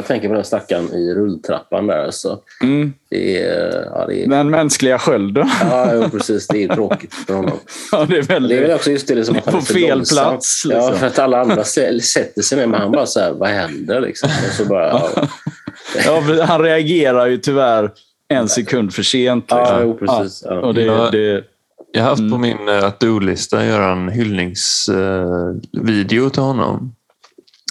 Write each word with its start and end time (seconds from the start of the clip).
jag 0.00 0.06
tänker 0.06 0.28
på 0.28 0.34
den 0.34 0.44
stackaren 0.44 0.92
i 0.94 1.14
rulltrappan 1.14 1.86
där. 1.86 2.10
Så 2.10 2.38
Mm. 2.62 2.92
det 3.10 3.42
är, 3.42 3.84
ja, 3.94 4.06
det 4.06 4.24
är, 4.24 4.28
Den 4.28 4.50
mänskliga 4.50 4.98
skölden. 4.98 5.48
ja, 5.70 5.90
jo, 5.94 6.08
precis. 6.10 6.46
Det 6.48 6.64
är 6.64 6.68
tråkigt 6.74 7.14
för 7.14 7.34
honom. 7.34 7.58
Ja, 7.92 8.04
det 8.08 8.16
är 8.16 8.18
Det 8.22 8.34
är 8.34 8.40
väl 8.40 8.48
väldigt... 8.48 8.74
också 8.74 8.90
just 8.90 9.08
det 9.08 9.14
liksom, 9.14 9.36
att 9.36 9.44
han 9.44 9.54
På 9.54 9.60
fel 9.60 9.96
långsam. 9.96 10.24
plats, 10.30 10.64
liksom. 10.64 10.84
Ja, 10.86 10.92
för 10.92 11.06
att 11.06 11.18
alla 11.18 11.40
andra 11.40 11.62
sä- 11.62 12.00
sätter 12.00 12.42
sig 12.42 12.58
ner, 12.58 12.66
men 12.66 12.80
han 12.80 12.92
bara 12.92 13.06
så 13.06 13.20
här, 13.20 13.32
vad 13.32 13.48
händer 13.48 14.00
liksom? 14.00 14.30
Och 14.48 14.54
så 14.54 14.64
bara, 14.64 14.88
ja, 14.92 15.10
Ja, 16.06 16.22
han 16.44 16.62
reagerar 16.62 17.26
ju 17.26 17.38
tyvärr 17.38 17.90
en 18.28 18.48
sekund 18.48 18.94
för 18.94 19.02
sent. 19.02 19.44
ja 19.48 19.60
liksom. 19.60 19.78
jo, 19.82 19.98
precis. 20.06 20.42
Ja, 20.46 20.54
Ja. 20.54 20.60
och 20.60 20.74
det, 20.74 20.82
Ja. 20.84 21.08
det, 21.12 21.44
Jag 21.92 22.02
har 22.02 22.08
haft 22.10 22.30
på 22.30 22.36
Mm. 22.36 22.40
min 22.40 22.68
uh, 22.68 22.84
att 22.84 23.00
do-lista 23.00 23.58
att 23.58 23.64
göra 23.64 23.92
en 23.92 24.08
hyllningsvideo 24.08 26.30
till 26.30 26.42
honom. 26.42 26.94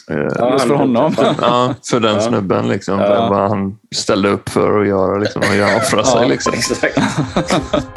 Ja, 0.09 0.51
just 0.51 0.65
för 0.65 0.75
honom. 0.75 1.15
Ja, 1.41 1.73
för 1.89 1.99
den 1.99 2.15
Ja. 2.15 2.21
snubben. 2.21 2.67
Liksom, 2.67 2.99
Ja. 2.99 3.27
Vad 3.29 3.49
han 3.49 3.77
ställde 3.95 4.29
upp 4.29 4.49
för 4.49 4.81
att 4.81 4.87
göra 4.87 5.17
liksom, 5.17 5.41
och 5.49 5.55
göra 5.55 5.75
offra 5.77 6.03
sig. 6.03 6.21
Ja. 6.21 6.27
Liksom. 6.27 6.53
Exakt. 6.53 6.97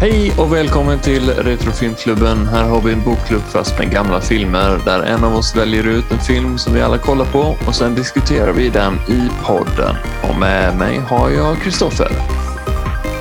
Hej 0.00 0.32
och 0.38 0.52
välkommen 0.54 0.98
till 0.98 1.30
Retrofilmklubben. 1.30 2.46
Här 2.46 2.64
har 2.64 2.80
vi 2.80 2.92
en 2.92 3.04
bokklubb 3.04 3.42
fast 3.42 3.78
med 3.78 3.90
gamla 3.92 4.20
filmer 4.20 4.78
där 4.84 5.02
en 5.02 5.24
av 5.24 5.34
oss 5.36 5.56
väljer 5.56 5.86
ut 5.86 6.12
en 6.12 6.18
film 6.18 6.58
som 6.58 6.74
vi 6.74 6.80
alla 6.82 6.98
kollar 6.98 7.24
på 7.24 7.56
och 7.66 7.74
sen 7.74 7.94
diskuterar 7.94 8.52
vi 8.52 8.68
den 8.68 8.94
i 8.94 9.28
podden. 9.44 9.96
Och 10.30 10.38
med 10.40 10.76
mig 10.78 10.98
har 11.08 11.30
jag 11.30 11.56
Kristoffer. 11.62 12.10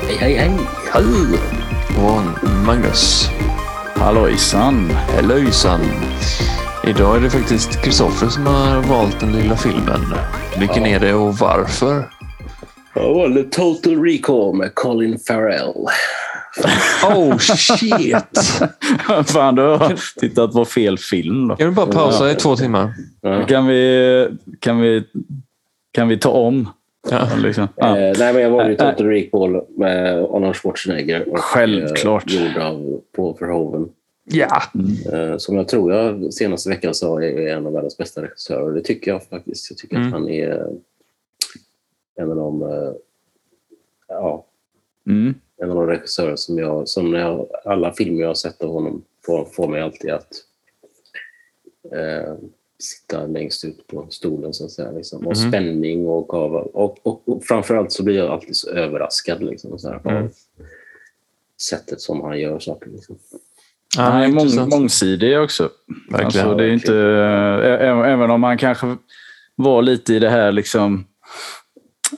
Hej, 0.08 0.18
hej, 0.20 0.36
hej. 0.36 0.58
Hej! 0.94 1.59
Och 2.04 2.50
Magnus. 2.66 3.30
hallojsan. 3.96 4.92
Hallöjsan! 5.16 5.80
Idag 6.88 7.16
är 7.16 7.20
det 7.20 7.30
faktiskt 7.30 7.82
Kristoffer 7.84 8.28
som 8.28 8.46
har 8.46 8.82
valt 8.82 9.20
den 9.20 9.32
lilla 9.32 9.56
filmen. 9.58 10.02
Vilken 10.60 10.84
Ja. 10.86 10.90
är 10.90 11.00
det 11.00 11.14
och 11.14 11.36
varför? 11.38 12.10
Jag 12.96 13.14
valde 13.14 13.44
Total 13.44 14.04
Recall 14.04 14.56
med 14.56 14.76
Colin 14.76 15.20
Farrell. 15.28 15.74
Oh 17.16 17.38
shit! 17.38 18.62
Fan, 19.26 19.56
du 19.56 19.62
har 19.62 20.20
tittat 20.20 20.52
på 20.54 20.66
fel 20.66 20.98
film. 20.98 21.48
Då. 21.48 21.56
Kan 21.56 21.68
du 21.68 21.74
bara 21.74 21.86
pausa 21.86 22.32
i 22.32 22.36
två 22.36 22.56
timmar? 22.56 22.94
Ja. 23.22 23.46
Kan 23.46 23.68
vi, 23.68 24.28
kan 24.60 24.80
vi, 24.80 25.04
kan 25.94 26.08
vi 26.08 26.18
ta 26.18 26.30
om? 26.30 26.70
Ja. 27.10 27.30
Liksom. 27.38 27.68
Ja. 27.76 27.98
Eh, 27.98 28.16
nej, 28.20 28.34
men 28.34 28.42
jag 28.42 28.50
valde 28.50 28.72
ju 28.72 28.78
Total 28.78 29.06
Recall 29.08 29.62
med 29.78 30.18
Arnold 30.24 30.56
Schwarzenegger. 30.56 31.30
Och, 31.30 31.40
Självklart. 31.40 32.32
Eh, 32.34 32.46
gjord 32.46 32.58
av 32.64 33.02
Paul 33.16 33.36
Verhoeven. 33.40 33.90
ja. 34.24 34.62
Eh, 35.14 35.38
som 35.38 35.56
jag 35.56 35.68
tror 35.68 35.94
jag 35.94 36.34
senaste 36.34 36.70
veckan 36.70 36.94
sa 36.94 37.24
är 37.24 37.48
en 37.48 37.66
av 37.68 37.74
världens 37.74 37.98
bästa 37.98 38.22
regissörer. 38.22 38.72
Det 38.76 38.82
tycker 38.82 39.12
jag 39.12 39.24
faktiskt. 39.24 39.70
Jag 39.72 39.78
tycker 39.78 39.96
Mm. 39.96 40.08
att 40.08 40.14
han 40.14 40.30
är 40.30 40.68
en 42.16 42.30
av 42.32 42.36
de 42.36 42.62
eh, 42.64 42.92
ja, 44.08 44.46
Mm. 45.08 45.34
en 45.62 45.70
av 45.70 45.76
de 45.76 45.88
regissörer 45.88 46.36
som 46.36 46.58
jag, 46.58 46.88
som 46.88 47.12
när 47.12 47.20
jag, 47.20 47.48
alla 47.66 47.94
filmer 47.94 48.22
jag 48.22 48.28
har 48.28 48.34
sett 48.36 48.62
av 48.64 48.70
honom 48.70 49.02
får, 49.26 49.46
får 49.46 49.68
mig 49.68 49.82
alltid 49.82 50.12
att 50.12 50.28
eh, 51.92 52.34
sitta 52.80 53.26
längst 53.26 53.66
ut 53.66 53.88
på 53.88 54.08
stolen 54.10 54.54
så 54.54 54.66
att 54.66 54.72
säga. 54.72 54.92
Liksom. 54.92 55.28
Och 55.28 55.38
Mhm. 55.38 55.50
spänning 55.50 56.08
och, 56.08 56.34
av, 56.34 56.54
och, 56.56 56.98
och, 57.08 57.30
och 57.30 57.44
framförallt 57.44 57.92
så 57.92 58.04
blir 58.04 58.16
jag 58.18 58.28
alltid 58.30 58.56
så 58.56 58.70
överraskad 58.70 59.44
liksom, 59.44 59.80
så 59.80 59.90
här, 59.90 60.02
Mm. 60.10 60.24
av 60.24 60.30
sättet 61.62 62.02
som 62.02 62.22
han 62.22 62.40
gör 62.40 62.60
saker. 62.60 62.90
Liksom. 62.90 63.18
Han 63.98 64.22
är 64.22 64.28
mång, 64.28 64.70
mångsidig 64.70 65.40
också. 65.40 65.70
Verkligen. 66.12 66.26
Alltså, 66.48 66.56
det 66.56 66.64
är 66.66 66.72
inte, 66.72 66.94
ä- 66.94 67.78
ä- 67.78 68.06
även 68.14 68.32
om 68.32 68.44
han 68.44 68.58
kanske 68.58 68.98
var 69.56 69.82
lite 69.82 70.14
i 70.14 70.20
det 70.20 70.30
här 70.30 70.52
liksom 70.52 71.06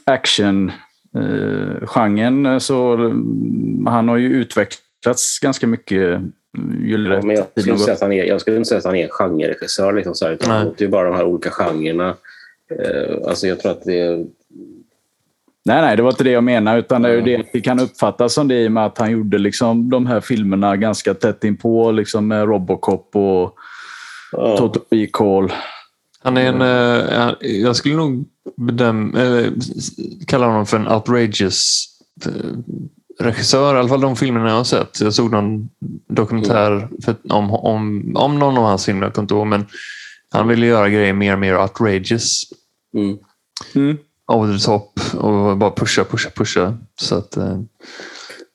action 0.06 0.72
eh, 1.16 1.88
genren 1.88 2.60
så 2.60 2.94
mm, 2.94 3.86
han 3.88 4.08
har 4.10 4.18
ju 4.18 4.30
utvecklats 4.30 5.40
ganska 5.40 5.68
mycket 5.68 6.22
Ja, 7.14 7.22
men 7.26 7.36
jag, 7.36 7.46
skulle 7.62 7.72
inte 7.72 7.84
säga 7.86 7.94
att 7.96 8.02
han 8.02 8.12
är, 8.12 8.24
jag 8.24 8.42
skulle 8.42 8.58
inte 8.58 8.70
säga 8.70 8.80
att 8.80 8.86
han 8.86 8.96
är 8.96 9.04
en 9.04 9.10
genreregissör. 9.10 9.94
Liksom, 9.94 10.16
så 10.16 10.26
här, 10.26 10.34
utan 10.34 10.50
han 10.52 10.66
låter 10.66 10.86
ju 10.86 10.92
bara 10.92 11.10
de 11.10 11.16
här 11.16 11.26
olika 11.26 11.50
genrerna. 11.50 12.16
Eh, 12.80 13.28
alltså 13.28 13.48
jag 13.48 13.60
tror 13.60 13.72
att 13.72 13.84
det 13.84 14.00
är... 14.00 14.18
Nej, 15.66 15.82
nej, 15.82 15.98
det 15.98 16.04
var 16.04 16.10
inte 16.10 16.24
det 16.24 16.32
jag 16.32 16.44
menade. 16.44 16.80
Utan 16.80 17.02
det 17.02 17.10
är 17.10 17.14
ju 17.14 17.22
det 17.22 17.44
det 17.54 17.62
kan 17.62 17.80
uppfattas 17.80 18.34
som 18.34 18.48
det 18.48 18.56
i 18.64 18.68
och 18.68 18.72
med 18.72 18.86
att 18.86 18.98
han 18.98 19.12
gjorde 19.12 19.38
liksom 19.38 19.90
de 19.90 20.06
här 20.06 20.22
filmerna 20.22 20.78
ganska 20.78 21.14
tätt 21.14 21.44
inpå 21.44 21.92
liksom 21.92 22.28
med 22.28 22.46
Robocop 22.48 23.16
och 23.16 23.56
Ja, 24.32 24.58
Total 24.58 24.84
Recall. 24.92 25.52
Han 26.24 26.38
är 26.38 26.46
en, 26.46 26.62
eh, 26.62 27.20
han- 27.20 27.36
jag 27.42 27.76
skulle 27.76 27.96
nog 27.96 28.26
bedöm, 28.58 29.16
s- 29.58 29.92
kalla 30.28 30.46
honom 30.46 30.66
för 30.66 30.78
en 30.78 30.88
outrageous 30.88 31.88
eh, 32.26 32.32
regissör. 33.20 33.76
I 33.76 33.80
alla 33.80 33.90
fall 33.90 34.02
de 34.02 34.16
filmerna 34.16 34.50
jag 34.50 34.56
har 34.56 34.64
sett. 34.64 35.02
Jag 35.02 35.14
såg 35.14 35.32
någon 35.32 35.70
dokumentär 36.08 36.90
för, 37.06 37.16
om, 37.30 37.52
om, 37.54 38.12
om 38.18 38.40
någon 38.40 38.58
av 38.58 38.64
hans 38.64 38.86
filmer, 38.86 39.04
jag 39.04 39.14
kommer 39.14 39.24
inte 39.24 39.34
ihåg, 39.34 39.48
men 39.48 39.66
han 40.30 40.48
ville 40.48 40.66
göra 40.66 40.90
grejer 40.90 41.14
mer 41.14 41.34
och 41.34 41.40
mer 41.40 41.58
outrageous. 41.62 42.44
mm. 42.94 43.18
Mm. 43.76 43.98
Over 44.28 44.58
the 44.58 44.64
top 44.66 45.00
och 45.14 45.58
bara 45.58 45.72
pusha, 45.72 46.04
pusha, 46.04 46.30
pusha. 46.36 46.78
Så 47.02 47.16
att, 47.16 47.38
eh, 47.38 47.60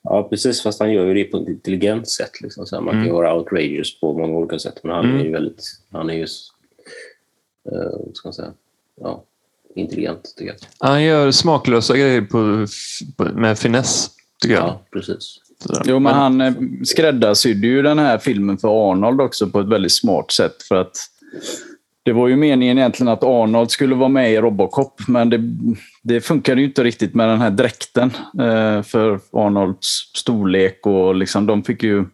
ja, 0.02 0.26
precis. 0.30 0.62
Fast 0.62 0.80
han 0.80 0.92
gör 0.92 1.06
ju 1.06 1.14
det 1.14 1.24
på 1.24 1.36
ett 1.36 1.48
intelligent 1.48 2.08
sätt. 2.10 2.40
Liksom, 2.40 2.66
så 2.66 2.76
här, 2.76 2.82
man 2.82 2.92
kan 2.94 3.02
Mm. 3.02 3.14
vara 3.14 3.34
outrageous 3.34 4.00
på 4.00 4.18
många 4.18 4.38
olika 4.38 4.58
sätt. 4.58 4.74
Men 4.82 4.92
han 4.92 5.04
Mm. 5.04 5.20
är 5.20 5.24
ju 5.24 5.32
väldigt... 5.32 5.62
Han 5.92 6.10
är 6.10 6.14
ju... 6.14 6.26
Uh, 7.72 8.12
ska 8.14 8.28
man 8.28 8.32
säga? 8.32 8.52
Ja, 9.00 9.24
intelligent, 9.74 10.34
tycker 10.36 10.52
jag. 10.52 10.88
han 10.88 11.02
gör 11.04 11.30
smaklösa 11.30 11.96
grejer 11.96 12.20
på, 12.22 12.66
på, 13.16 13.24
med 13.38 13.58
finess, 13.58 14.10
tycker 14.42 14.54
jag. 14.54 14.64
Ja, 14.64 14.86
precis. 14.92 15.38
Sådär. 15.60 15.82
Jo, 15.84 15.98
men 15.98 16.14
han 16.14 16.40
eh, 16.40 16.54
skräddarsydde 16.84 17.66
ju 17.66 17.82
den 17.82 17.98
här 17.98 18.18
filmen 18.18 18.58
för 18.58 18.90
Arnold 18.90 19.20
också 19.20 19.50
på 19.50 19.60
ett 19.60 19.68
väldigt 19.68 19.92
smart 19.94 20.30
sätt. 20.30 20.62
För 20.62 20.76
att 20.76 20.96
det 22.02 22.12
var 22.12 22.28
ju 22.28 22.36
meningen 22.36 22.78
egentligen 22.78 23.12
att 23.12 23.24
Arnold 23.24 23.70
skulle 23.70 23.94
vara 23.94 24.08
med 24.08 24.32
i 24.32 24.36
Robocop, 24.36 25.08
men 25.08 25.30
det, 25.30 25.40
det 26.02 26.20
funkade 26.20 26.60
ju 26.60 26.66
inte 26.66 26.84
riktigt 26.84 27.14
med 27.14 27.28
den 27.28 27.40
här 27.40 27.50
dräkten 27.50 28.10
eh, 28.40 28.82
för 28.82 29.20
Arnolds 29.32 30.10
storlek 30.14 30.86
och 30.86 31.14
liksom, 31.14 31.46
de 31.46 31.62
fick 31.62 31.82
ju 31.82 32.04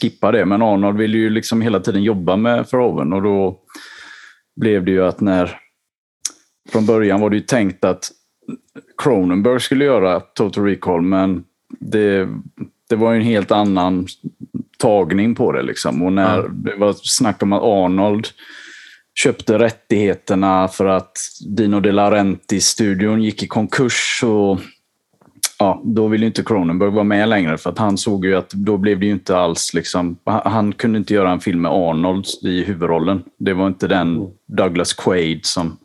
skippa 0.00 0.32
det. 0.32 0.44
Men 0.44 0.62
Arnold 0.62 0.98
ville 0.98 1.18
ju 1.18 1.30
liksom 1.30 1.62
hela 1.62 1.80
tiden 1.80 2.02
jobba 2.02 2.36
med 2.36 2.66
Verhoeven 2.72 3.12
och 3.12 3.22
då 3.22 3.60
blev 4.56 4.84
det 4.84 4.90
ju 4.90 5.04
att 5.04 5.20
när... 5.20 5.56
Från 6.72 6.86
början 6.86 7.20
var 7.20 7.30
det 7.30 7.36
ju 7.36 7.42
tänkt 7.42 7.84
att 7.84 8.10
Cronenberg 9.02 9.60
skulle 9.60 9.84
göra 9.84 10.20
Total 10.20 10.64
Recall, 10.64 11.02
men 11.02 11.44
det, 11.80 12.28
det 12.88 12.96
var 12.96 13.12
ju 13.12 13.16
en 13.18 13.26
helt 13.26 13.50
annan 13.50 14.06
tagning 14.78 15.34
på 15.34 15.52
det. 15.52 15.62
Liksom. 15.62 16.02
Och 16.02 16.12
när 16.12 16.36
Ja. 16.36 16.48
det 16.48 16.76
var 16.76 16.92
snack 16.92 17.42
om 17.42 17.52
att 17.52 17.62
Arnold 17.62 18.26
köpte 19.14 19.58
rättigheterna 19.58 20.68
för 20.68 20.86
att 20.86 21.12
Dino 21.48 21.80
De 21.80 21.92
Laurentiis-studion 21.92 23.22
gick 23.22 23.42
i 23.42 23.46
konkurs. 23.46 24.20
Och, 24.24 24.60
ja, 25.58 25.82
då 25.84 26.06
ville 26.08 26.26
inte 26.26 26.42
Cronenberg 26.42 26.90
vara 26.90 27.04
med 27.04 27.28
längre 27.28 27.58
för 27.58 27.70
att 27.70 27.78
han 27.78 27.98
såg 27.98 28.24
ju 28.24 28.34
att 28.36 28.50
då 28.50 28.76
blev 28.76 29.00
det 29.00 29.06
ju 29.06 29.12
inte 29.12 29.36
alls... 29.36 29.74
Liksom, 29.74 30.16
han, 30.24 30.52
han 30.52 30.72
kunde 30.72 30.98
inte 30.98 31.14
göra 31.14 31.30
en 31.32 31.40
film 31.40 31.62
med 31.62 31.72
Arnold 31.72 32.24
i 32.42 32.64
huvudrollen. 32.64 33.22
Det 33.38 33.52
var 33.54 33.66
inte 33.66 33.88
den 33.88 34.26
Douglas 34.46 34.92
Quaid 34.92 35.46
som, 35.46 35.76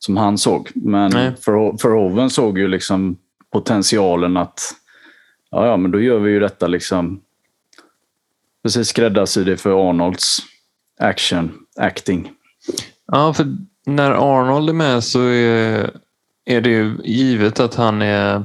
som 0.00 0.16
han 0.16 0.38
såg. 0.38 0.70
Men 0.74 1.10
Verhoeven 1.12 2.30
såg 2.30 2.58
ju 2.58 2.68
liksom 2.68 3.16
potentialen 3.52 4.36
att 4.36 4.74
ja, 5.50 5.66
ja, 5.66 5.76
men 5.76 5.90
då 5.90 6.00
gör 6.00 6.18
vi 6.18 6.30
ju 6.30 6.40
detta 6.40 6.66
liksom 6.66 7.20
precis 8.62 8.88
skräddarsy 8.88 9.44
det 9.44 9.56
för 9.56 9.90
Arnolds 9.90 10.38
action, 11.00 11.52
acting. 11.76 12.30
Ja, 13.12 13.34
för 13.34 13.56
när 13.86 14.10
Arnold 14.10 14.68
är 14.68 14.72
med 14.72 15.04
så 15.04 15.20
är, 15.22 15.90
är 16.44 16.60
det 16.60 16.70
ju 16.70 16.96
givet 17.04 17.60
att 17.60 17.74
han 17.74 18.02
är 18.02 18.44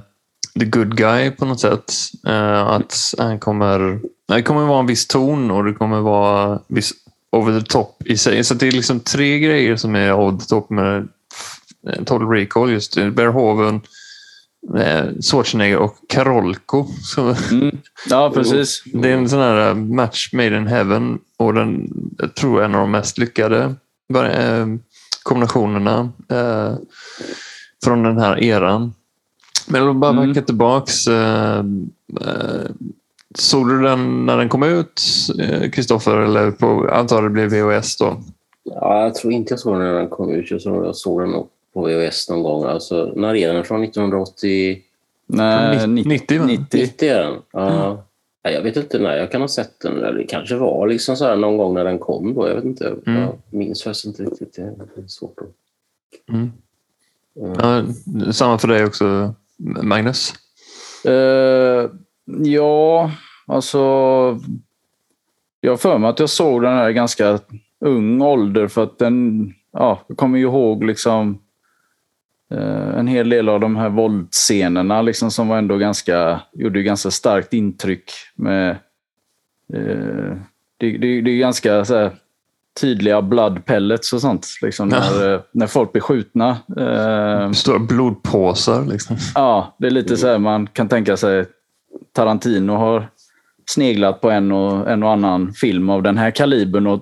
the 0.60 0.66
good 0.66 0.98
guy 0.98 1.32
på 1.32 1.46
något 1.46 1.60
sätt. 1.60 1.94
Eh, 2.28 2.68
att 2.68 2.96
han 3.18 3.40
kommer... 3.40 4.00
Det 4.28 4.42
kommer 4.42 4.66
vara 4.66 4.80
en 4.80 4.86
viss 4.86 5.08
ton 5.08 5.52
och 5.52 5.64
det 5.64 5.74
kommer 5.74 6.00
vara 6.00 6.60
viss 6.68 6.94
over 7.32 7.60
the 7.60 7.66
top 7.66 8.04
i 8.06 8.18
sig. 8.18 8.44
Så 8.44 8.54
det 8.54 8.68
är 8.68 8.72
liksom 8.72 9.00
tre 9.00 9.40
grejer 9.40 9.76
som 9.76 9.96
är 9.96 10.14
over 10.14 10.38
the 10.38 10.46
top 10.46 10.70
med 10.70 11.08
Total 12.06 12.28
Recall. 12.30 12.72
Just. 12.72 12.98
Verhoeven, 12.98 13.82
eh, 14.78 15.04
Schwarzenegger 15.32 15.78
och 15.78 15.96
Karolko. 16.10 16.86
Så 17.04 17.36
Mm. 17.52 17.78
Ja, 18.10 18.32
precis. 18.36 18.84
det 18.94 19.10
är 19.10 19.14
en 19.18 19.30
sån 19.30 19.40
här 19.40 19.70
eh, 19.70 19.76
match 19.76 20.30
made 20.34 20.58
in 20.58 20.68
heaven 20.68 21.20
och 21.38 21.54
den 21.54 21.90
jag 22.18 22.36
tror 22.36 22.54
jag 22.54 22.62
är 22.62 22.66
en 22.70 22.76
av 22.76 22.82
de 22.82 22.92
mest 22.92 23.18
lyckade 23.18 23.76
eh, 24.16 24.68
kombinationerna 25.24 26.10
eh, 26.32 26.74
från 27.84 28.04
den 28.04 28.18
här 28.20 28.44
eran. 28.44 28.94
Men 29.68 29.82
jag 29.82 29.88
vill 29.88 29.98
bara 29.98 30.12
Mm. 30.12 30.28
backa 30.28 30.42
tillbaks. 30.42 31.08
Eh, 31.08 31.60
eh, 32.22 32.66
såg 33.36 33.70
du 33.70 33.82
den 33.82 34.26
när 34.26 34.38
den 34.38 34.50
kom 34.50 34.64
ut, 34.64 35.02
Kristoffer? 35.74 36.18
Eller 36.18 36.52
på, 36.52 36.90
antar 36.94 37.22
det 37.24 37.30
blev 37.30 37.50
VHS 37.50 37.98
då? 37.98 38.18
Ja, 38.64 39.04
jag 39.04 39.16
tror 39.16 39.34
inte 39.34 39.52
jag 39.54 39.60
såg 39.60 39.74
den 39.74 39.82
när 39.84 39.94
den 39.94 40.10
kom 40.10 40.30
ut. 40.34 40.52
Jag 40.52 40.62
såg, 40.62 40.86
jag 40.86 40.96
såg 40.96 41.22
den 41.22 41.30
nog 41.30 41.48
på 41.76 41.82
VHS 41.88 42.30
någon 42.30 42.44
gång. 42.44 42.64
Alltså, 42.64 43.14
när 43.16 43.36
är 43.36 43.54
den? 43.54 43.64
Från 43.64 43.84
1980? 43.84 44.82
Nej, 45.28 45.88
90. 45.88 46.10
90, 46.10 46.40
va? 46.40 46.46
90. 46.46 46.82
90 46.82 47.10
är 47.10 47.20
den. 47.24 47.34
Ja. 47.52 48.04
Ja, 48.44 48.52
Jag 48.52 48.62
vet 48.62 48.78
inte 48.78 49.00
när 49.00 49.18
jag 49.18 49.32
kan 49.32 49.42
ha 49.42 49.48
sett 49.48 49.80
den. 49.80 49.98
Eller 49.98 50.14
Det 50.14 50.24
kanske 50.24 50.56
var 50.56 50.88
liksom 50.88 51.16
så 51.16 51.26
här 51.26 51.36
någon 51.36 51.58
gång 51.58 51.74
när 51.74 51.84
den 51.84 52.00
kom. 52.00 52.34
Då. 52.34 52.48
Jag 52.48 52.56
vet 52.56 52.64
inte. 52.64 52.96
Mm. 53.08 53.22
Jag 53.22 53.34
minns 53.50 53.84
faktiskt 53.84 54.06
inte 54.06 54.24
riktigt. 54.24 54.56
Det 54.56 54.62
är 54.62 55.08
svårt 55.08 55.40
att... 55.40 56.34
Mm. 56.34 56.52
Mm. 57.40 57.54
Ja, 57.60 58.34
samma 58.34 58.58
för 58.58 58.68
dig 58.68 58.86
också, 58.86 59.34
Magnus? 59.82 60.34
Eh, 61.06 61.90
ja, 62.46 63.12
alltså... 63.48 63.78
Jag 65.62 65.72
har 65.72 65.78
för 65.78 65.98
mig 65.98 66.10
att 66.10 66.20
jag 66.20 66.30
såg 66.30 66.62
den 66.62 66.74
här 66.74 66.92
ganska 66.92 67.40
ung 67.80 68.22
ålder 68.22 68.68
för 68.68 68.84
att 68.84 69.00
den... 69.00 69.54
Ja, 69.74 70.02
jag 70.08 70.18
kommer 70.18 70.38
ju 70.38 70.44
ihåg 70.44 70.84
liksom 70.84 71.40
en 72.98 73.08
hel 73.08 73.30
del 73.30 73.50
av 73.50 73.60
de 73.60 73.76
här 73.76 73.90
våldsscenerna 73.90 75.02
liksom, 75.02 75.32
som 75.32 75.48
var 75.48 75.58
ändå 75.58 75.78
ganska, 75.78 76.42
gjorde 76.54 76.84
ganska 76.84 77.12
starkt 77.12 77.54
intryck. 77.54 78.12
med 78.36 78.70
eh, 79.74 80.38
det, 80.78 80.98
det, 80.98 81.22
det 81.22 81.32
är 81.32 81.38
ganska 81.38 81.86
så 81.86 81.96
här, 81.96 82.12
tydliga 82.82 83.22
blood 83.22 83.66
pellets 83.66 84.14
och 84.14 84.22
sånt. 84.22 84.48
Liksom, 84.62 84.88
när, 84.88 85.34
eh, 85.34 85.40
när 85.52 85.68
folk 85.68 85.92
blir 85.92 86.02
skjutna. 86.02 86.58
Eh, 86.78 87.52
Stora 87.52 87.80
blodpåsar. 87.80 88.86
Liksom. 88.86 89.18
Ja, 89.36 89.76
det 89.80 89.88
är 89.88 89.92
lite 89.92 90.18
så 90.18 90.28
här 90.28 90.40
man 90.40 90.68
kan 90.68 90.90
tänka 90.90 91.18
sig 91.18 91.46
Tarantino 92.14 92.72
har 92.72 93.08
sneglat 93.66 94.22
på 94.22 94.32
en 94.32 94.52
och, 94.52 94.92
en 94.92 95.04
och 95.04 95.12
annan 95.12 95.54
film 95.54 95.90
av 95.90 96.04
den 96.04 96.18
här 96.18 96.32
kalibern 96.32 96.88
och 96.88 96.94
eh, 96.94 97.02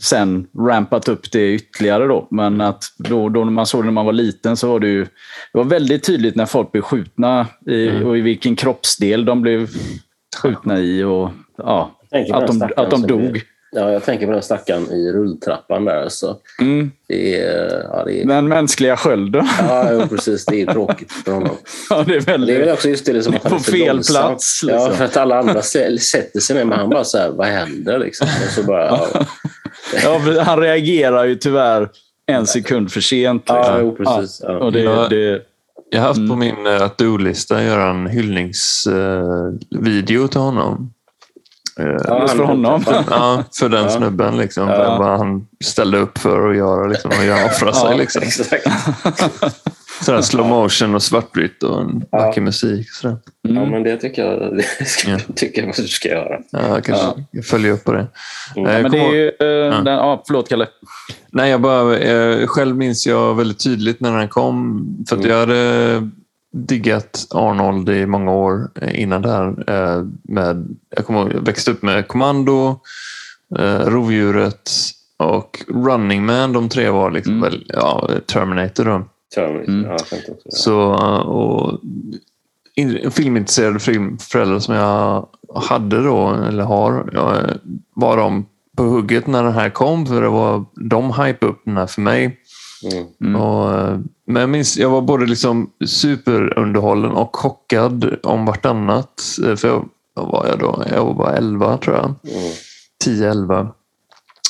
sen 0.00 0.46
rampat 0.58 1.08
upp 1.08 1.32
det 1.32 1.52
ytterligare. 1.54 2.06
Då. 2.06 2.28
Men 2.30 2.60
att 2.60 2.84
då, 2.96 3.28
då 3.28 3.44
när 3.44 3.52
man 3.52 3.66
såg 3.66 3.82
det 3.82 3.84
när 3.84 3.92
man 3.92 4.06
var 4.06 4.12
liten 4.12 4.56
så 4.56 4.68
var 4.72 4.80
det 4.80 4.88
ju 4.88 5.04
det 5.52 5.58
var 5.58 5.64
väldigt 5.64 6.04
tydligt 6.04 6.34
när 6.36 6.46
folk 6.46 6.72
blev 6.72 6.82
skjutna 6.82 7.46
i, 7.66 7.88
Mm. 7.88 8.06
och 8.06 8.18
i 8.18 8.20
vilken 8.20 8.56
kroppsdel 8.56 9.24
de 9.24 9.42
blev 9.42 9.68
skjutna 10.42 10.78
i 10.78 11.02
och 11.02 11.30
ja, 11.56 11.90
på 12.30 12.36
att 12.36 12.46
de, 12.46 12.56
stackaren 12.56 12.84
att 12.86 12.90
de 12.90 13.06
dog. 13.06 13.42
Ja, 13.72 13.90
jag 13.92 14.04
tänker 14.04 14.26
på 14.26 14.32
den 14.32 14.42
stackaren 14.42 14.90
i 14.92 15.12
rulltrappan 15.12 15.84
där. 15.84 16.02
Alltså. 16.02 16.36
Mm. 16.60 16.90
Det 17.08 17.40
är, 17.40 17.82
ja, 17.92 18.04
det 18.04 18.22
är, 18.22 18.26
Den 18.26 18.48
mänskliga 18.48 18.96
skölden. 18.96 19.46
ja, 19.58 20.06
precis. 20.10 20.46
Det 20.46 20.62
är 20.62 20.66
tråkigt 20.72 21.12
för 21.12 21.32
honom. 21.32 21.56
Ja, 21.90 22.02
det 22.06 22.14
är 22.14 22.20
Det 22.20 22.32
är 22.32 22.38
väl 22.38 22.46
väldigt... 22.46 22.72
också 22.72 22.88
just 22.88 23.06
det 23.06 23.12
liksom 23.12 23.34
att 23.34 23.42
han 23.42 23.50
På 23.50 23.56
är 23.56 23.60
så 23.62 23.72
fel 23.72 23.94
långsam. 23.96 24.14
plats, 24.28 24.62
liksom. 24.62 24.84
Ja, 24.84 24.90
för 24.92 25.04
att 25.04 25.16
alla 25.16 25.38
andra 25.38 25.62
sätter 25.62 26.40
sig 26.40 26.56
ner, 26.56 26.64
men 26.64 26.78
han 26.78 26.90
bara 26.90 27.04
så 27.04 27.18
här, 27.18 27.30
vad 27.30 27.46
händer 27.46 27.98
liksom? 27.98 28.28
Och 28.46 28.52
så 28.52 28.62
bara, 28.62 28.86
ja, 28.86 29.08
Ja, 30.04 30.20
han 30.42 30.60
reagerar 30.60 31.24
ju 31.24 31.34
tyvärr 31.34 31.88
en 32.26 32.46
sekund 32.46 32.92
för 32.92 33.00
sent. 33.00 33.42
ja 33.46 33.78
liksom. 33.78 33.96
precis. 34.04 34.40
Och 34.40 34.50
Ja. 34.66 34.70
det, 34.70 34.80
Ja. 34.82 35.08
det, 35.08 35.42
Jag 35.90 36.00
har 36.00 36.06
haft 36.08 36.28
på 36.28 36.34
Mm. 36.34 36.38
min 36.38 36.66
eh, 36.66 36.82
att 36.82 36.98
do-lista 36.98 37.56
att 37.56 37.62
göra 37.62 37.90
en 37.90 38.06
hyllningsvideo 38.06 40.28
till 40.28 40.40
honom. 40.40 40.92
Eh, 41.78 41.86
Ja, 42.08 42.20
just 42.20 42.34
för 42.34 42.44
honom. 42.44 42.84
Ja, 43.10 43.44
för 43.58 43.68
den 43.68 43.82
Ja. 43.84 43.90
snubben. 43.90 44.36
Liksom, 44.36 44.68
Ja. 44.68 44.96
Vad 44.98 45.18
han 45.18 45.46
ställde 45.64 45.98
upp 45.98 46.18
för 46.18 46.50
att 46.50 46.56
göra 46.56 46.86
liksom, 46.86 47.10
och 47.18 47.24
göra 47.24 47.44
offra 47.46 47.72
sig. 47.72 47.88
Ja, 47.90 47.96
Liksom. 47.96 48.22
Exakt. 48.22 48.64
Sådär 50.04 50.20
slow 50.22 50.46
motion 50.48 50.94
och 50.94 51.02
svartvitt 51.02 51.62
och 51.62 51.80
en 51.80 52.04
Ja. 52.10 52.18
vacker 52.18 52.40
musik. 52.40 52.90
Sådär. 52.92 53.16
Ja, 53.42 53.50
mm. 53.50 53.70
men 53.70 53.82
det 53.82 53.96
tycker 53.96 54.24
jag, 54.24 54.56
det 54.78 54.84
ska, 54.84 55.10
Ja. 55.10 55.18
tycker 55.34 55.60
jag 55.62 55.70
att 55.70 55.76
du 55.76 55.86
ska 55.88 56.08
göra. 56.08 56.38
Ja, 56.50 56.60
jag 56.68 56.84
kanske 56.84 57.06
jag 57.30 57.44
följer 57.44 57.72
upp 57.72 57.84
på 57.84 57.92
det. 57.92 58.06
Mm. 58.56 58.72
Jag 58.72 58.82
Men 58.82 58.90
det 58.92 58.98
är 58.98 59.12
ju... 59.12 59.28
eh, 59.28 59.82
Den, 59.82 59.94
ja, 59.94 60.22
förlåt, 60.26 60.48
Kalle. 60.48 60.66
Nej, 61.32 61.50
jag 61.50 61.60
bara, 61.60 61.96
eh, 61.98 62.46
själv 62.46 62.76
minns 62.76 63.06
jag 63.06 63.34
väldigt 63.34 63.64
tydligt 63.64 64.00
när 64.00 64.18
den 64.18 64.28
kom. 64.28 64.84
För 65.08 65.16
att 65.16 65.24
Mm. 65.24 65.32
jag 65.36 65.40
hade 65.46 66.10
diggat 66.52 67.26
Arnold 67.30 67.88
i 67.88 68.06
många 68.06 68.32
år 68.32 68.70
eh, 68.80 69.02
innan 69.02 69.22
det 69.22 69.30
här. 69.30 69.46
Eh, 69.66 70.04
med, 70.22 70.76
jag 70.96 71.10
ihåg, 71.10 71.32
jag 71.32 71.40
växte 71.40 71.70
upp 71.70 71.82
med 71.82 72.08
Kommando, 72.08 72.80
eh, 73.58 73.80
Rovdjuret 73.80 74.70
och 75.16 75.64
Running 75.68 76.26
Man. 76.26 76.52
De 76.52 76.68
tre 76.68 76.90
var 76.90 77.10
liksom 77.10 77.32
Mm. 77.32 77.42
väl, 77.42 77.64
ja, 77.68 78.08
Terminator. 78.32 78.84
Då. 78.84 79.04
Terminator. 79.34 79.68
Mm. 79.68 79.90
Ja, 79.90 79.96
också. 80.28 80.48
Så, 80.50 80.80
och 81.22 81.80
filmintresserade 83.12 83.78
filmföräldrar 83.80 84.58
som 84.58 84.74
jag 84.74 85.28
hade 85.54 86.02
då, 86.02 86.28
eller 86.48 86.64
har, 86.64 87.10
var 87.94 88.16
de 88.16 88.46
på 88.76 88.82
hugget 88.82 89.26
när 89.26 89.42
den 89.42 89.52
här 89.52 89.70
kom. 89.70 90.06
För 90.06 90.22
det 90.22 90.28
var 90.28 90.64
de 90.74 91.12
hype 91.12 91.46
upp 91.46 91.62
den 91.64 91.76
här 91.76 91.86
för 91.86 92.00
mig. 92.00 92.38
Mm. 93.20 93.36
Och, 93.36 93.98
men 94.26 94.40
jag 94.40 94.50
minns, 94.50 94.76
jag 94.78 94.90
var 94.90 95.00
både 95.02 95.26
liksom 95.26 95.70
superunderhållen 95.86 97.10
och 97.10 97.36
chockad 97.36 98.16
om 98.22 98.44
vartannat. 98.46 99.22
Eh, 99.46 99.56
För 99.56 99.68
jag, 99.68 99.88
vad 100.14 100.26
var 100.28 100.46
jag 100.46 100.58
då? 100.58 100.84
Jag 100.94 101.04
var 101.04 101.14
bara 101.14 101.36
11 101.36 101.78
tror 101.78 101.96
jag. 101.96 102.04
Mm. 102.04 102.52
10-11. 103.04 103.68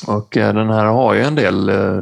Och 0.07 0.37
eh, 0.37 0.53
den 0.53 0.69
här 0.69 0.85
har 0.85 1.13
ju 1.13 1.21
en 1.21 1.35
del 1.35 1.69
eh, 1.69 1.99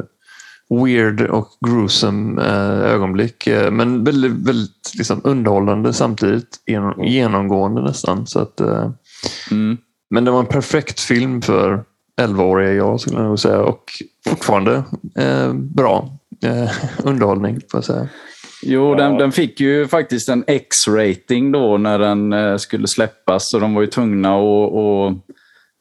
weird 0.84 1.20
och 1.20 1.48
gruesome 1.66 2.42
ögonblick. 2.84 3.48
Men 3.70 4.04
väldigt, 4.04 4.32
väldigt 4.48 4.92
liksom, 4.94 5.20
underhållande 5.24 5.92
samtidigt. 5.92 6.56
Genom, 6.66 6.92
Mm. 6.92 7.06
Genomgående 7.06 7.82
nästan. 7.82 8.26
Så 8.26 8.38
att, 8.40 8.60
Mm. 9.50 9.76
men 10.10 10.24
det 10.24 10.30
var 10.30 10.40
en 10.40 10.46
perfekt 10.46 11.00
film 11.00 11.42
för 11.42 11.84
11-åriga 12.20 12.72
jag 12.72 13.00
skulle 13.00 13.16
jag 13.16 13.24
nog 13.26 13.38
säga. 13.38 13.58
Och 13.60 13.84
fortfarande 14.28 14.82
eh, 15.16 15.52
bra 15.52 16.08
eh, 16.44 16.70
underhållning 17.04 17.60
får 17.70 17.78
jag 17.78 17.84
säga. 17.84 18.08
Jo, 18.62 18.90
Ja. 18.90 18.96
den, 18.96 19.18
den 19.18 19.32
fick 19.32 19.60
ju 19.60 19.88
faktiskt 19.88 20.28
en 20.28 20.44
X-rating 20.46 21.52
då 21.52 21.78
när 21.78 21.98
den 21.98 22.32
eh, 22.32 22.56
skulle 22.56 22.86
släppas. 22.88 23.50
Så 23.50 23.58
de 23.58 23.74
var 23.74 23.80
ju 23.80 23.86
tvungna 23.86 24.34
att, 24.36 24.72
att 24.74 25.14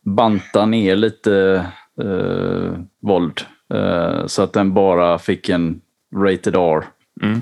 banta 0.06 0.65
ner 0.65 0.95
lite 0.95 1.65
eh, 2.01 2.71
våld. 3.01 3.42
Eh, 3.74 4.25
så 4.25 4.42
att 4.42 4.54
den 4.54 4.74
bara 4.74 5.19
fick 5.19 5.50
en 5.50 5.81
rated 6.15 6.56
R. 6.56 6.83
Mm. 7.24 7.42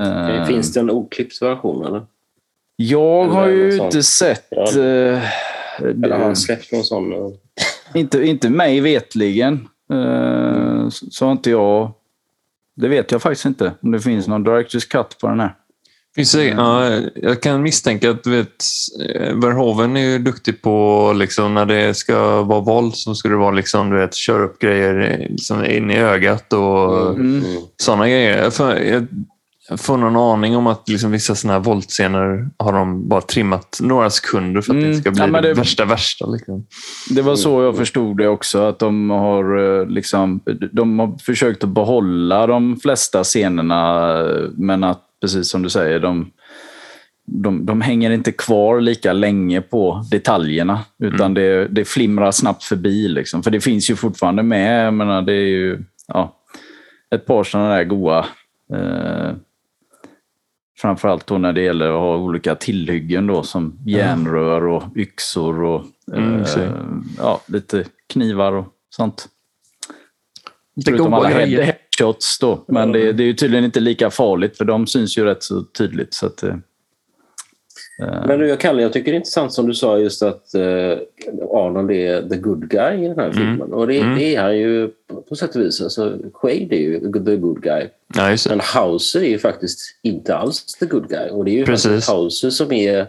Eh. 0.00 0.44
Finns 0.46 0.72
det 0.72 0.80
en 0.80 0.90
oklippt 0.90 1.42
version? 1.42 1.86
Eller, 1.86 2.02
Jag 2.76 3.24
har 3.28 3.46
ju 3.48 3.76
inte 3.76 4.02
sett... 4.02 4.46
Ja. 4.50 4.62
eh, 4.82 5.22
eller 5.80 6.10
har 6.10 6.24
han 6.24 6.36
släppt 6.36 6.72
någon 6.72 6.84
sån? 6.84 7.12
eh? 7.12 7.18
inte, 7.94 8.22
inte 8.26 8.50
mig 8.50 8.80
vetligen. 8.80 9.68
Eh, 9.92 10.88
så 10.88 11.06
så 11.10 11.24
har 11.24 11.32
inte 11.32 11.50
jag... 11.50 11.92
Det 12.76 12.88
vet 12.88 13.12
jag 13.12 13.22
faktiskt 13.22 13.44
inte. 13.44 13.72
Om 13.82 13.90
det 13.92 14.00
finns 14.00 14.28
någon 14.28 14.44
Directors 14.44 14.84
Cut 14.86 15.18
på 15.20 15.28
den 15.28 15.40
här. 15.40 15.54
Finns 16.16 16.32
det, 16.32 16.44
ja, 16.44 17.00
jag 17.14 17.42
kan 17.42 17.62
misstänka 17.62 18.10
att 18.10 18.26
vet, 18.26 18.64
Verhoeven 19.34 19.96
är 19.96 20.00
ju 20.00 20.18
duktig 20.18 20.62
på 20.62 21.12
liksom, 21.16 21.54
när 21.54 21.66
det 21.66 21.94
ska 21.94 22.42
vara 22.42 22.60
våld 22.60 22.94
så 22.94 23.14
ska 23.14 23.28
det 23.28 23.36
vara 23.36 23.50
liksom, 23.50 23.90
du 23.90 23.96
vet, 23.96 24.14
köra 24.14 24.44
upp 24.44 24.58
grejer 24.58 25.26
liksom, 25.30 25.64
in 25.64 25.90
i 25.90 25.98
ögat 25.98 26.52
och 26.52 27.10
Mm. 27.10 27.44
Mm. 27.44 27.62
sådana 27.76 28.08
grejer. 28.08 28.52
Jag, 28.58 28.86
jag 28.86 29.06
får 29.76 29.96
någon 29.96 30.16
aning 30.16 30.56
om 30.56 30.66
att 30.66 30.88
liksom, 30.88 31.10
vissa 31.10 31.34
såna 31.34 31.52
här 31.52 31.60
våldsscener 31.60 32.48
har 32.58 32.72
de 32.72 33.08
bara 33.08 33.20
trimmat 33.20 33.78
några 33.82 34.10
sekunder 34.10 34.60
för 34.60 34.74
att 34.74 34.80
det 34.80 34.86
Mm. 34.86 35.00
ska 35.00 35.10
bli 35.10 35.20
Ja, 35.20 35.26
det 35.26 35.40
det- 35.40 35.54
värsta 35.54 35.84
värsta. 35.84 36.26
Liksom. 36.26 36.66
Det 37.10 37.22
var 37.22 37.36
så 37.36 37.62
jag 37.62 37.76
förstod 37.76 38.18
det 38.18 38.28
också. 38.28 38.62
Att 38.68 38.78
de 38.78 39.10
har, 39.10 39.58
eh, 39.80 39.86
liksom, 39.86 40.40
de 40.72 40.98
har 40.98 41.18
försökt 41.18 41.64
att 41.64 41.70
behålla 41.70 42.46
de 42.46 42.76
flesta 42.76 43.24
scenerna. 43.24 44.12
Men 44.56 44.84
att, 44.84 45.02
precis 45.20 45.50
som 45.50 45.62
du 45.62 45.70
säger, 45.70 46.00
de, 46.00 46.30
de, 47.26 47.66
de 47.66 47.80
hänger 47.80 48.10
inte 48.10 48.32
kvar 48.32 48.80
lika 48.80 49.12
länge 49.12 49.60
på 49.60 50.02
detaljerna. 50.10 50.80
Utan 50.98 51.34
det, 51.34 51.68
det 51.68 51.84
flimrar 51.84 52.30
snabbt 52.30 52.62
förbi. 52.64 53.08
Liksom. 53.08 53.42
För 53.42 53.50
det 53.50 53.60
finns 53.60 53.90
ju 53.90 53.96
fortfarande 53.96 54.42
med. 54.42 54.86
Jag 54.86 54.94
menar, 54.94 55.22
det 55.22 55.32
är 55.32 55.46
ju 55.48 55.78
ja, 56.08 56.34
ett 57.14 57.26
par 57.26 57.44
sådana 57.44 57.74
där 57.76 57.84
goa 57.84 58.18
eh, 58.74 59.30
Framförallt 60.78 61.26
då 61.26 61.38
när 61.38 61.52
det 61.52 61.62
gäller 61.62 61.86
att 61.86 62.00
ha 62.00 62.16
olika 62.16 62.54
tillhyggen 62.54 63.26
då, 63.26 63.42
som 63.42 63.78
järnrör 63.86 64.66
och 64.66 64.82
yxor 64.96 65.62
och 65.62 65.84
Mm, 66.12 66.40
eh, 66.40 66.72
ja, 67.18 67.40
lite 67.46 67.84
knivar 68.12 68.52
och 68.52 68.66
sånt. 68.90 69.28
Lite 70.76 70.90
Förutom 70.90 71.14
alla 71.14 71.28
head- 71.28 71.62
headshots 71.62 72.38
då. 72.38 72.64
Men 72.68 72.92
det, 72.92 73.12
det 73.12 73.22
är 73.22 73.26
ju 73.26 73.34
tydligen 73.34 73.64
inte 73.64 73.80
lika 73.80 74.10
farligt 74.10 74.56
för 74.56 74.64
de 74.64 74.86
syns 74.86 75.18
ju 75.18 75.24
rätt 75.24 75.42
så 75.42 75.62
tydligt. 75.62 76.14
Så 76.14 76.26
att, 76.26 76.42
eh, 76.42 76.54
Men 77.98 78.38
du, 78.38 78.48
jag, 78.48 78.60
Kalle, 78.60 78.82
jag 78.82 78.92
tycker 78.92 79.12
det 79.12 79.14
är 79.14 79.18
intressant 79.18 79.52
som 79.52 79.66
du 79.66 79.74
sa 79.74 79.98
just 79.98 80.22
att 80.22 80.54
eh, 80.54 80.98
Arnold 81.50 81.90
är 81.90 82.28
the 82.28 82.36
good 82.36 82.68
guy 82.68 83.04
i 83.04 83.08
den 83.08 83.18
här 83.18 83.32
filmen. 83.32 83.72
Och 83.72 83.86
det, 83.86 84.00
Mm. 84.00 84.18
det 84.18 84.36
är 84.36 84.42
han 84.42 84.58
ju 84.58 84.90
på- 85.28 85.36
sätt 85.36 85.56
och 85.56 85.62
vis. 85.62 85.82
Alltså, 85.82 86.18
Quaid 86.40 86.72
är 86.72 86.76
ju 86.76 87.00
the 87.24 87.36
good 87.36 87.62
guy. 87.62 87.84
Ja. 88.14 88.36
Men 88.48 88.60
Hauser 88.60 89.20
är 89.20 89.28
ju 89.28 89.38
faktiskt 89.38 89.78
inte 90.02 90.36
alls 90.36 90.64
the 90.74 90.86
good 90.86 91.08
guy. 91.08 91.28
Och 91.30 91.44
det 91.44 91.50
är 91.50 91.52
ju 91.58 91.64
Precis. 91.64 91.86
faktiskt 91.90 92.08
Hauser 92.08 92.50
som 92.50 92.72
är 92.72 93.06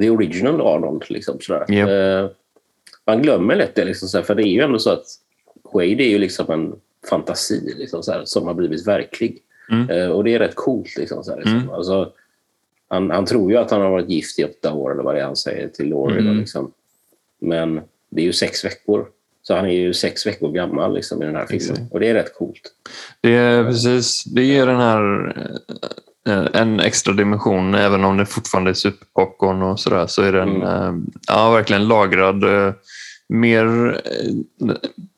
the 0.00 0.10
original 0.10 0.60
Arnold. 0.60 1.04
Liksom, 1.08 1.40
sådär. 1.40 1.64
Japp. 1.68 1.88
Eh, 1.88 2.36
man 3.06 3.22
glömmer 3.22 3.56
lätt 3.56 3.74
det, 3.74 3.84
liksom, 3.84 4.22
för 4.22 4.34
det 4.34 4.42
är 4.42 4.52
ju 4.52 4.60
ändå 4.60 4.78
så 4.78 4.90
att 4.90 5.04
Quaid 5.72 6.00
är 6.00 6.08
ju 6.08 6.18
liksom 6.18 6.50
en 6.50 6.72
fantasi 7.10 7.74
liksom, 7.78 8.02
såhär, 8.02 8.22
som 8.24 8.46
har 8.46 8.54
blivit 8.54 8.86
verklig. 8.86 9.38
Mm. 9.70 9.90
Eh, 9.90 10.08
och 10.10 10.24
det 10.24 10.34
är 10.34 10.38
rätt 10.38 10.54
coolt. 10.54 10.96
Liksom, 10.98 11.24
såhär, 11.24 11.38
liksom. 11.38 11.56
Mm. 11.56 11.70
Alltså, 11.70 12.12
han, 12.90 13.10
han 13.10 13.26
tror 13.26 13.50
ju 13.52 13.56
att 13.58 13.70
han 13.70 13.80
har 13.80 13.90
varit 13.90 14.08
gift 14.10 14.38
i 14.38 14.44
åtta 14.44 14.72
år, 14.72 14.92
eller 14.92 15.02
vad 15.02 15.14
det 15.14 15.20
är 15.20 15.24
han 15.24 15.36
säger 15.36 15.68
till 15.68 15.88
Laurie. 15.88 16.18
Mm. 16.20 16.38
Liksom. 16.38 16.72
Men 17.40 17.80
det 18.10 18.20
är 18.20 18.24
ju 18.24 18.32
sex 18.32 18.64
veckor. 18.64 19.06
Så 19.42 19.54
han 19.54 19.64
är 19.66 19.70
ju 19.74 19.94
sex 19.94 20.26
veckor 20.26 20.52
gammal 20.52 20.94
liksom, 20.94 21.22
i 21.22 21.26
den 21.26 21.36
här 21.36 21.46
filmen. 21.46 21.70
Exakt. 21.70 21.92
Och 21.92 22.00
det 22.00 22.08
är 22.08 22.14
rätt 22.14 22.34
coolt. 22.38 22.60
Det 23.20 23.34
är 23.34 23.64
precis, 23.64 24.24
det 24.24 24.42
ger 24.44 24.66
den 24.66 24.76
här 24.80 25.32
eh, 26.28 26.60
en 26.60 26.80
extra 26.80 27.12
dimension, 27.12 27.74
även 27.74 28.04
om 28.04 28.16
det 28.16 28.26
fortfarande 28.26 28.70
är 28.70 28.74
superpopcorn 28.74 29.62
och 29.62 29.80
sådär, 29.80 30.06
så 30.06 30.22
är 30.22 30.32
den 30.32 30.48
Mm. 30.48 30.62
eh, 30.62 30.94
ja, 31.28 31.50
verkligen 31.50 31.88
lagrad. 31.88 32.44
eh, 32.44 32.72
Mer 33.28 34.00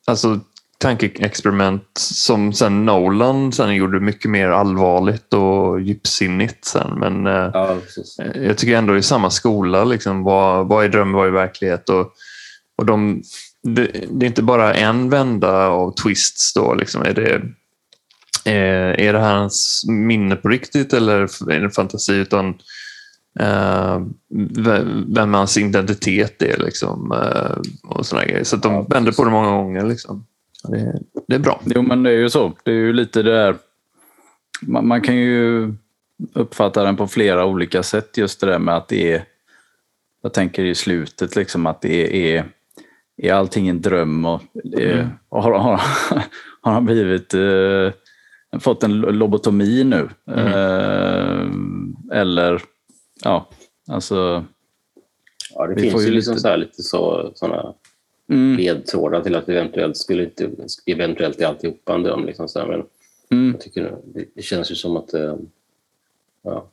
alltså, 0.06 0.40
tankeexperiment 0.82 1.84
som 1.98 2.52
sen 2.52 2.84
Nolan 2.84 3.52
sen 3.52 3.74
gjorde 3.74 4.00
mycket 4.00 4.30
mer 4.30 4.48
allvarligt 4.48 5.34
och 5.34 5.80
djupsinnigt 5.80 6.64
sen. 6.64 6.90
Men 6.98 7.26
eh, 7.26 7.50
Ja, 7.54 7.76
precis. 7.82 8.16
jag 8.34 8.58
tycker 8.58 8.76
ändå 8.76 8.96
i 8.96 9.02
samma 9.02 9.30
skola, 9.30 9.84
liksom, 9.84 10.22
vad, 10.22 10.68
vad 10.68 10.84
är 10.84 10.88
dröm, 10.88 11.12
vad 11.12 11.26
är 11.26 11.30
verklighet? 11.30 11.88
Och, 11.88 12.12
och 12.78 12.86
de, 12.86 13.22
det, 13.62 13.90
det 14.10 14.26
är 14.26 14.28
inte 14.28 14.42
bara 14.42 14.74
en 14.74 15.10
vända 15.10 15.66
av 15.68 15.94
twists 15.94 16.54
då. 16.54 16.74
Liksom. 16.74 17.02
Är, 17.02 17.14
det, 17.14 17.34
eh, 18.50 19.06
är 19.08 19.12
det 19.12 19.18
här 19.18 19.34
hans 19.36 19.84
minne 19.88 20.36
på 20.36 20.48
riktigt 20.48 20.92
eller 20.92 21.20
är 21.52 21.60
det 21.60 21.70
fantasi? 21.70 22.12
Utan 22.12 22.48
eh, 23.40 24.00
ve- 24.64 25.04
vem 25.14 25.34
hans 25.34 25.56
identitet 25.56 26.42
är. 26.42 26.56
Liksom, 26.58 27.12
eh, 27.12 27.56
och 27.90 28.06
såna 28.06 28.24
grejer. 28.24 28.44
Så 28.44 28.56
de 28.56 28.86
vänder 28.88 29.12
på 29.12 29.24
det 29.24 29.30
många 29.30 29.50
gånger. 29.50 29.84
Liksom. 29.86 30.24
Det, 30.68 31.00
det 31.28 31.34
är 31.34 31.38
bra. 31.38 31.60
Jo, 31.64 31.82
men 31.82 32.02
det 32.02 32.10
är 32.10 32.16
ju 32.18 32.30
så. 32.30 32.52
Det 32.64 32.70
är 32.70 32.74
ju 32.74 32.92
lite 32.92 33.22
det 33.22 33.32
där... 33.32 33.56
Man, 34.62 34.86
man 34.88 35.00
kan 35.00 35.16
ju 35.16 35.72
uppfatta 36.34 36.84
den 36.84 36.96
på 36.96 37.06
flera 37.06 37.44
olika 37.46 37.82
sätt, 37.82 38.16
just 38.18 38.40
det 38.40 38.46
där 38.46 38.58
med 38.58 38.76
att 38.76 38.88
det 38.88 39.12
är... 39.12 39.24
Jag 40.22 40.32
tänker 40.32 40.64
i 40.64 40.74
slutet, 40.74 41.36
liksom 41.36 41.66
att 41.66 41.80
det 41.80 42.34
är... 42.36 42.44
Är 43.16 43.32
allting 43.32 43.68
en 43.68 43.80
dröm? 43.80 44.24
Och, 44.26 44.42
eh, 44.78 44.98
Mm. 44.98 45.08
och 45.28 45.42
har, 45.42 45.52
har, 45.58 45.80
har 46.60 46.72
han 46.72 46.84
blivit... 46.86 47.34
Eh, 47.34 47.90
fått 48.60 48.82
en 48.82 49.00
lobotomi 49.00 49.84
nu? 49.84 50.08
Mm. 50.26 50.46
Eh, 52.12 52.18
eller... 52.20 52.62
Ja, 53.24 53.48
alltså... 53.88 54.44
Ja, 55.54 55.66
det 55.66 55.80
finns 55.80 56.02
ju 56.02 56.06
ju 56.06 56.10
liksom 56.14 56.32
lite- 56.32 56.40
så 56.42 56.48
här, 56.48 56.56
lite 56.56 56.82
så, 56.82 57.32
såna 57.34 57.74
Mm, 58.32 58.56
ledtrådar 58.56 59.20
till 59.20 59.34
att 59.36 59.48
eventuellt 59.48 59.96
skulle 59.96 60.24
inte, 60.24 60.50
eventuellt 60.86 61.40
är 61.40 61.46
alltihopa 61.46 61.94
en 61.94 62.02
dröm. 62.02 62.26
Liksom 62.26 62.48
så 62.48 62.58
här, 62.58 62.66
men 62.66 62.82
mm. 63.30 63.50
jag 63.52 63.60
tycker 63.60 63.96
det, 64.04 64.24
det 64.34 64.42
känns 64.42 64.70
ju 64.70 64.74
som 64.74 64.96
att... 64.96 65.14
eh, 65.14 65.36
Ja. 66.44 66.66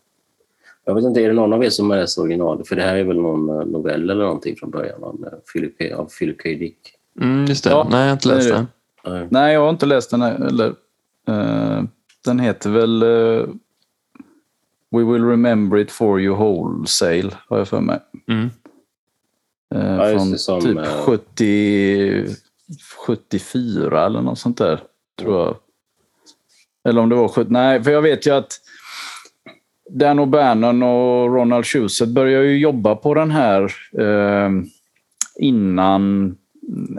Jag 0.85 0.95
vet 0.95 1.03
inte, 1.03 1.21
är 1.21 1.27
det 1.27 1.33
någon 1.33 1.53
av 1.53 1.63
er 1.63 1.69
som 1.69 1.89
har 1.89 1.97
läst 1.97 2.17
originalet? 2.17 2.67
För 2.67 2.75
det 2.75 2.81
här 2.81 2.95
är 2.95 3.03
väl 3.03 3.21
någon 3.21 3.49
eh, 3.49 3.65
novell 3.65 4.09
eller 4.09 4.23
någonting 4.23 4.55
från 4.55 4.71
början 4.71 5.01
va? 5.01 5.13
Med 5.19 5.33
Philip, 5.53 5.93
av 5.93 6.05
Philip 6.19 6.43
K. 6.43 6.49
Dick. 6.49 6.77
Mm, 7.21 7.45
just 7.45 7.63
det. 7.63 7.69
Ja, 7.69 7.87
Nej, 7.91 8.01
jag 8.01 8.07
har 8.07 8.13
inte 8.13 8.27
läst 8.27 8.49
den. 8.49 8.67
Nej. 9.05 9.27
Nej, 9.31 9.53
jag 9.53 9.61
har 9.61 9.69
inte 9.69 9.85
läst 9.85 10.11
den. 10.11 10.21
Här, 10.21 10.47
eller, 10.47 10.67
eh, 11.27 11.83
den 12.25 12.39
heter 12.39 12.69
väl 12.69 13.03
eh, 13.03 13.47
We 14.91 15.03
will 15.03 15.23
remember 15.23 15.77
it 15.77 15.91
for 15.91 16.21
you 16.21 16.35
wholesale, 16.35 17.31
har 17.47 17.57
jag 17.57 17.67
för 17.67 17.81
mig. 17.81 17.99
Mm. 18.27 18.49
Eh, 19.75 19.95
Ja, 19.95 20.09
från 20.17 20.37
som, 20.37 20.61
typ 20.61 20.77
eh, 20.77 20.83
70, 21.05 22.25
74 23.05 24.05
eller 24.05 24.21
något 24.21 24.39
sånt 24.39 24.57
där, 24.57 24.83
tror 25.19 25.37
jag. 25.39 25.55
Eller 26.89 27.01
om 27.01 27.09
det 27.09 27.15
var 27.15 27.27
70. 27.27 27.51
Nej, 27.51 27.83
för 27.83 27.91
jag 27.91 28.01
vet 28.01 28.27
ju 28.27 28.31
att 28.31 28.59
Dan 29.89 30.19
O'Bannon 30.19 30.83
och 30.83 31.35
Ronald 31.35 31.65
Shusett 31.65 32.09
började 32.09 32.45
ju 32.45 32.57
jobba 32.57 32.95
på 32.95 33.13
den 33.13 33.31
här 33.31 33.63
eh, 33.99 34.49
innan 35.39 36.35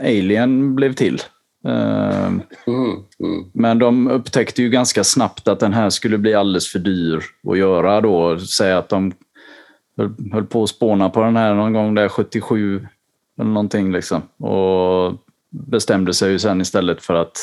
Alien 0.01 0.75
blev 0.75 0.93
till. 0.93 1.23
Eh, 1.67 2.29
Mm, 2.67 2.91
mm. 3.21 3.51
men 3.53 3.79
de 3.79 4.09
upptäckte 4.09 4.63
ju 4.63 4.71
ganska 4.71 5.05
snabbt 5.05 5.49
att 5.49 5.61
den 5.61 5.73
här 5.73 5.91
skulle 5.91 6.19
bli 6.19 6.35
alldeles 6.35 6.73
för 6.73 6.79
dyr 6.79 7.23
att 7.51 7.59
göra 7.59 8.01
då. 8.01 8.39
Säg 8.39 8.73
att 8.73 8.89
de 8.89 9.13
höll, 9.97 10.15
höll 10.33 10.47
på 10.47 10.63
att 10.63 10.69
spåna 10.69 11.11
på 11.11 11.23
den 11.23 11.37
här 11.37 11.55
någon 11.55 11.73
gång 11.73 11.95
där 11.95 12.09
77 12.09 12.87
eller 13.41 13.51
någonting 13.51 13.93
liksom. 13.93 14.23
Och 14.49 15.15
bestämde 15.51 16.15
sig 16.15 16.31
ju 16.33 16.39
sen 16.39 16.61
istället 16.61 17.03
för 17.03 17.15
att 17.15 17.37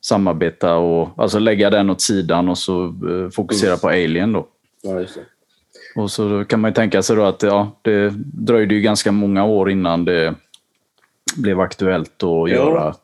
samarbeta 0.00 0.76
och 0.76 1.08
alltså 1.16 1.38
lägga 1.38 1.70
den 1.70 1.90
åt 1.90 2.00
sidan 2.00 2.48
och 2.48 2.58
så 2.58 2.84
eh, 2.86 3.30
fokusera 3.30 3.70
Mm. 3.70 3.78
på 3.80 3.88
Alien 3.88 4.32
då. 4.32 4.46
Ja, 4.82 5.00
just 5.00 5.14
det. 5.14 5.20
Och 6.00 6.10
så 6.10 6.44
kan 6.44 6.60
man 6.60 6.70
ju 6.70 6.74
tänka 6.74 7.02
sig 7.02 7.16
då 7.16 7.24
att 7.24 7.42
ja, 7.42 7.78
det 7.82 8.12
dröjde 8.24 8.74
ju 8.74 8.80
ganska 8.80 9.12
många 9.12 9.44
år 9.44 9.70
innan 9.70 10.04
det 10.04 10.34
blev 11.36 11.60
aktuellt 11.60 12.22
att 12.22 12.50
göra. 12.50 12.94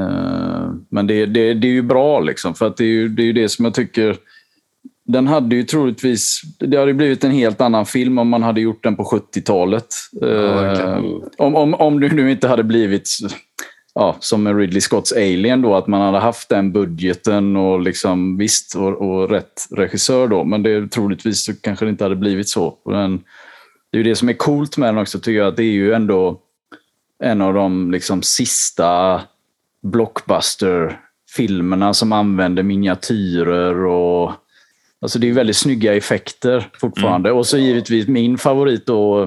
Eh, 0.00 0.70
Men 0.88 1.06
det, 1.06 1.26
det, 1.26 1.54
det 1.54 1.66
är 1.66 1.72
ju 1.72 1.82
bra 1.82 2.20
liksom, 2.20 2.54
för 2.54 2.66
att 2.66 2.76
det 2.76 2.84
är 2.84 2.88
ju 2.88 3.08
det, 3.08 3.22
är 3.22 3.26
ju 3.26 3.32
det 3.32 3.48
som 3.48 3.64
jag 3.64 3.74
tycker... 3.74 4.16
Den 5.04 5.26
hade 5.26 5.56
ju 5.56 5.62
troligtvis... 5.62 6.40
Det 6.58 6.76
hade 6.76 6.94
blivit 6.94 7.24
en 7.24 7.30
helt 7.30 7.60
annan 7.60 7.86
film 7.86 8.18
om 8.18 8.28
man 8.28 8.42
hade 8.42 8.60
gjort 8.60 8.82
den 8.82 8.96
på 8.96 9.02
70-talet. 9.02 9.86
verkligen. 10.20 11.04
Eh, 11.04 11.20
om, 11.38 11.56
om, 11.56 11.74
om 11.74 12.00
det 12.00 12.12
nu 12.12 12.30
inte 12.30 12.48
hade 12.48 12.64
blivit 12.64 13.08
ja, 13.94 14.16
som 14.20 14.42
med 14.42 14.56
Ridley 14.56 14.80
Scotts 14.80 15.12
Alien 15.12 15.62
då, 15.62 15.74
att 15.74 15.86
man 15.86 16.00
hade 16.00 16.18
haft 16.18 16.48
den 16.48 16.72
budgeten 16.72 17.56
och 17.56 17.80
liksom 17.80 18.38
visst 18.38 18.76
och, 18.76 19.02
och 19.02 19.30
rätt 19.30 19.66
regissör 19.70 20.28
då. 20.28 20.44
Men 20.44 20.62
det 20.62 20.88
troligtvis 20.88 21.44
så 21.44 21.60
kanske 21.60 21.84
det 21.84 21.90
inte 21.90 22.04
hade 22.04 22.16
blivit 22.16 22.48
så. 22.48 22.78
Den, 22.84 23.20
det 23.92 23.98
är 23.98 24.04
det 24.04 24.16
som 24.16 24.28
är 24.28 24.34
coolt 24.34 24.76
med 24.76 24.88
den 24.88 24.98
också 24.98 25.18
tycker 25.18 25.38
jag, 25.38 25.48
att 25.48 25.56
det 25.56 25.64
är 25.64 25.72
ju 25.72 25.92
ändå 25.92 26.40
en 27.22 27.40
av 27.40 27.54
de 27.54 27.90
liksom 27.90 28.22
sista 28.22 29.20
blockbuster-filmerna 29.82 31.94
som 31.94 32.12
använder 32.12 32.62
miniatyrer 32.62 33.84
och 33.84 34.32
Alltså 35.02 35.18
det 35.18 35.28
är 35.28 35.32
väldigt 35.32 35.56
snygga 35.56 35.94
effekter 35.94 36.68
fortfarande. 36.80 37.32
Och 37.32 37.46
så 37.46 37.58
givetvis 37.58 38.08
min 38.08 38.38
favorit 38.38 38.86
då, 38.86 39.22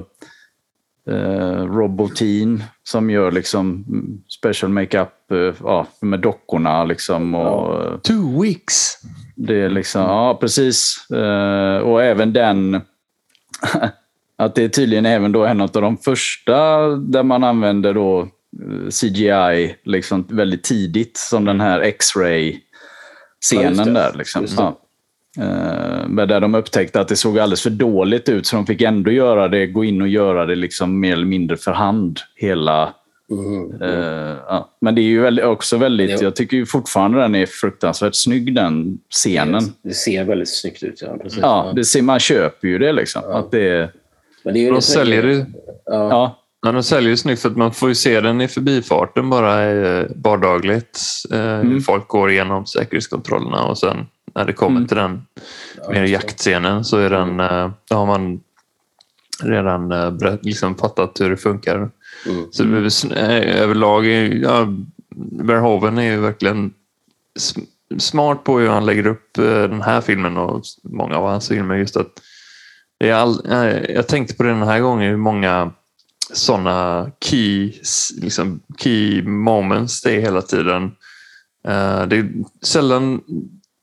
eh, 1.09 1.65
Robotin 1.65 2.63
som 2.83 3.09
gör 3.09 3.31
liksom 3.31 3.85
mm, 3.87 4.21
special 4.39 4.71
makeup 4.71 5.31
eh, 5.31 5.53
ja, 5.63 5.87
med 6.01 6.19
dockorna. 6.19 6.83
Liksom, 6.85 7.35
och, 7.35 7.85
eh, 7.85 7.97
Two 7.99 8.41
weeks. 8.41 8.97
det 9.35 9.55
är 9.55 9.69
liksom, 9.69 10.01
ja 10.01 10.37
precis. 10.41 11.09
Eh, 11.11 11.77
och 11.77 12.03
även 12.03 12.33
den, 12.33 12.75
att 14.37 14.55
det 14.55 14.63
är 14.63 14.69
tydligen 14.69 15.05
även 15.05 15.31
då 15.31 15.45
en 15.45 15.61
av 15.61 15.69
de 15.69 15.97
första 15.97 16.87
där 16.87 17.23
man 17.23 17.43
använder 17.43 17.93
då 17.93 18.21
eh, 18.21 18.89
CGI 18.89 19.75
liksom 19.83 20.27
väldigt 20.29 20.63
tidigt 20.63 21.17
som 21.17 21.45
den 21.45 21.61
här 21.61 21.79
Ja, 21.79 21.85
X-ray-scenen 21.85 23.69
just 23.73 23.85
det. 23.85 23.91
där. 23.91 24.13
Liksom. 24.17 24.45
Ja. 24.57 24.79
Eh, 25.39 26.07
men 26.07 26.27
där 26.27 26.39
de 26.39 26.55
upptäckte 26.55 26.99
att 27.01 27.07
det 27.07 27.15
såg 27.15 27.39
alldeles 27.39 27.61
för 27.61 27.69
dåligt 27.69 28.29
ut 28.29 28.45
så 28.47 28.55
de 28.55 28.65
fick 28.65 28.81
ändå 28.81 29.11
göra 29.11 29.47
det, 29.47 29.67
gå 29.67 29.83
in 29.83 30.01
och 30.01 30.07
göra 30.07 30.45
det 30.45 30.55
liksom 30.55 30.99
mer 30.99 31.13
eller 31.13 31.25
mindre 31.25 31.57
för 31.57 31.71
hand. 31.71 32.19
Hela, 32.35 32.93
Mhm. 33.29 33.81
eh, 33.81 34.35
ja. 34.47 34.69
Men 34.81 34.95
det 34.95 35.01
är 35.01 35.03
ju 35.03 35.43
också 35.43 35.77
väldigt, 35.77 36.21
jag 36.21 36.35
tycker 36.35 36.57
ju 36.57 36.65
fortfarande 36.65 37.19
den 37.21 37.35
är 37.35 37.45
fruktansvärt 37.45 38.15
snygg 38.15 38.55
den 38.55 38.97
scenen. 39.09 39.63
Det 39.83 39.93
ser 39.93 40.23
väldigt 40.23 40.49
snyggt 40.57 40.83
ut. 40.83 41.01
Ja, 41.01 41.17
precis. 41.23 41.39
Ja, 41.41 41.73
det 41.75 41.83
ser, 41.83 42.01
man 42.01 42.19
köper 42.19 42.67
ju 42.67 42.77
det 42.77 42.91
liksom. 42.93 43.21
Ja. 43.25 43.37
Att 43.37 43.51
det 43.51 43.89
Men 44.43 44.53
det 44.53 44.59
är 44.59 44.61
ju 44.63 44.71
De 44.71 44.81
säljer 44.81 45.23
det, 45.23 45.45
Ja. 45.85 46.39
Ja, 46.63 46.67
ja, 46.69 46.71
de 46.71 46.83
säljer 46.83 47.09
ju 47.09 47.17
snyggt 47.17 47.41
för 47.41 47.49
att 47.49 47.57
man 47.57 47.73
får 47.73 47.89
ju 47.89 47.95
se 47.95 48.21
den 48.21 48.41
i 48.41 48.47
förbifarten 48.47 49.29
bara 49.29 49.63
eh, 49.71 50.05
vardagligt. 50.15 50.99
Eh, 51.31 51.59
Mm. 51.59 51.81
folk 51.81 52.07
går 52.07 52.31
igenom 52.31 52.65
säkerhetskontrollerna 52.65 53.63
och 53.63 53.77
sen 53.77 54.05
när 54.35 54.45
det 54.45 54.53
kommer 54.53 54.77
Mm. 54.77 54.87
till 54.87 54.97
den 54.97 55.21
mer 55.89 56.03
jaktscenen 56.03 56.83
så 56.83 56.97
är 56.97 57.09
den, 57.09 57.39
eh, 57.39 57.71
då 57.89 57.95
har 57.95 58.05
man 58.05 58.39
redan 59.43 59.91
eh, 59.91 60.13
liksom 60.41 60.75
fattat 60.75 61.21
hur 61.21 61.29
det 61.29 61.37
funkar. 61.37 61.75
Mm. 62.25 62.45
Så 62.51 62.63
det 62.63 63.15
överlag, 63.53 64.05
ja, 64.43 64.67
Verhoeven 65.31 65.97
är 65.97 66.11
ju 66.11 66.19
verkligen 66.19 66.73
sm- 67.39 67.65
smart 67.99 68.43
på 68.43 68.59
hur 68.59 68.67
han 68.69 68.85
lägger 68.85 69.07
upp 69.07 69.29
den 69.35 69.81
här 69.81 70.01
filmen 70.01 70.37
och 70.37 70.61
många 70.83 71.17
av 71.17 71.27
hans 71.29 71.47
filmer. 71.49 71.75
Just 71.75 71.97
att 71.97 72.11
det 72.99 73.09
är 73.09 73.13
all, 73.13 73.41
jag 73.89 74.07
tänkte 74.07 74.35
på 74.35 74.43
det 74.43 74.49
den 74.49 74.63
här 74.63 74.79
gången 74.79 75.09
hur 75.09 75.17
många 75.17 75.71
sådana 76.33 77.11
key, 77.25 77.73
liksom 78.21 78.59
key 78.77 79.21
moments 79.23 80.01
det 80.01 80.15
är 80.15 80.21
hela 80.21 80.41
tiden. 80.41 80.83
Eh, 81.67 82.05
Det 82.07 82.15
är 82.17 82.29
sällan 82.65 83.21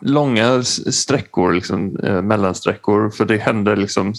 långa 0.02 0.62
sträckor, 0.62 1.52
liksom, 1.52 1.97
eh, 1.97 2.23
mellansträckor. 2.23 3.11
För 3.11 3.25
det 3.25 3.37
händer 3.37 3.76
liksom, 3.76 4.14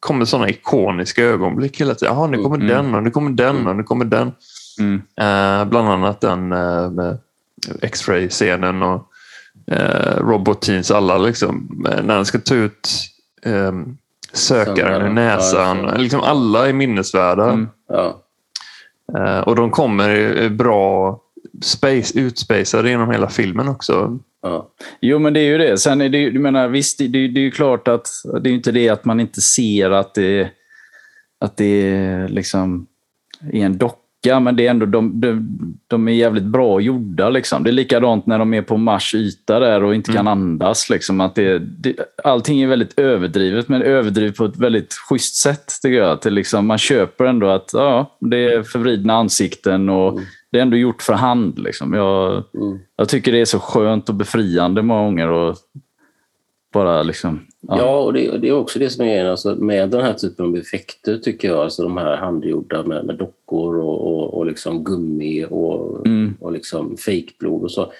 kommer 0.00 0.24
sådana 0.24 0.48
ikoniska 0.48 1.24
ögonblick 1.24 1.80
hela 1.80 1.94
tiden. 1.94 2.14
Jaha, 2.14 2.26
nu 2.26 2.42
kommer 2.42 2.56
Mm. 2.56 2.68
den 2.68 2.94
och 2.94 3.02
nu 3.02 3.10
kommer 3.10 3.30
den 3.30 3.66
och 3.66 3.76
nu 3.76 3.82
kommer 3.82 4.04
den. 4.04 4.32
Mm. 4.78 4.94
Eh, 5.20 5.68
bland 5.68 5.88
annat 5.88 6.20
den 6.20 6.48
med 6.48 7.18
X-ray-scenen 7.82 8.82
och 8.82 9.06
eh, 9.66 10.16
Robot 10.16 10.62
Teens 10.62 10.90
alla. 10.90 11.18
Liksom, 11.18 11.82
när 12.02 12.14
han 12.16 12.26
ska 12.26 12.38
ta 12.38 12.54
ut 12.54 12.88
eh, 13.42 13.72
sökaren 14.32 15.02
ur 15.02 15.06
Ja, 15.06 15.12
näsan. 15.12 16.02
Liksom 16.02 16.20
alla 16.20 16.68
är 16.68 16.72
minnesvärda. 16.72 17.44
Mm. 17.44 17.68
Ja. 17.88 18.22
Eh, 19.18 19.40
och 19.40 19.56
de 19.56 19.70
kommer 19.70 20.48
bra 20.48 21.20
space, 21.62 22.18
utspacade 22.18 22.90
genom 22.90 23.10
hela 23.10 23.28
filmen 23.28 23.68
också. 23.68 24.18
Ja. 24.42 24.70
Jo, 25.00 25.18
men 25.18 25.32
det 25.32 25.40
är 25.40 25.44
ju 25.44 25.58
det. 25.58 25.78
Sen 25.78 26.00
är 26.00 26.08
det 26.08 26.30
du 26.30 26.38
menar, 26.38 26.68
visst, 26.68 26.98
det, 26.98 27.08
det, 27.08 27.28
det 27.28 27.40
är 27.40 27.44
ju 27.44 27.50
klart 27.50 27.88
att 27.88 28.08
det 28.42 28.50
är 28.50 28.54
inte 28.54 28.72
det 28.72 28.88
att 28.88 29.04
man 29.04 29.20
inte 29.20 29.40
ser 29.40 29.90
att 29.90 30.14
det, 30.14 30.50
att 31.40 31.56
det 31.56 32.28
liksom 32.28 32.86
är 33.52 33.66
en 33.66 33.78
docka, 33.78 33.99
men 34.40 34.56
det 34.56 34.66
är 34.66 34.70
ändå, 34.70 34.86
de, 34.86 35.20
de, 35.20 35.48
de 35.86 36.08
är 36.08 36.12
jävligt 36.12 36.44
bra 36.44 36.80
gjorda. 36.80 37.30
Liksom. 37.30 37.64
Det 37.64 37.70
är 37.70 37.72
likadant 37.72 38.26
när 38.26 38.38
de 38.38 38.54
är 38.54 38.62
på 38.62 38.76
Mars 38.76 39.14
yta 39.14 39.60
där 39.60 39.84
och 39.84 39.94
inte 39.94 40.12
kan 40.12 40.28
andas. 40.28 40.90
Liksom, 40.90 41.20
att 41.20 41.34
det, 41.34 41.58
det, 41.58 41.96
allting 42.24 42.62
är 42.62 42.66
väldigt 42.66 42.98
överdrivet, 42.98 43.68
men 43.68 43.82
överdrivet 43.82 44.36
på 44.36 44.44
ett 44.44 44.56
väldigt 44.56 44.92
schysst 44.92 45.36
sätt. 45.36 45.72
Tycker 45.82 45.98
jag. 45.98 46.10
Att 46.10 46.24
liksom, 46.24 46.66
man 46.66 46.78
köper 46.78 47.24
ändå 47.24 47.48
att 47.48 47.70
ja, 47.72 48.16
det 48.20 48.44
är 48.44 48.62
förvridna 48.62 49.14
ansikten 49.14 49.88
och 49.88 50.20
det 50.52 50.58
är 50.58 50.62
ändå 50.62 50.76
gjort 50.76 51.02
för 51.02 51.14
hand. 51.14 51.58
Liksom. 51.58 51.94
Jag, 51.94 52.44
Mm. 52.54 52.78
jag 52.96 53.08
tycker 53.08 53.32
det 53.32 53.40
är 53.40 53.44
så 53.44 53.58
skönt 53.58 54.08
och 54.08 54.14
befriande 54.14 54.82
många 54.82 55.02
gånger. 55.02 55.28
Och 55.30 55.56
bara 56.72 57.02
liksom, 57.02 57.46
ja. 57.68 57.78
Ja, 57.78 57.98
och 58.00 58.12
det, 58.12 58.38
det 58.38 58.48
är 58.48 58.52
också 58.52 58.78
det 58.78 58.90
som 58.90 59.04
är 59.04 59.08
grejen. 59.08 59.26
Alltså, 59.26 59.54
med 59.54 59.90
den 59.90 60.00
här 60.02 60.12
typen 60.14 60.44
av 60.46 60.56
effekter 60.56 61.18
tycker 61.18 61.48
jag, 61.48 61.58
alltså 61.58 61.82
de 61.82 61.96
här 61.96 62.16
handgjorda 62.16 62.82
med, 62.82 63.04
med 63.04 63.16
dockor 63.16 63.78
och, 63.78 64.06
och, 64.06 64.34
och 64.34 64.46
liksom 64.46 64.84
gummi 64.84 65.46
och, 65.50 66.06
Mm. 66.06 66.34
och 66.40 66.52
liksom 66.52 66.96
fejkblod 66.96 67.62
och 67.62 67.70
så. 67.72 67.92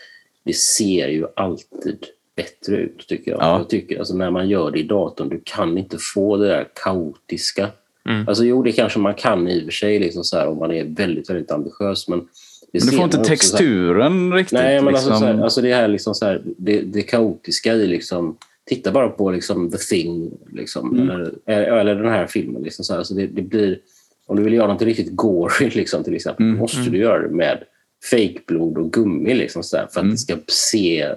Det 0.44 0.52
ser 0.56 1.08
ju 1.08 1.26
alltid 1.36 1.98
bättre 2.36 2.76
ut 2.76 3.06
tycker 3.08 3.30
jag. 3.30 3.40
Ja. 3.40 3.58
jag 3.58 3.68
tycker, 3.68 3.98
alltså, 3.98 4.16
när 4.16 4.30
man 4.30 4.48
gör 4.48 4.70
det 4.70 4.78
i 4.78 4.82
datorn, 4.82 5.28
du 5.28 5.40
kan 5.44 5.78
inte 5.78 5.96
få 6.14 6.36
det 6.36 6.46
där 6.48 6.68
kaotiska. 6.84 7.68
Mm. 8.08 8.28
Alltså 8.28 8.44
jo, 8.44 8.62
det 8.62 8.72
kanske 8.72 8.98
man 8.98 9.14
kan 9.14 9.48
i 9.48 9.60
och 9.60 9.64
för 9.64 9.70
sig 9.72 9.98
liksom 9.98 10.24
så 10.24 10.36
här, 10.36 10.46
om 10.48 10.58
man 10.58 10.72
är 10.72 10.84
väldigt, 10.84 11.30
väldigt 11.30 11.50
ambitiös. 11.50 12.08
Men, 12.08 12.18
Men 12.18 12.28
du 12.72 12.80
får 12.96 13.04
inte 13.04 13.16
så 13.16 13.22
här- 13.22 13.28
texturen 13.28 14.32
riktigt. 14.34 14.52
Nej, 14.58 14.82
men 14.82 14.94
alltså, 14.94 15.08
liksom. 15.10 15.26
så 15.28 15.32
här, 15.34 15.42
alltså 15.42 15.60
det 15.62 15.74
här 15.74 15.88
liksom 15.88 16.14
så 16.14 16.24
här, 16.26 16.42
det, 16.44 16.80
det 16.80 17.02
kaotiska 17.02 17.74
i 17.74 17.86
liksom, 17.86 18.36
titta 18.74 18.92
bara 18.92 19.08
på 19.08 19.30
liksom 19.30 19.70
The 19.70 19.78
Thing, 19.78 20.30
liksom, 20.52 20.98
Mm. 20.98 21.10
eller, 21.46 21.76
eller 21.76 21.94
den 21.94 22.12
här 22.12 22.26
filmen. 22.26 22.62
Liksom, 22.62 22.84
så 22.84 22.94
alltså 22.94 23.14
det, 23.14 23.26
det 23.26 23.42
blir, 23.42 23.80
om 24.26 24.36
du 24.36 24.42
vill 24.42 24.52
göra 24.54 24.72
något 24.72 24.82
riktigt 24.82 25.12
gory 25.16 25.70
liksom, 25.74 26.04
till 26.04 26.14
exempel, 26.14 26.46
Mm. 26.46 26.58
måste 26.58 26.90
du 26.90 26.98
göra 26.98 27.22
det 27.28 27.34
med 27.34 27.64
fejkblod 28.10 28.78
och 28.78 28.92
gummi 28.92 29.34
liksom, 29.34 29.62
så 29.62 29.76
för 29.76 29.84
att 29.86 29.96
Mm. 29.96 30.10
det 30.10 30.18
ska 30.18 30.36
se 30.48 31.14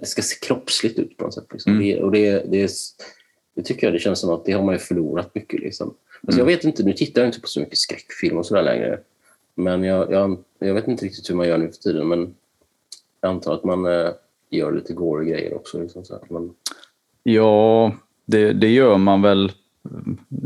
det 0.00 0.06
ska 0.06 0.22
se 0.22 0.46
kroppsligt 0.46 0.98
ut 0.98 1.16
på 1.16 1.24
något 1.24 1.34
sätt. 1.34 1.46
Liksom. 1.52 1.72
Mm. 1.72 1.84
Det, 1.84 2.02
och 2.02 2.12
det, 2.12 2.30
det, 2.52 2.70
det 3.54 3.62
tycker 3.62 3.86
jag 3.86 3.94
det 3.94 3.98
känns 3.98 4.20
som 4.20 4.30
att 4.30 4.44
det 4.44 4.52
har 4.52 4.62
man 4.64 4.74
ju 4.74 4.78
förlorat 4.78 5.34
mycket. 5.34 5.60
Liksom. 5.60 5.88
Alltså, 6.26 6.40
Mm. 6.40 6.50
Jag 6.50 6.56
vet 6.56 6.64
inte, 6.64 6.82
nu 6.82 6.92
tittar 6.92 7.22
jag 7.22 7.28
inte 7.28 7.40
på 7.40 7.46
så 7.48 7.60
mycket 7.60 7.78
skräckfilm 7.78 8.36
och 8.38 8.46
sådär 8.46 8.62
längre. 8.62 9.00
Men 9.54 9.84
jag, 9.84 10.12
jag, 10.12 10.38
jag 10.58 10.74
vet 10.74 10.88
inte 10.88 11.04
riktigt 11.04 11.30
hur 11.30 11.34
man 11.34 11.48
gör 11.48 11.58
nu 11.58 11.66
för 11.68 11.78
tiden. 11.82 12.08
Men 12.08 12.34
jag 13.20 13.28
antar 13.30 13.54
att 13.54 13.64
man 13.64 13.86
eh, 13.86 14.10
gör 14.50 14.72
lite 14.72 14.92
gory 14.92 15.30
grejer 15.30 15.54
också. 15.54 15.80
Liksom, 15.82 16.04
så 16.04 16.14
att 16.14 16.30
man, 16.30 16.54
Ja, 17.32 17.92
det, 18.26 18.52
det 18.52 18.68
gör 18.68 18.96
man 18.96 19.22
väl. 19.22 19.52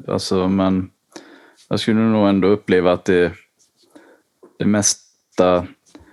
Alltså, 0.08 0.48
men 0.48 0.90
jag 1.68 1.80
skulle 1.80 2.00
nog 2.00 2.28
ändå 2.28 2.48
uppleva 2.48 2.92
att 2.92 3.04
det, 3.04 3.32
det 4.58 4.64
mesta... 4.64 5.66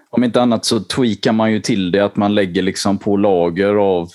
Om 0.10 0.24
inte 0.24 0.42
annat 0.42 0.66
så 0.66 0.80
tweakar 0.80 1.32
man 1.32 1.52
ju 1.52 1.60
till 1.60 1.92
det, 1.92 2.00
att 2.00 2.16
man 2.16 2.36
lägger 2.36 2.62
liksom 2.62 2.98
på 2.98 3.18
lager 3.18 3.76
av... 3.76 4.10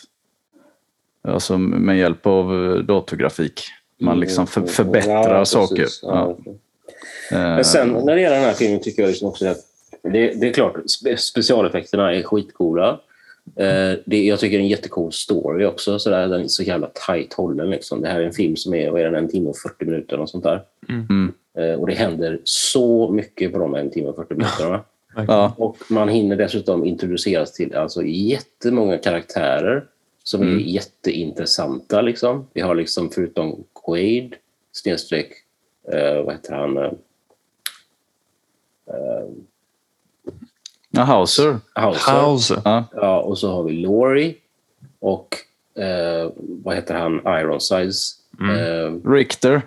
Alltså 1.29 1.59
med 1.59 1.99
hjälp 1.99 2.27
av 2.27 2.79
datorgrafik. 2.85 3.63
Man 4.01 4.21
liksom 4.21 4.47
för, 4.47 4.67
förbättrar 4.67 5.39
Ja, 5.39 5.45
saker. 5.45 5.87
Ja. 6.03 6.37
Eh, 7.33 7.39
Men 7.39 7.65
sen 7.65 7.89
när 7.89 8.15
det 8.15 8.21
gäller 8.21 8.37
den 8.37 8.45
här 8.45 8.53
filmen 8.53 8.81
tycker 8.81 9.03
jag 9.03 9.09
liksom 9.09 9.29
också 9.29 9.47
att 9.47 9.59
det, 10.03 10.41
det 10.41 10.49
är 10.49 10.53
klart, 10.53 10.91
spe, 10.91 11.17
specialeffekterna 11.17 12.15
är 12.15 12.23
skitcoola. 12.23 13.01
Eh, 13.57 13.99
det, 14.07 14.25
jag 14.25 14.41
tycker 14.41 14.59
det 14.59 14.61
är 14.61 14.65
en 14.65 14.69
jättecool 14.69 15.13
story 15.13 15.65
också. 15.65 15.99
Så 15.99 16.11
där, 16.11 16.29
den 16.29 16.41
är 16.41 16.49
så 16.49 16.63
jävla 16.63 16.91
tight 17.07 17.33
hållen. 17.33 17.71
Liksom. 17.71 18.01
Det 18.03 18.09
här 18.09 18.21
är 18.21 18.25
en 18.25 18.33
film 18.33 18.57
som 18.57 18.75
är, 18.75 18.91
vad 18.91 19.01
är 19.01 19.05
den, 19.05 19.15
en 19.15 19.29
timme 19.29 19.49
och 19.49 19.59
40 19.59 19.85
minuter. 19.85 20.21
Och, 20.21 20.31
sånt 20.31 20.45
där. 20.45 20.63
Mm. 20.89 21.33
Eh, 21.59 21.81
och 21.81 21.87
det 21.87 21.95
händer 21.95 22.41
så 22.45 23.11
mycket 23.11 23.53
på 23.53 23.59
de 23.59 23.75
en 23.75 23.91
timme 23.91 24.09
och 24.09 24.17
40 24.17 24.35
minuterna. 24.35 24.81
Ja. 25.29 25.55
Och 25.57 25.77
man 25.89 26.09
hinner 26.09 26.37
dessutom 26.37 26.85
introduceras 26.85 27.53
till 27.53 27.75
alltså, 27.75 28.03
jättemånga 28.03 28.99
karaktärer 28.99 29.85
som 30.23 30.43
är 30.43 30.47
Mm. 30.47 30.59
jätteintressanta. 30.59 32.01
Liksom. 32.01 32.47
Vi 32.53 32.61
har 32.61 32.75
liksom 32.75 33.11
förutom 33.11 33.65
Quaid, 33.85 34.35
snedstreck, 34.73 35.33
eh, 35.93 36.23
vad 36.23 36.35
heter 36.35 36.55
han? 36.55 36.97
Ja, 40.95 41.03
Hauser. 41.03 41.57
Hauser. 41.75 42.13
House. 42.31 42.61
Ja. 42.65 42.85
Ja, 42.97 43.21
och 43.21 43.39
så 43.39 43.53
har 43.53 43.63
vi 43.63 43.73
Laurie 43.73 44.35
och 45.01 45.37
eh, 45.83 46.31
vad 46.37 46.75
heter 46.75 46.95
han? 46.95 47.21
Ironsides. 47.41 48.11
Mm. 48.41 48.57
Eh, 48.57 49.11
Richter. 49.11 49.63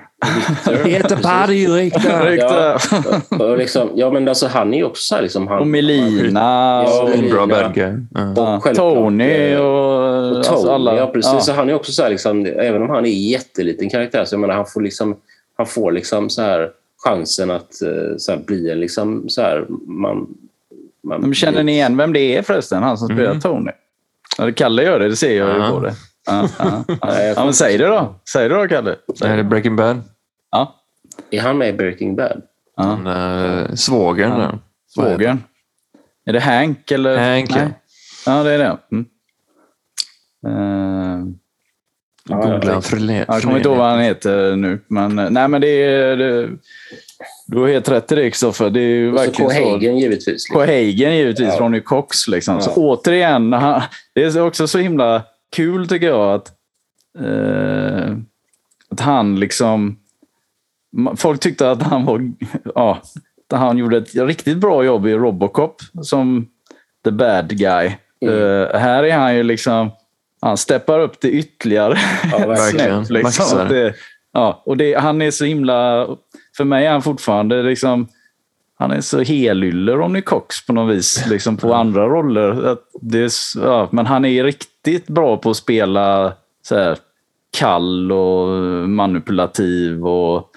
Victor. 0.84 1.16
Precis. 1.22 2.26
Richter. 2.26 2.82
Ja, 3.30 3.46
och 3.46 3.58
liksom, 3.58 3.90
ja, 3.96 4.10
men 4.12 4.28
alltså 4.28 4.48
han 4.48 4.74
är 4.74 4.78
ju 4.78 4.84
också 4.84 5.02
så 5.02 5.16
här, 5.16 5.22
liksom, 5.22 5.48
han, 5.48 5.60
Och 5.60 5.68
Melina. 5.68 6.40
Ja, 6.88 7.04
och- 7.04 7.10
Melina. 7.10 7.42
En 7.42 7.48
bra. 7.48 7.72
Ja. 7.76 8.34
Ja, 8.36 8.60
självklart, 8.64 8.94
Tony 8.94 9.24
eh, 9.34 9.60
och, 9.60 10.32
Och 10.32 10.38
alltså 10.38 10.54
Tony, 10.56 10.70
alla. 10.70 10.96
ja 10.98 11.08
precis. 11.08 11.32
Ja. 11.34 11.40
Så 11.40 11.52
han 11.54 11.70
är 11.70 11.74
också 11.74 11.92
så 11.92 12.04
här, 12.04 12.10
liksom, 12.10 12.46
även 12.46 12.82
om 12.82 12.90
han 12.90 13.06
är 13.06 13.10
en 13.10 13.22
jätteliten 13.24 13.90
karaktär, 13.90 14.26
så 14.26 14.34
jag 14.36 14.40
menar, 14.40 14.56
han 14.56 14.66
får 14.66 14.82
liksom, 14.82 15.16
han 15.58 15.66
får 15.66 15.92
liksom 15.92 16.30
så 16.30 16.42
här 16.42 16.72
chansen 17.06 17.52
att 17.52 17.82
eh, 17.82 18.18
så 18.18 18.32
här, 18.32 18.40
bli 18.40 18.72
en 18.72 18.80
liksom 18.80 19.30
så 19.30 19.42
här, 19.42 19.66
man, 19.88 20.28
man 21.08 21.22
Men 21.22 21.34
känner 21.34 21.64
ni 21.64 21.72
igen 21.72 21.98
vem 21.98 22.14
det 22.14 22.38
är 22.38 22.42
förresten? 22.42 22.84
Han 22.84 22.98
som 22.98 23.08
spelar 23.08 23.26
Mm. 23.30 23.40
Tony? 23.40 23.72
Ja, 24.38 24.52
Kalle 24.56 24.84
gör 24.84 25.00
det, 25.00 25.08
det 25.10 25.16
ser 25.16 25.38
jag 25.38 25.56
ju 25.56 25.62
Ja. 25.64 25.70
på 25.70 25.80
det. 25.80 25.94
Ja, 26.28 26.48
ja, 26.60 26.84
ja. 27.02 27.22
Jag 27.22 27.36
ja, 27.38 27.44
men 27.46 27.54
säg 27.54 27.78
det 27.78 27.88
då. 27.88 28.16
Säg 28.34 28.50
det 28.50 28.56
då, 28.56 28.68
Kalle. 28.68 28.96
Säg 29.20 29.32
Är 29.32 29.38
det. 29.38 29.44
Breaking 29.44 29.76
Bad? 29.76 30.02
Ja. 30.52 30.76
Är 31.32 31.42
han 31.42 31.58
med 31.58 31.70
i 31.70 31.74
Breaking 31.74 32.16
Bad? 32.16 32.42
Ja. 32.76 32.84
Han, 32.84 33.08
äh, 33.08 33.74
svågern 33.76 34.32
Ja. 34.42 34.60
Svågern. 34.88 35.44
Är 36.26 36.34
det 36.34 36.40
Hank 36.40 36.92
eller? 36.92 37.18
Hank, 37.36 37.50
ja. 37.52 37.56
Nej. 37.56 37.74
Ja, 38.26 38.44
det 38.44 38.52
är 38.52 38.58
det. 38.58 38.78
Mm. 38.92 39.06
Ja, 42.30 42.36
Googla 42.36 42.72
jag 42.72 42.84
förle- 42.84 43.26
jag 43.28 43.42
kommer 43.42 43.58
inte 43.58 43.70
ihåg 43.70 43.78
vad 43.78 43.90
han 43.90 44.00
heter 44.00 44.56
nu. 44.56 44.80
Men, 44.88 45.20
eh, 45.20 45.30
nej, 45.30 45.48
men 45.48 45.62
det 45.62 45.68
är... 45.84 46.18
Det, 46.18 46.50
du 47.48 47.60
har 47.60 47.68
helt 47.68 47.90
rätt 47.90 48.12
i 48.12 48.16
det, 48.16 48.30
Kristoffer. 48.30 48.70
Det 48.70 48.80
är 48.80 48.84
ju 48.84 49.14
Och 49.14 49.20
så 49.20 49.26
verkligen 49.26 49.52
så. 49.52 49.58
Cohagen 49.58 49.98
givetvis. 49.98 50.28
Liksom. 50.28 50.54
Cohagen 50.54 51.16
givetvis, 51.16 51.50
Ja. 51.54 51.60
Ronny 51.60 51.82
Cox. 51.82 52.28
Liksom. 52.28 52.62
Så 52.62 52.70
Ja. 52.70 52.76
återigen, 52.82 53.54
han, 53.54 53.82
det 54.16 54.24
är 54.24 54.42
också 54.42 54.68
så 54.68 54.78
himla 54.78 55.24
kul 55.56 55.88
tycker 55.88 56.08
jag 56.08 56.34
att, 56.34 56.52
eh, 57.20 58.16
att 58.90 59.00
han 59.00 59.40
liksom... 59.40 60.00
Folk 61.18 61.40
tyckte 61.42 61.72
att 61.72 61.84
han 61.84 62.06
var... 62.06 62.32
Ja, 62.76 63.02
att 63.52 63.60
han 63.60 63.78
gjorde 63.78 63.98
ett 63.98 64.16
riktigt 64.16 64.58
bra 64.58 64.84
jobb 64.86 65.08
i 65.08 65.14
Robocop 65.14 65.82
som 66.02 66.48
the 67.06 67.12
bad 67.12 67.58
guy. 67.58 67.92
Mm. 68.22 68.36
Eh, 68.36 68.80
här 68.80 69.04
är 69.04 69.18
han 69.18 69.36
ju 69.36 69.44
liksom... 69.44 69.92
Han 70.42 70.58
steppar 70.58 71.00
upp 71.00 71.22
det 71.22 71.30
ytterligare. 71.30 71.98
Ja, 72.32 72.38
verkligen. 72.48 73.06
Snäpp, 73.06 73.24
liksom. 73.24 73.68
Det, 73.70 73.94
ja, 74.34 74.62
och 74.66 74.78
det, 74.78 74.94
han 74.94 75.22
är 75.22 75.32
så 75.32 75.46
himla... 75.46 76.08
För 76.58 76.64
mig 76.64 76.86
är 76.86 76.92
han 76.92 77.02
fortfarande 77.02 77.64
liksom... 77.64 78.08
Han 78.80 78.92
är 78.92 79.02
så 79.02 79.20
helylle 79.22 79.92
Ronny 79.92 80.22
Cox 80.22 80.66
på 80.66 80.74
något 80.74 80.96
vis, 80.96 81.26
liksom 81.28 81.58
på 81.58 81.74
andra 81.74 82.08
roller. 82.08 82.66
Att 82.72 82.80
det 83.02 83.32
ja, 83.56 83.90
men 83.92 84.06
han 84.06 84.26
är 84.26 84.44
riktigt 84.44 85.08
bra 85.08 85.38
på 85.38 85.50
att 85.50 85.58
spela 85.58 86.34
så 86.68 86.76
här, 86.76 86.98
kall 87.58 88.12
och 88.12 88.48
manipulativ 88.90 90.08
och 90.08 90.52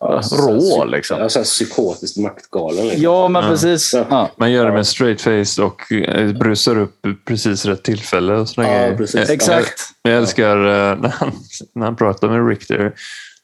Ja, 0.00 0.22
så- 0.22 0.36
rå. 0.36 0.60
så- 0.60 0.84
Liksom. 0.84 1.18
Ja, 1.20 1.28
så 1.28 1.38
här 1.38 1.44
psykotiskt 1.44 2.16
maktgalen. 2.18 2.84
Liksom. 2.84 3.02
Ja, 3.02 3.28
men 3.28 3.42
Ja. 3.44 3.48
precis. 3.50 3.94
Ja. 4.10 4.30
Man 4.36 4.52
gör 4.52 4.66
det 4.66 4.72
med 4.72 4.86
straight 4.86 5.20
face 5.20 5.62
och 5.62 5.92
eh, 5.92 6.32
brusar 6.32 6.78
upp 6.78 7.06
precis 7.24 7.64
rätt 7.64 7.82
tillfälle. 7.82 8.34
Och 8.34 8.48
såna 8.48 8.66
Ja, 8.68 8.72
grejer. 8.78 8.96
precis. 8.96 9.20
Jag, 9.20 9.30
Exakt. 9.30 9.80
jag 10.02 10.14
älskar 10.16 10.56
eh, 10.56 10.98
när 11.00 11.08
han, 11.18 11.32
när 11.74 11.84
han 11.84 11.96
pratar 11.96 12.28
med 12.28 12.48
Richter. 12.48 12.92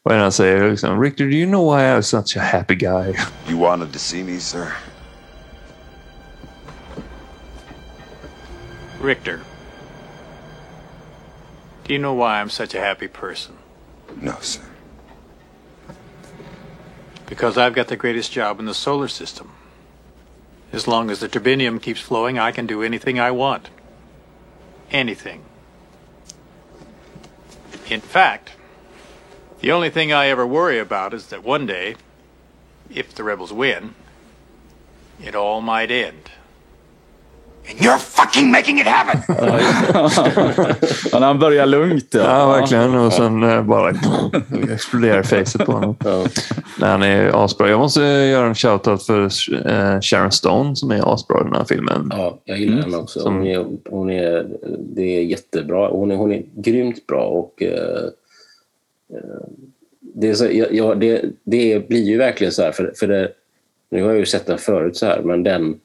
Vad 0.07 0.21
I 0.21 0.29
say, 0.29 0.57
han 0.57 0.97
Richter, 0.97 1.29
do 1.29 1.35
you 1.35 1.45
know 1.45 1.63
why 1.63 1.93
I'm 1.93 2.01
such 2.01 2.37
a 2.37 2.39
happy 2.39 2.75
guy? 2.75 3.13
You 3.45 3.57
wanted 3.57 3.91
to 3.91 3.99
see 3.99 4.23
me, 4.23 4.39
sir? 4.39 4.73
Richter, 9.01 9.41
Do 11.83 11.91
you 11.91 11.99
know 11.99 12.13
why 12.13 12.39
I'm 12.39 12.49
such 12.49 12.73
a 12.73 12.79
happy 12.79 13.09
person? 13.09 13.57
No, 14.15 14.37
sir. 14.39 14.61
Because 17.25 17.57
I've 17.57 17.75
got 17.75 17.89
the 17.89 17.97
greatest 17.97 18.31
job 18.31 18.61
in 18.61 18.65
the 18.65 18.73
solar 18.73 19.09
system. 19.09 19.51
As 20.71 20.87
long 20.87 21.09
as 21.09 21.19
the 21.19 21.27
turbinium 21.27 21.81
keeps 21.81 21.99
flowing, 21.99 22.39
I 22.39 22.53
can 22.53 22.65
do 22.65 22.81
anything 22.81 23.19
I 23.19 23.31
want. 23.31 23.69
Anything. 24.89 25.43
In 27.89 27.99
fact, 27.99 28.51
the 29.61 29.71
only 29.73 29.89
thing 29.89 30.11
I 30.11 30.29
ever 30.31 30.45
worry 30.45 30.79
about 30.79 31.13
is 31.13 31.27
that 31.27 31.45
one 31.45 31.65
day, 31.65 31.95
if 32.89 33.13
the 33.15 33.23
rebels 33.23 33.51
win, 33.51 33.89
it 35.27 35.35
all 35.35 35.61
might 35.61 35.91
end. 35.91 36.29
And 37.69 37.81
you're 37.81 37.97
fucking 37.97 38.51
making 38.51 38.79
it 38.79 38.87
happen! 38.87 39.19
Men 41.13 41.23
han 41.23 41.39
börjar 41.39 41.65
lugnt. 41.65 42.13
Ja, 42.13 42.47
verkligen. 42.47 42.95
Och 42.95 43.13
sen 43.13 43.43
eh, 43.43 43.61
bara 43.63 43.93
exploderar 44.73 45.23
facet 45.23 45.65
på 45.65 45.71
honom. 45.71 45.95
Ja. 46.05 46.25
Nej, 46.79 46.89
han 46.89 47.03
är 47.03 47.43
asbra. 47.45 47.69
Jag 47.69 47.79
måste 47.79 48.01
göra 48.01 48.47
en 48.47 48.55
shoutout 48.55 49.03
för 49.05 49.23
eh, 49.23 50.01
Sharon 50.01 50.31
Stone 50.31 50.75
som 50.75 50.91
är 50.91 51.13
asbra 51.13 51.41
i 51.41 51.43
den 51.43 51.55
här 51.55 51.65
filmen. 51.65 52.07
Ja, 52.11 52.39
jag 52.45 52.57
gillar 52.59 52.81
henne 52.81 52.97
också. 52.97 53.19
Som- 53.19 53.33
Hon 53.37 53.47
är, 53.47 53.65
hon 53.89 54.09
är, 54.09 54.45
det 54.95 55.17
är 55.17 55.21
jättebra. 55.21 55.87
Hon 55.89 56.11
är, 56.11 56.15
hon 56.15 56.31
är 56.31 56.43
grymt 56.55 57.07
bra. 57.07 57.23
och 57.25 57.63
eh, 57.63 57.69
eh, 57.69 58.09
det, 59.99 60.29
är 60.29 60.33
så, 60.33 60.47
ja, 60.71 60.95
det, 60.95 61.25
det 61.43 61.87
blir 61.89 62.03
ju 62.03 62.17
verkligen 62.17 62.53
så 62.53 62.61
här, 62.61 62.71
för, 62.71 62.93
för 62.95 63.07
det, 63.07 63.31
nu 63.89 64.03
har 64.03 64.09
jag 64.09 64.19
ju 64.19 64.25
sett 64.25 64.45
den 64.45 64.57
förut 64.57 64.97
så 64.97 65.05
här, 65.05 65.21
men 65.21 65.43
den, 65.43 65.79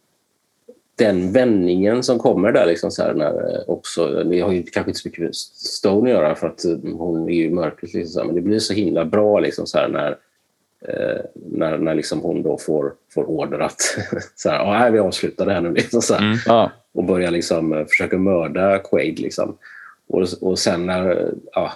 den 0.97 1.33
vändningen 1.33 2.03
som 2.03 2.19
kommer 2.19 2.53
där, 2.53 2.67
liksom 2.67 2.91
så 2.91 3.03
här, 3.03 3.15
när, 3.15 3.55
eh, 3.55 3.61
också, 3.67 4.25
det 4.25 4.41
har 4.41 4.53
ju 4.53 4.63
kanske 4.63 4.91
inte 4.91 5.01
så 5.01 5.09
mycket 5.09 5.25
med 5.25 5.35
Stone 5.35 6.11
att 6.11 6.17
göra 6.17 6.35
för 6.35 6.47
att 6.47 6.65
eh, 6.65 6.77
hon 6.93 7.29
är 7.29 7.35
ju 7.35 7.51
mörkret, 7.51 7.95
liksom 7.95 8.13
så 8.13 8.19
här, 8.21 8.27
men 8.27 8.35
det 8.35 8.41
blir 8.41 8.59
så 8.59 8.75
himla 8.75 9.05
bra 9.05 9.41
liksom 9.41 9.67
så 9.67 9.79
här, 9.79 9.89
när, 9.89 10.11
eh, 10.89 11.21
när, 11.35 11.79
när 11.79 11.95
liksom 11.95 12.21
hon 12.21 12.43
då 12.43 12.59
får, 12.59 12.93
får 13.15 13.31
order 13.31 13.59
att 13.59 13.81
så 14.37 14.49
här, 14.49 14.85
ja, 14.85 14.91
vi 14.91 14.99
avslutar 14.99 15.47
det 15.47 15.53
här 15.53 15.61
nu. 15.61 15.73
Liksom, 15.75 16.03
så 16.03 16.15
här 16.15 16.21
Mm. 16.27 16.39
Ja. 16.47 16.71
och 16.93 17.05
börjar 17.05 17.31
liksom 17.31 17.73
eh, 17.73 17.87
försöka 17.87 18.19
mörda 18.19 18.79
Quaid. 18.79 19.19
Liksom. 19.19 19.57
Och, 20.09 20.27
och 20.41 20.59
sen 20.59 20.87
när... 20.87 21.11
eh, 21.11 21.29
Ja, 21.53 21.73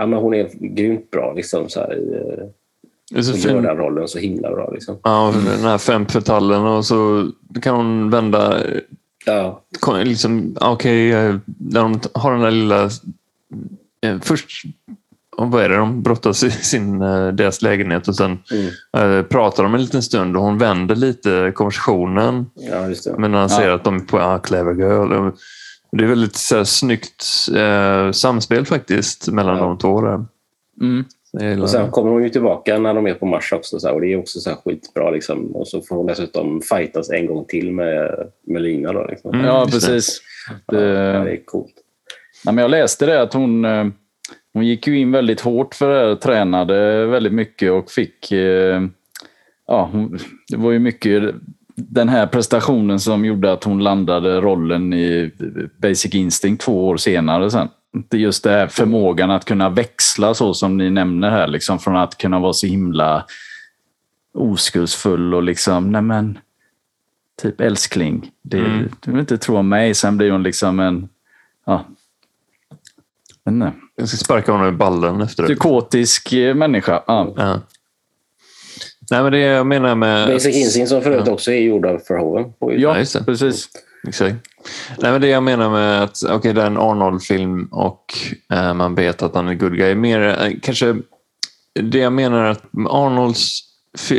ja, 0.00 0.06
men 0.06 0.18
hon 0.18 0.34
är 0.34 0.48
grymt 0.60 1.10
bra 1.10 1.32
liksom, 1.36 1.68
så 1.68 1.80
här, 1.80 1.94
i, 1.94 2.14
eh, 3.16 3.20
så 3.22 3.32
och 3.32 3.38
gör 3.38 3.62
den 3.62 3.76
rollen 3.76 4.08
så 4.08 4.18
himla 4.18 4.50
bra. 4.50 4.70
Liksom. 4.70 4.98
Ja, 5.02 5.34
den 5.56 5.64
här 5.64 5.78
fem 5.78 6.06
fetallen 6.06 6.62
och 6.62 6.84
så 6.84 7.30
kan 7.62 7.76
hon 7.76 8.10
vända 8.10 8.62
Ja, 9.26 9.62
liksom, 10.04 10.56
okej, 10.60 11.12
eh, 11.12 11.36
när 11.58 11.80
de 11.80 12.00
har 12.14 12.32
den 12.32 12.40
där 12.40 12.50
lilla... 12.50 12.84
eh, 14.06 14.20
Först, 14.20 14.64
vad 15.36 15.62
är 15.64 15.68
det, 15.68 15.76
de 15.76 16.02
brottas 16.02 16.42
i 16.44 16.50
sin, 16.50 17.02
eh, 17.02 17.28
deras 17.28 17.62
lägenhet 17.62 18.08
och 18.08 18.16
sen 18.16 18.38
Mm. 18.94 19.24
pratar 19.24 19.62
de 19.62 19.74
en 19.74 19.80
liten 19.82 20.02
stund 20.02 20.36
och 20.36 20.42
hon 20.42 20.58
vänder 20.58 20.94
lite 20.96 21.52
konversationen. 21.54 22.46
ja 22.54 22.88
just 22.88 23.04
det. 23.04 23.14
Men 23.18 23.34
han 23.34 23.50
säger 23.50 23.70
att 23.70 23.84
de 23.84 23.96
är 23.96 24.00
på 24.00 24.18
ah, 24.20 24.38
clever 24.38 24.74
girl. 24.74 25.30
Det 25.92 26.04
är 26.04 26.08
väldigt 26.08 26.36
så 26.36 26.56
här, 26.56 26.64
snyggt 26.64 27.24
eh, 27.56 28.10
samspel 28.12 28.66
faktiskt 28.66 29.28
mellan 29.28 29.56
Ja. 29.56 29.62
de 29.64 29.78
två. 29.78 30.00
Där. 30.00 30.24
Mm. 30.80 31.04
Och 31.62 31.70
sen 31.70 31.90
kommer 31.90 32.10
hon 32.10 32.22
ju 32.22 32.28
tillbaka 32.28 32.78
när 32.78 32.94
de 32.94 33.06
är 33.06 33.14
på 33.14 33.26
Mars 33.26 33.52
också. 33.52 33.78
Så 33.80 33.86
här, 33.88 33.94
och 33.94 34.00
det 34.00 34.12
är 34.12 34.18
också 34.18 34.40
så 34.40 34.50
här 34.50 34.56
skitbra. 34.64 35.10
Liksom. 35.10 35.56
Och 35.56 35.68
så 35.68 35.80
får 35.82 35.96
hon 35.96 36.06
dessutom 36.06 36.60
fightas 36.62 37.10
en 37.10 37.26
gång 37.26 37.44
till 37.48 37.72
med, 37.72 38.26
med 38.46 38.62
Lina. 38.62 38.92
Då, 38.92 39.06
liksom. 39.06 39.34
Mm, 39.34 39.46
Ja, 39.46 39.60
just 39.72 39.86
det. 39.86 39.92
precis. 39.92 40.20
Ja, 40.66 40.76
Det, 40.78 40.86
är 41.32 41.44
coolt. 41.44 41.74
Nej, 42.44 42.54
men 42.54 42.62
jag 42.62 42.70
läste 42.70 43.06
det 43.06 43.22
att 43.22 43.32
hon, 43.34 43.64
eh, 43.64 43.86
hon 44.52 44.66
gick 44.66 44.86
ju 44.86 44.98
in 44.98 45.12
väldigt 45.12 45.40
hårt 45.40 45.74
för 45.74 45.88
det 45.94 46.08
här, 46.08 46.14
tränade 46.14 47.06
väldigt 47.06 47.32
mycket 47.32 47.72
och 47.72 47.90
fick... 47.90 48.32
eh, 48.32 48.82
Ja, 49.66 49.88
hon, 49.92 50.18
det 50.48 50.56
var 50.56 50.72
ju 50.72 50.78
mycket 50.78 51.34
den 51.74 52.08
här 52.08 52.26
prestationen 52.26 53.00
som 53.00 53.24
gjorde 53.24 53.52
att 53.52 53.64
hon 53.64 53.78
landade 53.84 54.40
rollen 54.40 54.92
i 54.92 55.32
Basic 55.78 56.14
Instinct 56.14 56.62
två 56.64 56.88
år 56.88 56.96
senare 56.96 57.50
sen. 57.50 57.68
Det 58.08 58.16
är 58.16 58.20
just 58.20 58.44
det 58.44 58.50
här 58.50 58.66
förmågan 58.66 59.30
att 59.30 59.44
kunna 59.44 59.68
växla 59.68 60.34
så 60.34 60.54
som 60.54 60.76
ni 60.76 60.90
nämner 60.90 61.30
här, 61.30 61.46
liksom 61.48 61.78
från 61.78 61.96
att 61.96 62.18
kunna 62.18 62.38
vara 62.38 62.52
så 62.52 62.66
himla 62.66 63.24
oskuldsfull 64.34 65.34
och 65.34 65.42
liksom, 65.42 65.92
nej 65.92 66.02
men, 66.02 66.38
typ 67.42 67.60
älskling, 67.60 68.30
det, 68.42 68.58
Mm. 68.58 68.88
du 69.00 69.10
vill 69.10 69.20
inte 69.20 69.38
tro 69.38 69.56
om 69.56 69.68
mig. 69.68 69.94
Sen 69.94 70.16
blir 70.16 70.30
hon 70.30 70.42
liksom 70.42 70.80
en, 70.80 71.08
ja, 71.66 71.84
jag 73.44 73.52
vet 73.52 73.54
inte, 73.54 73.72
Jag 73.96 74.08
ska 74.08 74.16
sparka 74.16 74.52
honom 74.52 74.68
i 74.68 74.72
ballen 74.72 75.20
efter 75.20 75.42
det. 75.42 75.46
psykotisk 75.48 76.32
eh, 76.32 76.54
människa. 76.54 77.02
Ja. 77.06 77.34
Ja. 77.36 77.60
Nej, 79.10 79.22
men 79.22 79.32
det 79.32 79.38
jag 79.38 79.66
menar 79.66 79.94
med... 79.94 80.28
Basic 80.28 80.56
Instinct 80.56 80.88
som 80.88 81.02
för 81.02 81.10
övrigt 81.10 81.28
också 81.28 81.52
är 81.52 81.60
gjord 81.60 81.86
av 81.86 82.00
Verhoeven. 82.08 82.52
Ja, 82.80 82.94
det. 82.94 83.24
precis. 83.24 83.68
Exakt. 84.08 84.36
Nej, 84.98 85.12
men 85.12 85.20
det 85.20 85.26
jag 85.26 85.42
menar 85.42 85.70
med 85.70 86.02
att 86.02 86.22
okay, 86.22 86.52
det 86.52 86.62
är 86.62 86.66
en 86.66 86.78
Arnold-film 86.78 87.68
och 87.70 88.04
eh, 88.52 88.74
man 88.74 88.94
vet 88.94 89.22
att 89.22 89.34
han 89.34 89.48
är 89.48 89.54
good 89.54 89.76
guy. 89.76 89.94
Mer, 89.94 90.20
eh, 90.20 90.52
kanske, 90.62 90.96
det 91.80 91.98
jag 91.98 92.12
menar 92.12 92.44
att 92.44 92.64
Arnolds 92.88 93.60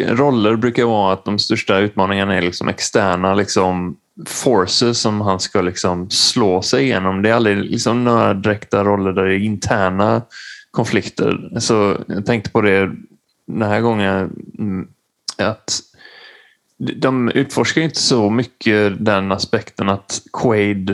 roller 0.08 0.56
brukar 0.56 0.86
vara 0.86 1.14
att 1.14 1.26
de 1.26 1.40
största 1.40 1.78
utmaningarna 1.78 2.38
är 2.38 2.42
liksom 2.42 2.68
externa 2.68 3.34
liksom, 3.34 3.98
forces 4.26 5.00
som 5.00 5.22
han 5.22 5.40
ska 5.40 5.62
liksom 5.62 6.10
slå 6.10 6.62
sig 6.62 6.84
igenom. 6.84 7.22
Det 7.22 7.30
är 7.30 7.34
aldrig 7.34 7.58
liksom 7.58 8.04
några 8.04 8.34
direkta 8.34 8.84
roller 8.84 9.12
där 9.12 9.26
det 9.26 9.36
är 9.36 9.40
interna 9.40 10.22
konflikter. 10.72 11.60
Så 11.60 11.98
jag 12.08 12.26
tänkte 12.26 12.52
på 12.52 12.62
det 12.62 12.92
den 13.60 13.70
här 13.70 13.82
gången 13.82 14.30
mm, 14.60 14.88
att 15.38 15.80
de 16.96 17.30
utforskar 17.30 17.82
inte 17.82 18.00
så 18.00 18.30
mycket 18.30 19.06
den 19.06 19.32
aspekten 19.32 19.90
att 19.90 20.22
Quaid 20.34 20.90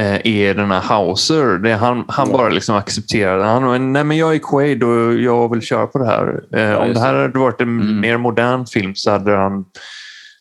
eh, 0.00 0.26
är 0.26 0.54
den 0.54 0.70
här 0.70 0.80
Hauser. 0.80 1.58
Det 1.58 1.74
han, 1.74 2.04
han 2.08 2.32
bara 2.32 2.48
liksom 2.48 2.76
accepterar. 2.76 3.44
Han, 3.44 3.92
nej 3.92 4.04
men 4.04 4.16
jag 4.16 4.34
är 4.34 4.38
Quaid 4.38 4.82
och 4.82 5.14
jag 5.14 5.50
vill 5.50 5.62
köra 5.62 5.86
på 5.86 5.98
det 5.98 6.06
här. 6.06 6.42
Eh, 6.52 6.74
om 6.74 6.88
just 6.88 7.00
det 7.00 7.06
här 7.06 7.14
hade 7.14 7.38
varit 7.38 7.60
en 7.60 8.00
mer 8.00 8.16
modern 8.16 8.66
film 8.66 8.94
så 8.94 9.10
hade 9.10 9.36
han 9.36 9.64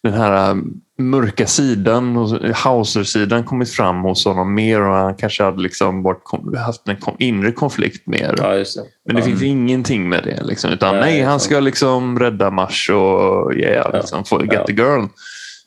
den 0.03 0.13
här 0.13 0.57
mörka 0.99 1.47
sidan 1.47 2.17
och 2.17 2.29
Hauser-sidan 2.55 3.43
kommit 3.43 3.69
fram 3.69 4.01
hos 4.01 4.25
honom 4.25 4.53
mer 4.53 4.81
och 4.81 4.95
han 4.95 5.15
kanske 5.15 5.43
hade 5.43 5.61
liksom 5.61 6.03
varit, 6.03 6.21
haft 6.57 6.87
en 6.87 6.97
inre 7.19 7.51
konflikt 7.51 8.07
mer. 8.07 8.35
Ja, 8.37 8.49
det. 8.49 8.65
Men 9.05 9.15
det 9.15 9.21
finns 9.21 9.43
ingenting 9.43 10.09
med 10.09 10.23
det. 10.23 10.43
Liksom, 10.43 10.71
utan 10.71 10.95
Nej, 10.95 11.03
nej, 11.03 11.21
han 11.21 11.39
ska 11.39 11.59
liksom 11.59 12.19
rädda 12.19 12.51
Mars 12.51 12.89
och 12.89 13.53
yeah, 13.53 13.93
liksom, 13.93 14.23
få 14.25 14.41
get 14.41 14.53
Ja. 14.53 14.65
the 14.65 14.73
girl. 14.73 15.05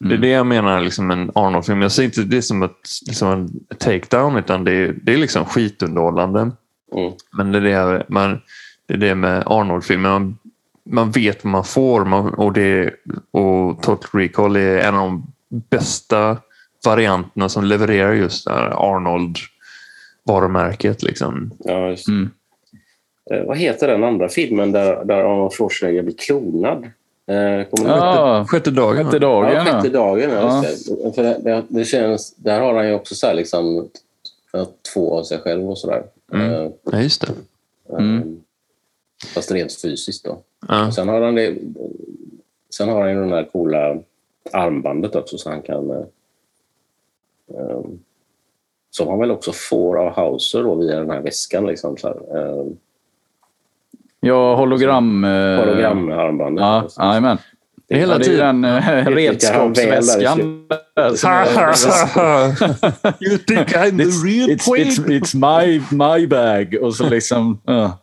Det 0.00 0.14
är 0.14 0.18
det 0.18 0.28
jag 0.28 0.46
menar, 0.46 0.80
liksom 0.80 1.10
en 1.10 1.30
Arnold-film. 1.34 1.82
Jag 1.82 1.92
säger 1.92 2.08
inte 2.08 2.22
det 2.22 2.42
som 2.42 2.62
ett, 2.62 2.88
liksom 3.06 3.28
en 3.28 3.50
takedown, 3.78 4.36
utan 4.36 4.64
det 4.64 4.72
är, 4.72 4.94
det 5.02 5.12
är 5.12 5.16
liksom 5.16 5.44
skitunderhållande. 5.44 6.40
Mm. 6.40 7.12
Men 7.36 7.52
det 7.52 7.58
är 7.58 7.62
det, 7.62 8.04
man, 8.08 8.40
det, 8.88 8.94
är 8.94 8.98
det 8.98 9.14
med 9.14 9.42
Arnold-filmer. 9.46 10.10
Man, 10.10 10.38
man 10.84 11.10
vet 11.10 11.44
vad 11.44 11.50
man 11.50 11.64
får 11.64 12.04
man, 12.04 12.34
och, 12.34 12.52
det, 12.52 12.94
och 13.30 13.82
Total 13.82 14.20
Recall 14.20 14.56
är 14.56 14.78
en 14.78 14.94
av 14.94 15.00
de 15.08 15.26
bästa 15.70 16.36
varianterna 16.84 17.48
som 17.48 17.64
levererar 17.64 18.12
just 18.12 18.44
det 18.44 18.50
här 18.52 18.70
Arnold-varumärket. 18.94 21.02
Liksom. 21.02 21.50
Ja, 21.58 21.88
just. 21.90 22.08
Mm. 22.08 22.30
Eh, 23.30 23.42
vad 23.44 23.56
heter 23.58 23.88
den 23.88 24.04
andra 24.04 24.28
filmen 24.28 24.72
där, 24.72 25.04
där 25.04 25.20
Arnold 25.20 25.52
Schwarzenegger 25.52 26.02
blir 26.02 26.14
klonad? 26.18 26.84
Eh? 27.26 27.66
Ja, 27.70 28.44
Sjätte 28.48 28.70
dagen. 28.70 28.96
sjätte 29.04 29.16
Ja, 29.16 29.20
dagen. 29.20 29.64
sjätte 29.64 29.86
Ja. 29.86 29.92
dagen. 29.92 30.30
Ja. 30.30 30.62
Det. 30.62 30.68
För 31.14 31.22
det, 31.22 31.38
det, 31.44 31.62
det 31.68 31.84
känns, 31.84 32.34
där 32.36 32.60
har 32.60 32.74
han 32.74 32.88
ju 32.88 32.94
också 32.94 33.14
så 33.14 33.26
här 33.26 33.34
liksom, 33.34 33.88
eh, 34.54 34.66
två 34.94 35.18
av 35.18 35.24
sig 35.24 35.38
själv 35.38 35.70
och 35.70 35.78
sådär. 35.78 36.02
Mm. 36.32 36.52
Eh, 36.52 36.70
Ja, 36.92 37.00
just 37.00 37.20
det. 37.20 37.32
Mm. 37.98 38.40
Fast 39.34 39.50
rent 39.52 39.80
fysiskt 39.82 40.24
då. 40.24 40.38
Ja. 40.68 40.92
Sen 40.92 41.08
har 41.08 41.20
han 41.20 41.34
det, 41.34 41.58
sen 42.70 42.88
har 42.88 43.00
han 43.00 43.10
ju 43.10 43.24
det 43.24 43.36
där 43.36 43.44
coola 43.52 43.98
armbandet 44.52 45.14
också 45.14 45.38
så 45.38 45.50
han 45.50 45.62
kan... 45.62 45.90
Eh, 45.90 45.96
eh, 47.48 47.80
som 48.90 49.08
han 49.08 49.18
väl 49.18 49.30
också 49.30 49.52
får 49.52 49.98
av 49.98 50.12
Hauser 50.12 50.62
då 50.62 50.74
via 50.74 50.98
den 50.98 51.10
här 51.10 51.20
väskan. 51.20 51.66
Liksom, 51.66 51.96
så 51.96 52.08
här, 52.08 52.38
eh, 52.38 52.64
Ja, 54.20 54.54
hologram... 54.54 55.24
eh, 55.24 55.58
hologramarmbandet. 55.58 56.62
Ja, 56.62 56.88
jajamän. 56.98 57.38
Hela 57.88 58.12
Ja, 58.12 58.18
det 58.18 58.24
är 58.24 58.28
tiden. 58.28 58.62
den 58.62 59.08
Utnyttjar 59.08 59.54
han 59.54 59.72
väl 59.72 60.06
där 60.06 60.20
i 60.20 60.26
redskapsväskan. 60.26 60.40
you 63.20 63.38
think 63.38 63.74
I'm 63.76 64.00
It's, 64.00 64.24
it's, 64.24 64.68
it's, 64.68 64.98
it's 65.06 65.34
my, 65.34 65.82
my 65.90 66.26
bag. 66.26 66.76
Och 66.82 66.94
så 66.94 67.08
liksom... 67.08 67.60
ja. 67.64 67.98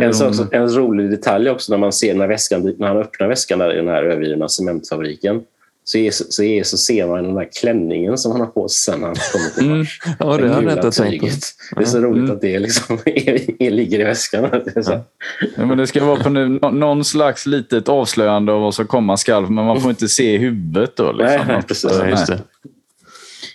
En, 0.00 0.14
som- 0.14 0.48
en 0.52 0.68
rolig 0.76 1.10
detalj 1.10 1.50
också 1.50 1.72
när 1.72 1.78
man 1.78 1.92
ser 1.92 2.14
när, 2.14 2.26
väskan, 2.28 2.74
när 2.78 2.86
han 2.88 2.96
öppnar 2.96 3.28
väskan 3.28 3.58
där 3.58 3.72
i 3.72 3.76
den 3.76 3.88
här 3.88 4.02
övergivna 4.02 4.48
cementfabriken 4.48 5.42
så, 5.86 5.98
är, 5.98 6.10
så, 6.10 6.42
är, 6.42 6.62
så 6.62 6.76
ser 6.76 7.06
man 7.06 7.24
den 7.24 7.34
där 7.34 7.48
klänningen 7.60 8.18
som 8.18 8.32
han 8.32 8.40
har 8.40 8.46
på 8.48 8.68
sig 8.68 8.92
sen 8.92 9.00
när 9.00 9.06
han 9.06 9.16
kommer 9.32 9.50
till 9.50 9.70
Mars. 9.78 9.98
Ja, 10.18 10.36
det 10.36 10.48
har 10.48 10.62
jag 10.62 10.72
inte 10.72 10.90
tänkt 10.90 11.20
på. 11.20 11.76
Det 11.80 11.82
är 11.82 11.86
så 11.86 11.98
roligt 11.98 12.22
Mm. 12.24 12.30
att 12.36 12.40
det 12.40 12.58
liksom 12.58 12.98
är, 13.04 13.62
är, 13.62 13.70
ligger 13.70 14.00
i 14.00 14.04
väskan. 14.04 14.42
Det 14.64 14.76
är 14.76 14.82
så. 14.82 15.00
Ja, 15.56 15.66
men 15.66 15.78
det 15.78 15.86
ska 15.86 16.04
vara 16.04 16.22
på 16.22 16.28
nu, 16.30 16.48
nå- 16.48 16.70
någon 16.70 17.04
slags 17.04 17.46
litet 17.46 17.88
avslöjande 17.88 18.52
av 18.52 18.60
vad 18.60 18.74
som 18.74 18.86
komma 18.86 19.16
skall, 19.16 19.42
men 19.50 19.64
man 19.64 19.80
får 19.80 19.90
inte 19.90 20.08
se 20.08 20.38
huvudet 20.38 20.96
då. 20.96 21.12
Liksom. 21.12 21.40
Nej, 21.48 21.62
precis. 21.68 21.90
Ja, 21.98 22.08
just 22.08 22.26
det. 22.26 22.38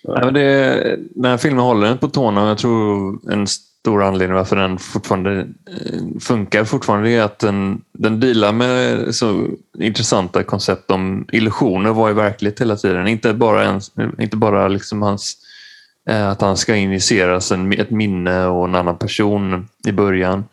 Ja, 0.03 0.21
men 0.25 0.33
det, 0.33 0.99
den 1.15 1.25
här 1.31 1.37
filmen 1.37 1.59
håller 1.63 1.87
den 1.87 1.97
på 1.97 2.07
tårna 2.07 2.47
jag 2.47 2.57
tror 2.57 3.19
en 3.31 3.47
stor 3.79 4.03
anledning 4.03 4.35
varför 4.35 4.55
den 4.55 4.77
fortfarande 4.77 5.39
eh, 5.39 6.19
funkar 6.19 6.63
fortfarande 6.63 7.09
är 7.09 7.21
att 7.21 7.39
den, 7.39 7.81
den 7.93 8.19
dealar 8.19 8.53
med 8.53 9.15
så 9.15 9.47
intressanta 9.79 10.43
koncept 10.43 10.91
om 10.91 11.27
illusioner 11.31 11.89
var 11.89 12.09
är 12.09 12.13
verklighet 12.13 12.61
hela 12.61 12.75
tiden. 12.75 13.07
Inte 13.07 13.33
bara, 13.33 13.63
ens, 13.63 13.91
inte 14.19 14.37
bara 14.37 14.67
liksom 14.67 15.01
hans, 15.01 15.37
eh, 16.09 16.29
att 16.29 16.41
han 16.41 16.57
ska 16.57 16.75
injiceras 16.75 17.51
en, 17.51 17.73
ett 17.73 17.91
minne 17.91 18.45
och 18.45 18.65
en 18.65 18.75
annan 18.75 18.97
person 18.97 19.67
i 19.87 19.91
början. 19.91 20.43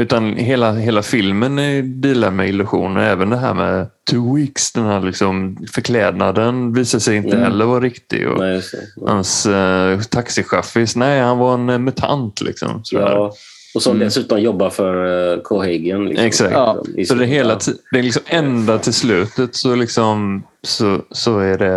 Utan 0.00 0.36
hela, 0.36 0.72
hela 0.72 1.02
filmen 1.02 1.58
är- 1.58 1.82
dealar 1.82 2.30
med 2.30 2.48
illusioner. 2.48 3.00
Även 3.00 3.30
det 3.30 3.36
här 3.36 3.54
med 3.54 3.86
two 4.10 4.34
weeks, 4.36 4.72
den 4.72 4.84
här 4.84 5.00
liksom 5.00 5.56
förklädnaden 5.72 6.72
visar 6.72 6.98
sig 6.98 7.16
inte 7.16 7.28
Mm. 7.36 7.42
heller 7.42 7.64
vara 7.64 7.80
riktig. 7.80 8.28
Och 8.28 8.38
Nej, 8.38 8.62
det. 8.96 9.06
Hans 9.10 9.46
eh, 9.46 10.00
taxichaffis, 10.00 10.96
nej 10.96 11.20
han 11.20 11.38
var 11.38 11.54
en 11.54 11.68
eh, 11.68 11.78
mutant. 11.78 12.40
Liksom, 12.40 12.80
sådär. 12.84 13.10
Ja. 13.10 13.32
Och 13.74 13.82
som 13.82 13.98
dessutom 13.98 14.40
jobbar 14.40 14.70
för 14.70 14.94
uh, 15.36 15.42
Cohagen. 15.42 16.04
Liksom. 16.04 16.26
Exakt. 16.26 16.52
Ja. 16.52 16.82
Så 17.08 17.14
det 17.14 17.26
hela 17.26 17.58
det 17.92 17.98
är 17.98 18.02
liksom 18.02 18.22
ända 18.26 18.78
till 18.78 18.92
slutet 18.94 19.56
så, 19.56 19.74
liksom, 19.74 20.42
så, 20.62 20.98
så 21.10 21.38
är 21.38 21.58
det, 21.58 21.74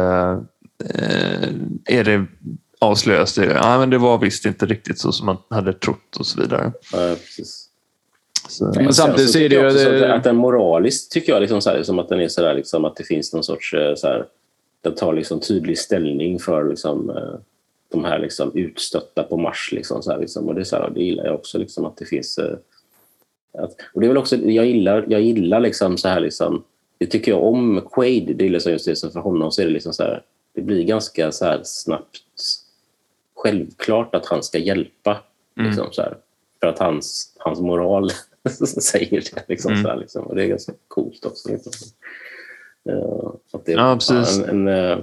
eh, 0.93 1.49
är 1.99 2.03
det 2.03 2.25
avslöjas 2.81 3.33
det. 3.35 3.45
Ja, 3.45 3.79
men 3.79 3.89
det 3.89 3.97
var 3.97 4.17
visst 4.17 4.45
inte 4.45 4.65
riktigt 4.65 4.99
så 4.99 5.11
som 5.11 5.25
man 5.25 5.37
hade 5.49 5.73
trott 5.73 6.15
och 6.19 6.25
så 6.25 6.41
vidare. 6.41 6.71
Ja, 6.93 7.15
precis. 7.25 7.67
Så, 8.49 8.65
Men 8.75 8.93
samtidigt 8.93 9.31
så 9.31 9.39
är 9.39 9.49
det 9.49 9.49
tycker 9.49 9.63
jag 9.63 9.93
ju- 9.93 9.99
det- 9.99 10.11
att, 10.13 10.17
att 10.17 10.23
den 10.23 10.35
moraliskt 10.35 11.11
tycker 11.11 11.33
jag 11.33 11.41
liksom 11.41 11.61
så 11.61 11.69
här, 11.69 11.77
liksom 11.77 11.99
att 11.99 12.09
den 12.09 12.19
är 12.21 12.27
så 12.27 12.41
där, 12.41 12.53
liksom 12.55 12.85
att 12.85 12.95
det 12.95 13.03
finns 13.03 13.33
någon 13.33 13.43
sorts 13.43 13.73
eh, 13.73 13.95
så 13.95 14.07
här, 14.07 14.25
den 14.81 14.95
tar 14.95 15.13
liksom 15.13 15.39
tydlig 15.39 15.79
ställning 15.79 16.39
för 16.39 16.69
liksom, 16.69 17.09
eh, 17.09 17.39
de 17.91 18.03
här 18.05 18.19
liksom 18.19 18.51
utstötta 18.55 19.23
på 19.23 19.37
Mars. 19.37 19.69
Liksom, 19.71 20.03
så 20.03 20.11
här, 20.11 20.19
liksom. 20.19 20.47
Och 20.47 20.55
det, 20.55 20.61
är 20.61 20.65
så 20.65 20.75
här, 20.75 20.89
det 20.95 21.03
gillar 21.03 21.25
jag 21.25 21.35
också, 21.35 21.57
liksom, 21.57 21.85
att 21.85 21.97
det 21.97 22.05
finns... 22.05 22.37
Eh, 22.37 22.57
att, 23.57 23.71
och 23.93 24.01
det 24.01 24.05
är 24.05 24.07
väl 24.07 24.17
också, 24.17 24.35
jag 24.35 24.65
gillar, 24.65 25.05
jag 25.09 25.21
gillar 25.21 25.59
liksom 25.59 25.97
så 25.97 26.07
här, 26.07 26.19
liksom, 26.19 26.63
det 26.97 27.05
tycker 27.05 27.31
jag 27.31 27.43
om 27.43 27.81
Quaid, 27.91 28.35
det 28.35 28.45
är 28.45 28.49
liksom 28.49 28.71
just 28.71 28.85
det, 28.85 28.95
så 28.95 29.09
för 29.09 29.19
honom 29.19 29.51
så 29.51 29.61
är 29.61 29.65
det 29.65 29.71
liksom 29.71 29.93
så 29.93 30.03
här, 30.03 30.21
det 30.55 30.61
blir 30.61 30.83
ganska 30.83 31.31
så 31.31 31.45
här 31.45 31.59
snabbt 31.63 32.17
självklart 33.35 34.15
att 34.15 34.25
han 34.25 34.43
ska 34.43 34.57
hjälpa. 34.57 35.17
Liksom, 35.67 35.87
så 35.91 36.01
här, 36.01 36.17
för 36.59 36.67
att 36.67 36.79
hans, 36.79 37.33
hans 37.37 37.59
moral 37.59 38.09
säger 38.81 39.21
det. 39.21 39.45
Liksom, 39.49 39.71
Mm. 39.71 39.83
så 39.83 39.89
här, 39.89 39.97
liksom. 39.97 40.23
Och 40.23 40.35
det 40.35 40.43
är 40.43 40.47
ganska 40.47 40.73
coolt 40.87 41.25
också. 41.25 41.49
Liksom. 41.49 41.71
Eh, 42.89 43.29
att 43.53 43.65
det, 43.65 43.71
Ja, 43.71 43.95
precis. 43.95 44.39
En, 44.39 44.67
en, 44.67 44.91
eh, 44.91 44.97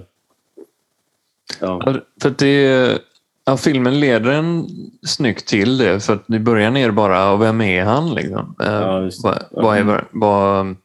ja, 1.61 1.95
För 2.23 2.31
det, 2.39 2.99
ja, 3.45 3.57
filmen 3.57 4.01
leder 4.01 4.31
en 4.31 4.67
snyggt 5.07 5.47
till 5.49 5.79
det. 5.79 6.01
För 6.01 6.13
att 6.15 6.31
i 6.31 6.39
början 6.39 6.77
är 6.77 6.87
det 6.87 6.93
bara, 6.93 7.37
vem 7.37 7.61
är 7.61 7.85
han? 7.85 8.15
Liksom? 8.15 8.55
Eh, 8.61 8.67
Ja, 8.73 9.11
vad, 9.23 9.39
vad 9.51 9.77
är 9.79 10.05
vad, 10.13 10.77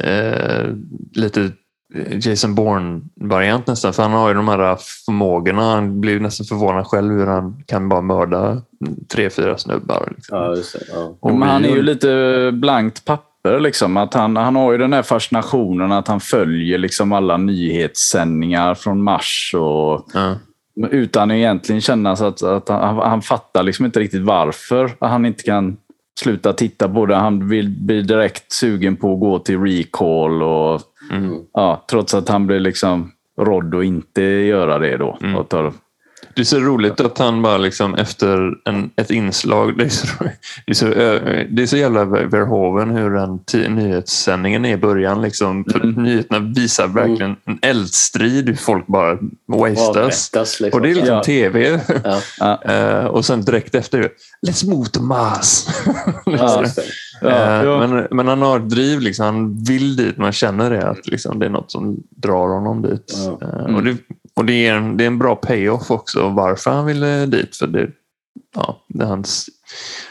eh, 0.00 0.74
lite 1.14 1.50
Jason 2.20 2.54
Bourne-variant 2.54 3.66
nästan. 3.66 3.92
För 3.92 4.02
han 4.02 4.12
har 4.12 4.28
ju 4.28 4.34
de 4.34 4.48
här 4.48 4.76
förmågorna. 5.06 5.62
Han 5.62 6.00
blir 6.00 6.20
nästan 6.20 6.46
förvånad 6.46 6.86
själv 6.86 7.12
hur 7.12 7.26
han 7.26 7.62
kan 7.66 7.88
bara 7.88 8.00
mörda 8.00 8.62
tre, 9.12 9.30
fyra 9.30 9.58
snubbar. 9.58 10.12
Liksom. 10.16 10.38
ja, 10.38 10.56
just 10.56 10.72
det. 10.72 10.84
Ja. 10.92 11.16
Och 11.20 11.34
men 11.34 11.48
han 11.48 11.64
är 11.64 11.68
ju 11.68 11.82
lite 11.82 12.50
blankt 12.54 13.04
papper. 13.04 13.60
Liksom. 13.60 13.96
Att 13.96 14.14
han, 14.14 14.36
han 14.36 14.56
har 14.56 14.72
ju 14.72 14.78
den 14.78 14.92
här 14.92 15.02
fascinationen 15.02 15.92
att 15.92 16.08
han 16.08 16.20
följer 16.20 16.78
liksom 16.78 17.12
alla 17.12 17.36
nyhetssändningar 17.36 18.74
från 18.74 19.02
Mars. 19.02 19.54
Och, 19.56 20.06
Ja. 20.14 20.36
utan 20.90 21.30
att 21.30 21.34
egentligen 21.34 21.80
känna 21.80 22.16
så 22.16 22.24
att, 22.24 22.42
att 22.42 22.68
han, 22.68 22.96
han 22.96 23.22
fattar 23.22 23.62
liksom 23.62 23.84
inte 23.84 24.00
riktigt 24.00 24.22
varför 24.22 24.90
han 25.00 25.26
inte 25.26 25.42
kan 25.42 25.76
sluta 26.20 26.52
titta 26.52 26.88
på 26.88 27.06
det. 27.06 27.16
Han 27.16 27.48
vill 27.48 27.68
bli 27.68 28.02
direkt 28.02 28.52
sugen 28.52 28.96
på 28.96 29.14
att 29.14 29.20
gå 29.20 29.38
till 29.38 29.60
recall. 29.60 30.42
Och, 30.42 30.80
Mm. 31.10 31.38
ja, 31.52 31.84
trots 31.90 32.14
att 32.14 32.28
han 32.28 32.46
blir 32.46 32.60
liksom 32.60 33.12
rådd 33.40 33.74
att 33.74 33.84
inte 33.84 34.22
göra 34.22 34.78
det 34.78 34.96
då. 34.96 35.18
Mm. 35.22 35.36
Och 35.36 35.48
tar, 35.48 35.72
Det 36.38 36.42
är 36.42 36.44
så 36.44 36.58
roligt 36.60 37.00
att 37.00 37.18
han 37.18 37.42
bara 37.42 37.58
liksom 37.58 37.94
efter 37.94 38.54
en, 38.64 38.90
ett 38.96 39.10
inslag, 39.10 39.78
det 39.78 39.84
är, 39.84 39.88
så, 39.88 40.06
det, 40.66 40.72
är 40.72 40.74
så, 40.74 40.84
det 41.50 41.62
är 41.62 41.66
så 41.66 41.76
jävla 41.76 42.04
Verhoeven 42.04 42.90
hur 42.90 43.10
den 43.10 43.74
nyhetssändningen 43.76 44.64
är 44.64 44.72
i 44.72 44.76
början. 44.76 45.22
Liksom, 45.22 45.64
Mm. 45.74 45.90
Nyheterna 46.02 46.38
visar 46.56 46.86
verkligen 46.88 47.36
en 47.44 47.58
eldstrid, 47.62 48.48
hur 48.48 48.54
folk 48.56 48.86
bara 48.86 49.18
wastas. 49.46 50.60
Liksom. 50.60 50.70
Och 50.72 50.80
det 50.82 50.90
är 50.90 50.94
liksom 50.94 51.14
Ja. 51.14 51.22
tv. 51.22 51.80
Ja. 52.04 52.20
ja, 52.38 52.62
Eh, 52.72 53.04
och 53.04 53.24
sen 53.24 53.40
direkt 53.44 53.74
efter, 53.74 54.08
let's 54.46 54.70
move 54.70 54.88
to 54.88 55.02
Mars. 55.02 55.66
Eh. 57.22 57.88
Men, 57.88 58.06
men 58.10 58.28
han 58.28 58.42
har 58.42 58.58
driv, 58.58 59.00
liksom. 59.00 59.24
han 59.26 59.64
vill 59.64 59.96
dit. 59.96 60.16
Man 60.16 60.32
känner 60.32 60.70
det, 60.70 60.88
att 60.88 61.06
liksom, 61.06 61.38
det 61.38 61.46
är 61.46 61.50
något 61.50 61.70
som 61.72 61.96
drar 62.10 62.48
honom 62.48 62.82
dit. 62.82 63.14
Ja. 63.16 63.38
Eh, 63.68 63.76
Och, 63.76 63.82
det, 63.84 63.96
och 64.38 64.44
det, 64.44 64.66
är 64.66 64.74
en, 64.74 64.96
det 64.96 65.04
är 65.04 65.06
en 65.06 65.18
bra 65.18 65.36
payoff 65.36 65.90
också, 65.90 66.28
varför 66.28 66.70
han 66.70 66.86
ville 66.86 67.26
dit. 67.26 67.56
För 67.56 67.66
det, 67.66 67.90
ja, 68.54 68.82
det 68.88 69.04
är 69.04 69.08
hans, 69.08 69.46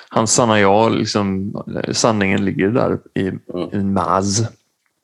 hans 0.10 0.34
sanna 0.34 0.60
jag, 0.60 0.92
liksom, 0.92 1.54
sanningen 1.92 2.46
ligger 2.46 2.68
där 2.70 3.00
i, 3.14 3.32
i 3.78 3.80
Maz. 3.84 4.42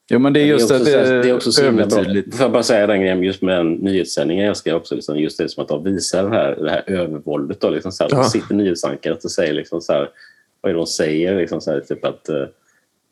Jo, 0.09 0.19
men 0.19 0.33
det 0.33 0.39
är 0.39 0.45
just 0.45 0.69
det 0.69 0.75
är 0.75 0.77
att 0.77 0.81
också, 0.81 0.91
det 0.91 1.21
det 1.21 1.29
är 1.29 1.35
också 1.35 1.51
så 1.51 1.63
övertydligt. 1.63 2.35
Får 2.35 2.43
jag 2.43 2.51
bara 2.51 2.63
säga 2.63 2.87
den 2.87 3.01
grejen 3.01 3.23
just 3.23 3.41
med 3.41 3.57
den 3.57 3.73
nyhetssändningen. 3.73 4.43
Jag 4.43 4.49
älskar 4.49 4.73
också 4.73 4.95
liksom 4.95 5.19
just 5.19 5.37
det 5.37 5.49
som 5.49 5.63
att 5.63 5.69
de 5.69 5.83
visar 5.83 6.29
det 6.29 6.35
här, 6.35 6.55
det 6.55 6.69
här 6.69 6.83
övervåldet. 6.87 7.61
Då, 7.61 7.69
liksom 7.69 7.91
så 7.91 8.03
här, 8.03 8.11
Ja. 8.13 8.17
Då 8.17 8.23
sitter 8.23 8.55
nyhetsankaret 8.55 9.23
och 9.23 9.31
säger 9.31 9.53
liksom 9.53 9.81
så 9.81 9.93
här, 9.93 10.09
vad 10.61 10.69
är 10.69 10.73
det 10.73 10.79
de 10.79 10.87
säger? 10.87 11.37
Liksom 11.37 11.61
så 11.61 11.71
här, 11.71 11.79
typ 11.79 12.05
att 12.05 12.29
eh, 12.29 12.43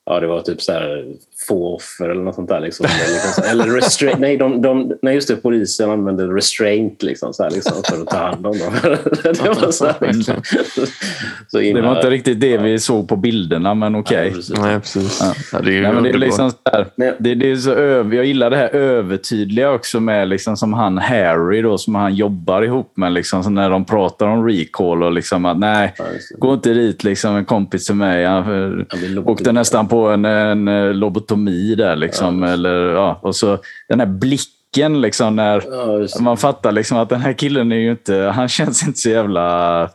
ja, 0.05 0.19
det 0.19 0.27
var 0.27 0.41
typ 0.41 0.61
så 0.61 0.71
här, 0.71 1.05
få 1.47 1.75
offer 1.75 2.09
eller 2.09 2.21
något 2.23 2.35
sånt 2.35 2.49
där. 2.49 2.59
Liksom. 2.59 2.85
Eller, 2.85 3.13
liksom 3.13 3.43
eller 3.51 3.75
restraint. 3.75 4.19
Nej, 4.19 4.37
de, 4.37 4.61
de, 4.61 4.93
nej, 5.01 5.15
just 5.15 5.27
det. 5.27 5.35
Polisen 5.35 5.89
använde 5.89 6.23
restraint 6.27 7.03
liksom, 7.03 7.33
så 7.33 7.43
här, 7.43 7.51
liksom, 7.51 7.73
för 7.89 8.01
att 8.01 8.07
ta 8.07 8.17
hand 8.17 8.45
om 8.47 8.57
dem. 8.59 8.73
det 9.23 9.41
var 9.61 9.71
så 9.71 9.85
här, 9.85 9.95
liksom. 10.13 10.35
så 11.47 11.57
Det 11.57 11.63
himla- 11.63 11.81
var 11.81 11.95
inte 11.95 12.09
riktigt 12.09 12.39
det 12.41 12.57
vi 12.57 12.79
såg 12.79 13.07
på 13.09 13.15
bilderna, 13.15 13.73
men 13.73 13.95
okej. 13.95 14.33
Ja. 14.55 14.61
Nej, 14.61 14.79
precis. 14.79 15.19
Ja. 15.53 15.59
Det 15.59 15.69
är 15.69 15.73
ju 15.73 15.81
Nej, 15.81 16.03
det 16.03 16.09
är 16.09 16.17
liksom 16.17 16.51
så 16.51 16.57
här, 16.71 16.85
Men- 16.95 17.13
det, 17.19 17.35
det 17.35 17.51
är 17.51 17.55
så 17.55 17.71
över, 17.71 18.15
jag 18.15 18.25
gillar 18.25 18.49
det 18.49 18.57
här 18.57 18.69
övertydliga 18.75 19.71
också 19.71 19.99
med 19.99 20.27
liksom 20.27 20.57
som 20.57 20.73
han 20.73 20.97
Harry 20.97 21.61
då, 21.61 21.77
som 21.77 21.95
han 21.95 22.15
jobbar 22.15 22.61
ihop 22.61 22.97
med. 22.97 23.11
Liksom, 23.11 23.43
så 23.43 23.49
när 23.49 23.69
de 23.69 23.85
pratar 23.85 24.27
om 24.27 24.47
recall 24.49 25.03
och 25.03 25.11
liksom 25.11 25.45
att 25.45 25.59
nej, 25.59 25.93
Ja, 25.97 26.03
det. 26.03 26.39
gå 26.39 26.53
inte 26.53 26.73
dit 26.73 27.03
liksom 27.03 27.35
en 27.35 27.45
kompis 27.45 27.85
till 27.85 27.95
mig. 27.95 28.25
Han 28.25 28.85
åkte 29.25 29.51
nästan 29.51 29.87
på 29.91 30.07
en, 30.09 30.25
en 30.25 30.67
eh, 30.67 30.93
lobotomi 30.93 31.75
där. 31.75 31.95
Liksom, 31.95 32.43
Ja. 32.43 32.49
eller, 32.49 32.93
ja, 32.93 33.19
och 33.21 33.35
så 33.35 33.57
den 33.89 33.99
här 33.99 34.07
blicken 34.07 35.01
liksom 35.01 35.35
när 35.35 35.63
Ja, 35.71 36.07
man 36.23 36.37
fattar 36.37 36.71
liksom 36.71 36.97
att 36.97 37.09
den 37.09 37.21
här 37.21 37.33
killen 37.33 37.71
är 37.71 37.75
ju 37.75 37.91
inte, 37.91 38.15
han 38.35 38.47
känns 38.47 38.87
inte 38.87 38.99
så 38.99 39.09
jävla... 39.09 39.89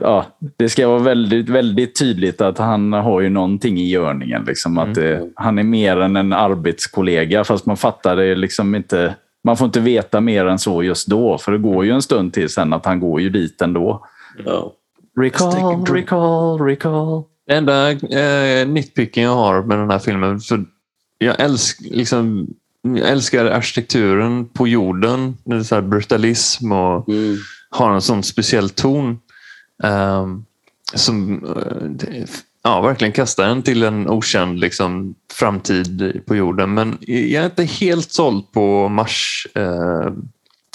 Ja, 0.00 0.26
det 0.56 0.68
ska 0.68 0.88
vara 0.88 0.98
väldigt, 0.98 1.48
väldigt 1.48 1.98
tydligt 1.98 2.40
att 2.40 2.58
han 2.58 2.92
har 2.92 3.20
ju 3.20 3.28
någonting 3.28 3.78
i 3.78 3.88
görningen. 3.88 4.44
Liksom, 4.44 4.78
att 4.78 4.94
det, 4.94 5.28
han 5.34 5.58
är 5.58 5.62
mer 5.62 5.96
än 6.00 6.16
en 6.16 6.32
arbetskollega, 6.32 7.44
fast 7.44 7.66
man 7.66 7.76
fattar 7.76 8.16
det 8.16 8.34
liksom 8.34 8.74
inte. 8.74 9.14
Man 9.44 9.56
får 9.56 9.64
inte 9.64 9.80
veta 9.80 10.20
mer 10.20 10.46
än 10.46 10.58
så 10.58 10.82
just 10.82 11.06
då, 11.08 11.38
för 11.38 11.52
det 11.52 11.58
går 11.58 11.84
ju 11.84 11.90
en 11.90 12.02
stund 12.02 12.32
till 12.32 12.48
sen 12.48 12.72
att 12.72 12.86
han 12.86 13.00
går 13.00 13.20
ju 13.20 13.30
dit 13.30 13.62
ändå. 13.62 14.06
Ja. 14.44 14.72
Recall, 15.20 15.84
recall, 15.86 16.60
recall. 16.60 17.22
Det 17.48 17.54
enda 17.54 17.90
eh, 17.90 18.68
nitpicken 18.68 19.22
jag 19.22 19.34
har 19.34 19.62
med 19.62 19.78
den 19.78 19.90
här 19.90 19.98
filmen, 19.98 20.40
för 20.40 20.64
jag, 21.18 21.40
älsk, 21.40 21.80
liksom, 21.80 22.46
jag 22.82 23.08
älskar 23.08 23.44
arkitekturen 23.44 24.46
på 24.48 24.68
jorden. 24.68 25.36
Det 25.44 25.56
är 25.56 25.62
så 25.62 25.74
här 25.74 25.82
brutalism 25.82 26.72
och 26.72 27.08
Mm. 27.08 27.36
har 27.70 27.94
en 27.94 28.02
sån 28.02 28.22
speciell 28.22 28.70
ton. 28.70 29.18
ehm, 29.82 30.44
som 30.94 31.44
eh, 31.44 31.84
det- 31.88 32.26
ja, 32.62 32.80
verkligen 32.80 33.12
kastar 33.12 33.44
en 33.48 33.62
till 33.62 33.82
en 33.82 34.08
okänd 34.08 34.60
liksom, 34.60 35.14
framtid 35.32 36.20
på 36.26 36.36
jorden. 36.36 36.74
Men 36.74 36.96
jag 37.00 37.42
är 37.42 37.44
inte 37.44 37.64
helt 37.64 38.10
såld 38.12 38.52
på 38.52 38.88
Mars. 38.88 39.46
Eh, 39.54 40.12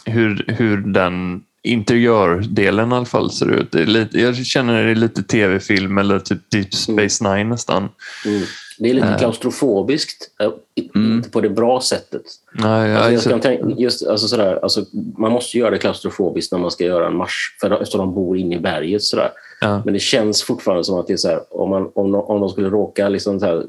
hur, 0.06 0.46
hur 0.48 0.78
den 0.78 1.42
interiördelen 1.64 2.92
i 2.92 2.96
alla 2.96 3.06
fall 3.06 3.32
ser 3.32 3.52
ut. 3.52 3.72
Det 3.72 3.86
lite, 3.86 4.20
jag 4.20 4.36
känner 4.36 4.84
det 4.84 4.92
är 4.92 4.96
lite 4.96 5.24
tv-film 5.24 5.98
eller 5.98 6.20
typ 6.20 6.50
Deep 6.52 6.74
Space 6.74 7.36
Nine 7.36 7.50
nästan. 7.50 7.90
Mm. 8.26 8.42
Det 8.80 8.90
är 8.90 8.94
lite 8.94 9.08
Eh. 9.08 9.18
klaustrofobiskt, 9.18 10.30
eh, 10.42 10.52
Mm. 10.96 11.12
inte 11.18 11.30
på 11.30 11.42
det 11.42 11.50
bra 11.50 11.82
sättet. 11.82 12.22
Nej, 12.54 12.92
Alltså, 12.96 13.04
jag 13.06 13.14
alltså, 13.14 13.30
kan 13.30 13.40
tänka, 13.42 13.66
just, 13.78 14.08
alltså, 14.08 14.28
sådär, 14.28 14.60
alltså, 14.64 14.86
man 15.18 15.32
måste 15.32 15.58
göra 15.58 15.70
det 15.72 15.78
klaustrofobiskt 15.78 16.52
när 16.52 16.60
man 16.60 16.72
ska 16.72 16.84
göra 16.86 17.08
en 17.08 17.16
marsch, 17.16 17.58
för 17.62 17.72
eftersom 17.82 18.00
de 18.00 18.14
bor 18.16 18.38
inne 18.38 18.56
i 18.56 18.60
berget. 18.60 19.04
Sådär. 19.04 19.32
ja. 19.62 19.82
Men 19.86 19.94
det 19.94 20.00
känns 20.00 20.44
fortfarande 20.44 20.84
som 20.84 20.98
att 21.00 21.08
det 21.08 21.14
är 21.14 21.18
så 21.18 21.28
här, 21.28 21.42
om, 21.50 21.70
man, 21.70 21.92
om, 21.96 22.16
om 22.16 22.40
de 22.40 22.50
skulle 22.50 22.70
råka 22.70 23.10
liksom 23.10 23.40
så 23.40 23.46
här, 23.46 23.66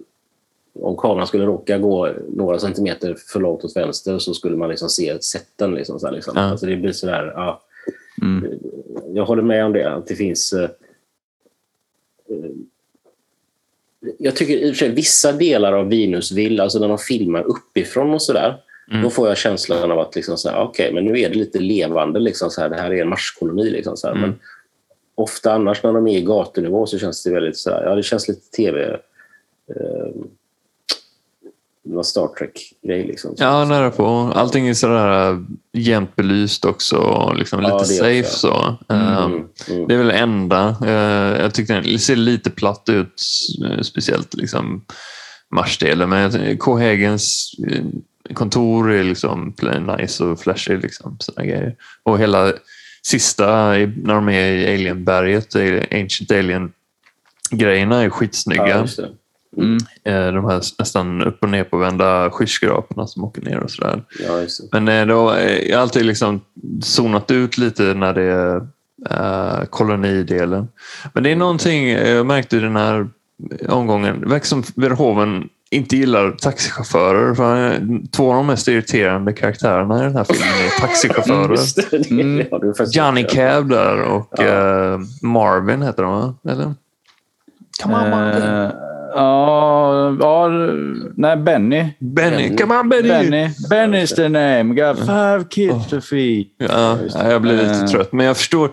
om 0.80 0.96
kameran 0.96 1.26
skulle 1.26 1.44
råka 1.46 1.78
gå 1.78 2.08
några 2.36 2.58
centimeter 2.58 3.16
för 3.32 3.40
långt 3.40 3.64
åt 3.64 3.76
vänster 3.76 4.18
så 4.18 4.34
skulle 4.34 4.56
man 4.56 4.68
liksom 4.68 4.88
se 4.88 5.22
sätten. 5.22 5.74
Liksom, 5.74 5.98
liksom. 6.12 6.32
Ja. 6.36 6.42
Alltså, 6.42 6.66
det 6.66 6.76
blir 6.76 6.92
sådär, 6.92 7.32
ja. 7.36 7.60
Mm. 8.24 8.58
Jag 9.14 9.24
håller 9.24 9.42
med 9.42 9.64
om 9.64 9.72
det, 9.72 9.94
att 9.94 10.06
det 10.06 10.14
finns... 10.14 10.52
eh, 10.52 10.70
eh, 12.28 12.50
jag 14.18 14.36
tycker 14.36 14.54
i 14.56 14.64
och 14.70 14.74
för 14.74 14.78
sig 14.78 14.88
vissa 14.94 15.32
delar 15.32 15.72
av 15.72 15.88
Venusville, 15.88 16.62
alltså 16.62 16.78
när 16.78 16.88
de 16.88 16.98
filmar 16.98 17.42
uppifrån 17.42 18.10
och 18.14 18.22
sådär, 18.22 18.60
Mm. 18.90 19.02
då 19.02 19.10
får 19.10 19.28
jag 19.28 19.36
känslan 19.36 19.90
av 19.90 19.98
att 19.98 20.14
liksom 20.16 20.36
så 20.36 20.48
här, 20.48 20.62
okej, 20.62 20.92
men 20.92 21.04
nu 21.04 21.20
är 21.20 21.28
det 21.28 21.34
lite 21.34 21.58
levande. 21.58 22.20
Liksom 22.20 22.50
så 22.50 22.60
här, 22.60 22.68
det 22.68 22.76
här 22.76 22.92
är 22.92 23.02
en 23.02 23.08
marskoloni. 23.08 23.70
Liksom 23.70 23.96
så 23.96 24.06
här, 24.06 24.14
Mm. 24.14 24.28
Men 24.30 24.38
ofta 25.14 25.52
annars 25.52 25.82
när 25.82 25.92
de 25.92 26.06
är 26.06 26.16
i 26.18 26.22
gatunivå 26.22 26.86
så 26.86 26.98
känns 26.98 27.24
det 27.24 27.30
väldigt 27.30 27.56
så 27.56 27.70
här, 27.70 27.84
ja, 27.84 27.94
det 27.94 28.02
känns 28.02 28.28
lite 28.28 28.50
tv... 28.50 29.00
Eh, 29.66 30.10
någon 31.84 32.04
Star 32.04 32.28
Trek-grej. 32.38 33.06
Liksom. 33.06 33.34
ja, 33.36 33.64
nära 33.64 33.90
på. 33.90 34.32
Allting 34.34 34.68
är 34.68 34.74
sådär 34.74 35.30
äh, 35.32 35.38
jämnt 35.72 36.16
belyst 36.16 36.64
också. 36.64 36.96
och 36.96 37.36
Liksom 37.36 37.62
Ja, 37.62 37.78
lite 37.78 37.92
det 37.92 37.98
safe 37.98 38.36
så. 38.36 38.76
Ehm, 38.88 39.24
Mm, 39.24 39.48
mm. 39.70 39.88
Det 39.88 39.94
är 39.94 39.98
väl 39.98 40.06
det 40.06 40.12
enda. 40.12 40.76
Eh, 40.86 41.42
Jag 41.42 41.54
tyckte 41.54 41.74
den 41.80 41.98
ser 41.98 42.16
lite 42.16 42.50
platt 42.50 42.88
ut, 42.88 43.22
eh, 43.70 43.80
speciellt 43.80 44.34
liksom 44.34 44.84
marsdelen. 45.54 46.08
Men 46.08 46.56
K. 46.58 46.78
Hagens 46.78 47.54
kontor 48.34 48.92
är 48.92 49.04
liksom 49.04 49.54
nice 49.98 50.24
och 50.24 50.40
flashig. 50.40 50.82
Liksom, 50.82 51.16
såna 51.20 51.46
grejer. 51.46 51.74
Och 52.02 52.18
hela 52.18 52.52
sista, 53.02 53.46
när 53.72 54.14
de 54.14 54.28
är 54.28 54.52
i 54.52 54.74
Alienberget, 54.74 55.56
Ancient 55.92 56.30
Alien-grejerna 56.32 58.02
är 58.02 58.10
skitsnygga. 58.10 58.68
Ja, 58.68 58.86
det. 58.96 59.10
Mm. 59.56 59.76
Eh, 60.04 60.32
De 60.34 60.44
här 60.44 60.60
nästan 60.78 61.22
upp 61.22 61.42
och 61.42 61.48
ner 61.48 61.64
på 61.64 61.76
vända 61.76 62.30
skyskraporna 62.30 63.06
som 63.06 63.24
åker 63.24 63.42
ner 63.42 63.58
och 63.58 63.70
sådär. 63.70 64.02
Ja. 64.26 64.40
Men 64.72 64.88
eh, 64.88 65.06
då, 65.06 65.32
eh, 65.34 65.58
jag 65.70 65.76
har 65.76 65.82
alltid 65.82 66.06
liksom 66.06 66.40
zonat 66.82 67.30
ut 67.30 67.58
lite 67.58 67.82
när 67.82 68.14
det 68.14 68.62
är 69.10 69.66
kolonidelen. 69.66 70.68
Men 71.12 71.22
det 71.22 71.30
är 71.30 71.36
någonting 71.36 71.88
jag 71.90 72.26
märkte 72.26 72.56
i 72.56 72.60
den 72.60 72.76
här 72.76 73.08
omgången. 73.68 74.20
Det 74.20 74.26
verkar 74.28 74.46
som 74.46 74.62
Verhoeven 74.76 75.48
inte 75.70 75.96
gillar 75.96 76.30
taxichaufförer. 76.30 77.34
För 77.34 77.80
två 78.10 78.30
av 78.30 78.36
de 78.36 78.46
mest 78.46 78.68
irriterande 78.68 79.32
karaktärerna 79.32 79.98
i 80.00 80.02
den 80.02 80.16
här 80.16 80.24
filmen 80.24 80.48
är 80.48 80.80
taxichaufförer. 80.80 81.58
Mm. 82.10 82.46
Johnny. 82.92 83.24
Cab 83.24 83.68
där 83.68 84.02
och 84.02 84.28
Ja. 84.36 84.98
Marvin 85.22 85.82
heter 85.82 86.02
de 86.02 86.12
va? 86.12 86.34
Eller? 86.48 86.74
Come 87.82 87.94
on 88.04 88.10
Marvin. 88.10 88.42
Eh, 88.42 88.70
ja, 89.14 90.16
ja, 90.20 90.48
nej, 91.16 91.36
Benny. 91.36 91.94
Benny, 92.00 92.56
come 92.56 92.74
on 92.80 92.88
Benny! 92.88 93.08
Benny. 93.08 93.48
Benny's 93.70 94.14
the 94.16 94.28
name. 94.28 94.74
Got 94.74 94.98
five 94.98 95.44
kids 95.50 95.86
to 95.90 96.00
feed. 96.00 96.46
Ja, 96.58 96.98
ja, 97.14 97.30
jag 97.30 97.42
blir 97.42 97.52
lite 97.56 97.70
Eh. 97.80 97.86
trött. 97.86 98.12
Men 98.12 98.26
jag 98.26 98.36
förstår. 98.36 98.70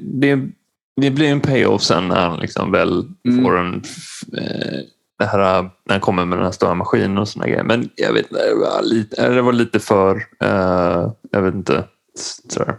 Det, 0.00 0.38
det 1.00 1.10
blir 1.10 1.28
en 1.30 1.40
payoff 1.40 1.82
sen 1.82 2.08
när 2.08 2.16
han 2.28 2.40
liksom 2.40 2.72
väl 2.72 3.04
Mm. 3.28 3.44
får 3.44 3.58
en... 3.58 3.74
Eh, 4.38 4.78
det 5.18 5.24
här, 5.26 5.62
när 5.62 5.70
han 5.88 6.00
kommer 6.00 6.24
med 6.24 6.38
den 6.38 6.44
här 6.44 6.52
stora 6.52 6.74
maskinen 6.74 7.18
och 7.18 7.28
såna 7.28 7.46
grejer. 7.46 7.62
Men 7.64 7.88
jag 7.96 8.12
vet 8.12 8.30
inte, 8.30 8.46
det 8.48 8.54
var 8.54 8.82
lite, 8.82 9.28
det 9.28 9.42
var 9.42 9.52
lite 9.52 9.80
för... 9.80 10.16
Eh, 10.40 11.10
jag 11.30 11.42
vet 11.42 11.54
inte. 11.54 11.84
Sådär. 12.48 12.74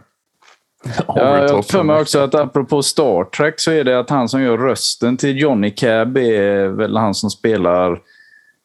Ja, 1.06 1.38
jag 1.38 1.48
har 1.54 1.62
för 1.62 1.82
mig 1.82 2.00
också 2.00 2.18
att 2.18 2.34
apropå 2.34 2.82
Star 2.82 3.24
Trek 3.24 3.60
så 3.60 3.70
är 3.70 3.84
det 3.84 3.98
att 3.98 4.10
han 4.10 4.28
som 4.28 4.42
gör 4.42 4.58
rösten 4.58 5.16
till 5.16 5.40
Johnny 5.40 5.70
Cab 5.70 6.16
är 6.16 6.66
väl 6.68 6.96
han 6.96 7.14
som 7.14 7.30
spelar 7.30 8.00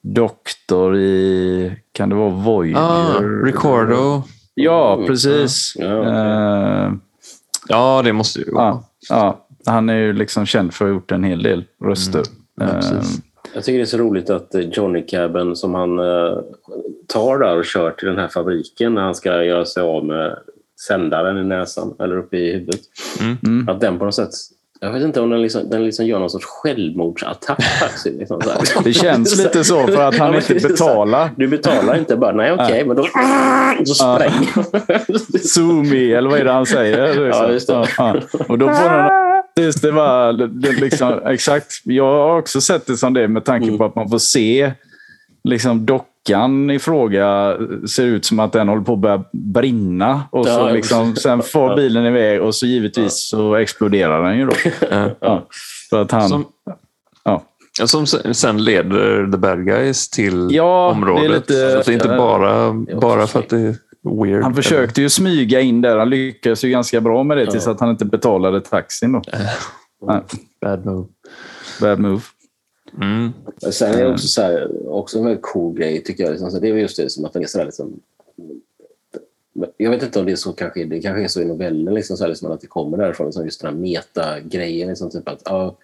doktor 0.02 0.96
i, 0.98 1.72
kan 1.92 2.10
det 2.10 2.16
vara 2.16 2.30
Voyager? 2.30 2.82
Ah, 2.82 3.22
Ricardo. 3.46 4.24
Ja, 4.54 4.94
Mm, 4.94 5.08
precis. 5.08 5.74
ja, 5.76 6.00
okej. 6.00 6.12
Eh, 6.12 6.92
Ja, 7.70 8.02
det 8.04 8.14
måste 8.14 8.40
ju 8.40 8.52
vara. 8.52 8.66
ja, 8.66 8.84
ja, 9.10 9.48
han 9.66 9.90
är 9.90 9.98
ju 9.98 10.14
liksom 10.14 10.46
känd 10.46 10.74
för 10.74 10.86
att 10.86 10.90
ha 10.90 10.96
gjort 10.96 11.12
en 11.12 11.24
hel 11.24 11.44
del 11.44 11.64
röster. 11.84 12.22
Ja, 12.60 12.66
Eh, 12.66 12.74
precis. 12.74 13.20
Jag 13.54 13.64
tycker 13.64 13.78
det 13.78 13.84
är 13.84 13.86
så 13.86 13.98
roligt 13.98 14.30
att 14.30 14.56
eh, 14.56 14.62
Johnny 14.62 15.02
Caben 15.08 15.56
som 15.56 15.74
han 15.74 15.98
tar 17.08 17.40
där 17.40 17.58
och 17.58 17.66
kör 17.66 17.92
till 17.92 18.08
den 18.08 18.18
här 18.18 18.28
fabriken 18.28 18.94
när 18.94 19.02
han 19.02 19.16
ska 19.16 19.44
göra 19.44 19.66
sig 19.66 19.84
av 19.84 20.06
med 20.06 20.38
sändaren 20.88 21.38
i 21.38 21.44
näsan 21.44 21.96
eller 22.00 22.18
uppe 22.18 22.38
i 22.38 22.54
huvudet. 22.54 22.82
Mm. 23.44 23.70
Att 23.70 23.80
den 23.82 24.00
på 24.00 24.06
något 24.06 24.16
sätt, 24.16 24.30
jag 24.80 24.92
vet 24.94 25.04
inte 25.04 25.22
om 25.22 25.30
den 25.30 25.42
liksom, 25.42 25.70
den 25.70 25.86
liksom 25.86 26.06
gör 26.06 26.20
någon 26.20 26.30
sorts 26.30 26.46
självmordsattack. 26.46 27.64
faktiskt, 27.80 28.06
liksom 28.06 28.42
så 28.42 28.50
här. 28.50 28.84
Det 28.84 28.94
känns 28.94 29.38
lite 29.44 29.64
så 29.64 29.88
för 29.88 30.02
att 30.08 30.18
han 30.18 30.34
Ja, 30.34 30.40
inte 30.40 30.68
betalar. 30.68 31.30
Du 31.36 31.48
betalar 31.48 31.98
inte 31.98 32.16
bara, 32.18 32.32
nej 32.32 32.52
okej, 32.52 32.86
men 32.86 32.96
då 32.98 33.04
så 33.86 33.94
spränger 33.94 35.38
Zoomi, 35.48 36.14
eller 36.14 36.30
vad 36.30 36.40
är 36.40 36.46
det 36.46 36.52
han 36.52 36.66
säger? 36.66 37.28
Ja, 37.28 37.52
just 37.52 37.68
det. 37.68 37.74
Ja, 37.74 37.86
ja. 37.98 38.16
Och 38.48 38.58
då 38.58 38.66
får 38.66 38.90
han... 38.90 39.12
Just 39.60 39.82
det 39.82 39.92
var 39.92 40.34
det, 40.34 40.72
liksom, 40.72 41.20
exakt. 41.26 41.74
Jag 41.84 42.04
har 42.28 42.38
också 42.40 42.62
sett 42.62 42.86
det 42.86 42.98
som 42.98 43.14
det 43.14 43.28
med 43.28 43.46
tanke 43.46 43.68
Mm. 43.68 43.78
på 43.78 43.86
att 43.86 43.96
man 43.96 44.10
får 44.10 44.18
se 44.18 44.72
liksom 45.44 45.86
dockan 46.28 46.70
i 46.70 46.80
fråga 46.80 47.58
ser 47.90 48.04
ut 48.06 48.26
som 48.26 48.40
att 48.40 48.52
den 48.54 48.68
håller 48.68 48.82
på 48.84 48.94
att 48.94 49.00
börja 49.00 49.24
brinna. 49.32 50.24
Och 50.32 50.46
så 50.48 50.70
liksom, 50.70 51.16
sen 51.16 51.42
får 51.42 51.76
bilen 51.76 52.06
iväg 52.06 52.42
och 52.42 52.56
så 52.56 52.66
givetvis 52.66 53.30
så 53.30 53.56
exploderar 53.56 54.24
den 54.30 54.38
ju 54.38 54.46
då. 54.46 54.54
Ja. 55.20 55.48
För 55.90 56.02
att 56.02 56.12
han... 56.12 56.30
Som, 56.30 56.46
Ja. 57.80 57.88
som 57.88 58.08
sen 58.34 58.64
leder 58.64 59.32
the 59.32 59.38
bad 59.38 59.66
guys 59.66 60.10
till 60.10 60.48
Ja, 60.52 60.64
det 60.64 60.90
är 60.90 60.92
området. 60.92 61.32
lite- 61.32 61.72
så 61.72 61.78
att 61.80 61.86
det 61.86 61.92
är 61.92 61.94
inte 61.94 62.08
bara, 62.08 62.74
bara 63.02 63.28
för 63.28 63.40
att 63.40 63.50
det 63.50 63.58
är 63.58 63.76
weird. 64.24 64.44
Han 64.44 64.56
försökte 64.56 65.02
ju 65.02 65.10
smyga 65.10 65.60
in 65.62 65.82
där. 65.82 65.98
Han 65.98 66.10
lyckades 66.10 66.64
ju 66.64 66.70
ganska 66.70 67.02
bra 67.02 67.24
med 67.24 67.38
det 67.38 67.52
tills 67.52 67.68
att 67.68 67.80
han 67.80 67.90
inte 67.90 68.06
betalade 68.06 68.62
taxin. 68.62 69.12
Då. 69.12 69.22
Ja, 70.08 70.24
Bad 70.62 70.86
move. 70.86 71.08
bad 71.82 72.00
move. 72.00 72.22
Mm. 73.02 73.32
Sen 73.72 73.94
är 73.94 74.04
det 74.04 74.12
också, 74.12 74.28
så 74.28 74.42
här, 74.42 74.88
också 74.90 75.18
en 75.18 75.24
väldigt 75.26 75.42
cool 75.44 75.78
grej 75.78 76.04
tycker 76.04 76.24
jag. 76.24 76.32
Liksom, 76.32 76.52
så 76.52 76.60
det 76.60 76.68
är 76.70 76.74
just 76.76 76.98
det 76.98 77.10
som 77.10 77.26
att 77.26 77.34
den 77.34 77.44
är 77.44 77.48
så 77.48 77.58
här, 77.58 77.66
liksom, 77.66 78.00
jag 79.78 79.92
vet 79.92 80.04
inte 80.04 80.20
om 80.20 80.26
det 80.26 80.32
är 80.32 80.36
så 80.36 80.54
kanske, 80.54 80.86
det 80.86 81.00
kanske 81.00 81.24
är 81.24 81.28
så 81.28 81.42
i 81.42 81.46
novellen, 81.46 81.94
liksom, 81.94 82.18
så 82.18 82.24
här, 82.24 82.30
liksom, 82.30 82.52
att 82.52 82.62
det 82.62 82.68
kommer 82.68 82.98
därifrån, 82.98 83.28
liksom, 83.28 83.46
just 83.46 83.62
den 83.62 83.74
här 83.74 83.82
meta-grejen. 83.82 84.90
Liksom, 84.90 85.10
typ 85.10 85.30
att, 85.30 85.42
ja, 85.46 85.76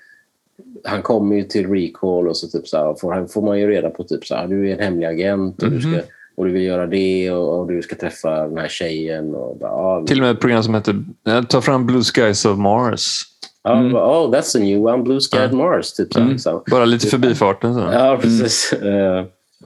han 0.83 1.01
kommer 1.01 1.35
ju 1.35 1.43
till 1.43 1.67
Recall 1.69 2.27
och 2.27 2.37
så 2.37 2.47
typ 2.47 2.67
så 2.67 2.77
här, 2.77 2.93
får, 2.95 3.11
han- 3.13 3.27
får 3.27 3.41
man 3.41 3.59
ju 3.59 3.67
reda 3.67 3.89
på 3.89 4.03
typ 4.03 4.25
så 4.25 4.35
här, 4.35 4.47
du 4.47 4.69
är 4.69 4.73
en 4.73 4.79
hemlig 4.79 5.07
agent 5.07 5.63
och, 5.63 5.71
du, 5.71 5.81
ska, 5.81 6.01
och 6.35 6.45
du 6.45 6.51
vill 6.51 6.63
göra 6.63 6.87
det 6.87 7.31
och, 7.31 7.59
och 7.59 7.67
du 7.67 7.81
ska 7.81 7.95
träffa 7.95 8.47
den 8.47 8.57
här 8.57 8.67
tjejen. 8.67 9.35
Och, 9.35 9.57
bara, 9.57 9.71
ja, 9.71 10.03
Till 10.07 10.17
och 10.19 10.23
med 10.23 10.31
ett 10.31 10.39
program 10.39 10.63
som 10.63 10.75
heter 10.75 11.03
eh, 11.27 11.43
Ta 11.43 11.61
fram 11.61 11.85
Blue 11.85 12.01
Skies 12.03 12.45
of 12.45 12.57
Mars. 12.57 13.21
Ja, 13.63 13.89
bara, 13.93 14.19
oh, 14.25 14.31
that's 14.31 14.57
a 14.57 14.59
new 14.59 14.85
one, 14.85 15.03
Blue 15.03 15.19
Sky 15.19 15.37
Ja. 15.37 15.51
Mars. 15.51 15.93
Typ, 15.93 16.13
så 16.13 16.19
här, 16.19 16.29
liksom. 16.29 16.61
Bara 16.71 16.85
lite 16.85 17.07
förbifarten. 17.07 17.73
Så. 17.73 17.79
Ja, 17.79 18.17
precis. 18.21 18.73
Eh, 18.73 19.25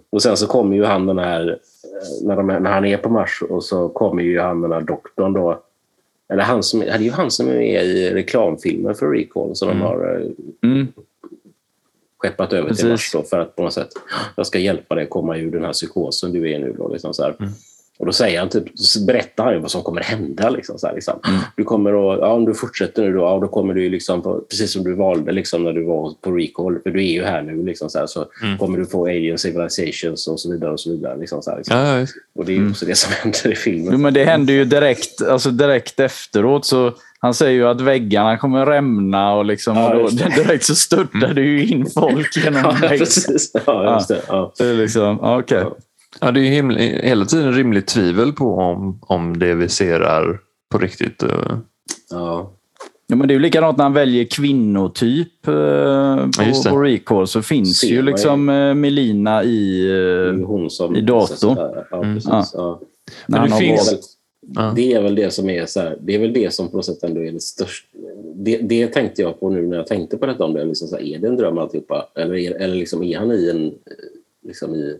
och 0.09 0.21
sen 0.21 0.37
så 0.37 0.47
kommer 0.47 0.75
ju 0.75 0.83
han 0.85 1.05
den 1.05 1.19
här, 1.19 1.49
eh, 1.49 1.55
när, 2.27 2.35
de, 2.35 2.49
är- 2.49 2.59
när 2.59 2.71
han 2.71 2.85
är 2.85 2.97
på 2.97 3.09
Mars 3.09 3.43
och 3.49 3.63
så 3.63 3.89
kommer 3.89 4.23
ju 4.23 4.39
han 4.39 4.61
den 4.61 4.71
här 4.71 4.81
doktorn 4.81 5.33
då. 5.33 5.61
Eller 6.33 6.43
han 6.43 6.63
som, 6.63 6.79
det 6.79 6.85
är 6.89 6.99
ju 6.99 7.11
han 7.11 7.31
som 7.31 7.47
är 7.49 7.53
med 7.53 7.85
i 7.85 8.09
reklamfilmen 8.13 8.95
för 8.95 9.07
Recall 9.11 9.55
som 9.55 9.67
de 9.67 9.81
har 9.81 10.15
eh, 10.15 10.27
Mm. 10.69 10.87
skeppat 12.17 12.53
över 12.53 12.61
till 12.67 12.69
Precis. 12.75 12.89
Mars 12.89 13.11
då, 13.13 13.23
för 13.23 13.39
att 13.39 13.55
på 13.55 13.63
något 13.63 13.73
sätt, 13.73 13.89
jag 14.35 14.47
ska 14.47 14.59
hjälpa 14.59 14.95
dig 14.95 15.05
komma 15.07 15.37
ur 15.37 15.51
den 15.51 15.63
här 15.65 15.73
psykosen 15.73 16.31
du 16.31 16.51
är 16.51 16.55
i 16.55 16.59
nu. 16.59 16.75
Då, 16.77 16.87
liksom 16.87 17.13
så 17.13 17.23
här. 17.23 17.35
Och 17.99 18.05
då 18.05 18.11
säger 18.11 18.39
han 18.39 18.49
typ, 18.49 18.63
berättar 19.07 19.43
han 19.43 19.53
ju 19.53 19.59
vad 19.59 19.71
som 19.71 19.83
kommer 19.83 20.01
hända. 20.01 20.49
Liksom, 20.49 20.79
så 20.79 20.87
här, 20.87 20.95
liksom. 20.95 21.19
Du 21.55 21.63
kommer 21.63 22.13
att, 22.13 22.19
ja, 22.19 22.27
om 22.33 22.45
du 22.45 22.53
fortsätter 22.53 23.01
nu 23.03 23.13
då, 23.13 23.19
ja, 23.19 23.39
då 23.41 23.47
kommer 23.47 23.73
du 23.73 23.89
liksom, 23.89 24.43
precis 24.49 24.73
som 24.73 24.83
du 24.83 24.93
valde 24.93 25.31
liksom, 25.31 25.63
när 25.63 25.73
du 25.73 25.83
var 25.83 26.13
på 26.21 26.31
Recall, 26.31 26.79
för 26.83 26.89
du 26.89 26.99
är 26.99 27.11
ju 27.11 27.23
här 27.23 27.41
nu, 27.41 27.65
liksom, 27.65 27.89
så, 27.89 27.99
här, 27.99 28.07
så 28.07 28.25
kommer 28.59 28.77
du 28.77 28.85
få 28.85 29.05
alien 29.05 29.37
civilizations 29.37 30.27
och 30.27 30.39
så 30.39 30.51
vidare. 30.51 30.71
Och 30.71 30.79
så 30.79 30.89
vidare 30.89 31.17
liksom, 31.17 31.41
så 31.41 31.49
här, 31.49 31.57
liksom. 31.57 31.77
Ja, 31.77 31.99
ja, 31.99 32.07
Och 32.35 32.45
det 32.45 32.51
är 32.51 32.57
ju 32.57 32.69
också 32.69 32.85
det 32.85 32.95
som 32.95 33.13
händer 33.21 33.51
i 33.51 33.55
filmen. 33.55 33.89
Jo, 33.91 33.97
men 33.97 34.13
det 34.13 34.23
händer 34.23 34.53
ju 34.53 34.65
direkt, 34.65 35.21
alltså 35.21 35.51
direkt 35.51 35.99
efteråt. 35.99 36.65
Så 36.65 36.93
han 37.19 37.33
säger 37.33 37.51
ju 37.51 37.67
att 37.67 37.81
väggarna 37.81 38.37
kommer 38.37 38.65
rämna 38.65 39.33
och, 39.33 39.45
liksom, 39.45 39.77
Ja, 39.77 39.95
och 39.95 40.13
då, 40.13 40.25
direkt 40.43 40.65
så 40.65 40.75
störtar 40.75 41.33
det 41.33 41.41
ju 41.41 41.67
in 41.67 41.85
folk 41.85 42.37
genom 42.37 42.61
Ja, 42.81 42.87
precis. 42.87 43.51
Ja, 43.65 43.95
just 43.95 44.07
det. 44.07 44.21
Ja. 44.27 44.53
Det 44.57 44.65
är 44.65 44.73
liksom, 44.73 45.19
okej. 45.21 45.63
Ja, 46.21 46.31
det 46.31 46.39
är 46.39 46.43
ju 46.43 46.49
himla, 46.49 46.79
hela 46.79 47.25
tiden 47.25 47.53
rimligt 47.53 47.87
tvivel 47.87 48.33
på 48.33 48.53
om, 48.55 48.99
om 49.01 49.39
det 49.39 49.53
vi 49.55 49.69
ser 49.69 49.99
är 49.99 50.39
på 50.71 50.77
riktigt. 50.77 51.23
eh. 51.23 51.57
Ja. 52.11 52.53
Ja, 53.09 53.15
men 53.15 53.27
det 53.27 53.31
är 53.31 53.35
ju 53.35 53.41
likadant 53.41 53.77
när 53.77 53.83
han 53.85 53.93
väljer 53.93 54.25
kvinnotyp 54.25 55.47
eh, 55.47 55.53
på, 55.53 56.31
det. 56.63 56.69
på 56.69 56.77
Recall. 56.81 57.27
Så 57.27 57.41
finns 57.41 57.77
Ser 57.77 57.87
ju 57.87 58.01
liksom 58.01 58.49
eh, 58.49 58.73
Melina 58.73 59.43
i... 59.43 59.85
Eh, 59.89 60.37
ju 60.37 60.43
hon 60.43 60.69
som, 60.69 60.95
i 60.95 61.01
datorn. 61.01 61.57
Ja, 61.91 61.97
Mm. 62.03 62.19
Ja. 62.25 62.45
Ja. 62.53 62.79
när 63.27 63.47
det 63.47 63.55
finns- 63.55 64.13
Ja. 64.55 64.73
Det 64.75 64.93
är 64.93 65.01
väl 65.01 65.15
det 65.15 65.33
som 65.33 65.49
är 65.49 65.65
så 65.65 65.79
här, 65.79 65.97
det 66.01 66.15
är 66.15 66.19
väl 66.19 66.33
det 66.33 66.53
som 66.53 66.67
på 66.69 66.77
något 66.77 66.85
sätt 66.85 67.03
ändå 67.03 67.21
är 67.23 67.31
det 67.31 67.41
största. 67.41 67.87
Det, 68.35 68.57
det 68.57 68.87
tänkte 68.87 69.21
jag 69.21 69.39
på 69.39 69.49
nu 69.49 69.67
när 69.67 69.77
jag 69.77 69.87
tänkte 69.87 70.17
på 70.17 70.25
detta 70.25 70.43
om 70.43 70.53
det. 70.53 70.65
Liksom 70.65 70.87
så 70.87 70.95
här, 70.95 71.03
är 71.03 71.19
det 71.19 71.27
en 71.27 71.35
dröm 71.37 71.57
alltihopa? 71.57 72.07
Eller 72.15 72.35
är, 72.35 72.51
eller 72.51 72.75
liksom 72.75 73.03
är 73.03 73.17
han 73.17 73.31
i 73.31 73.49
en... 73.49 73.73
Liksom 74.47 74.75
i, 74.75 74.97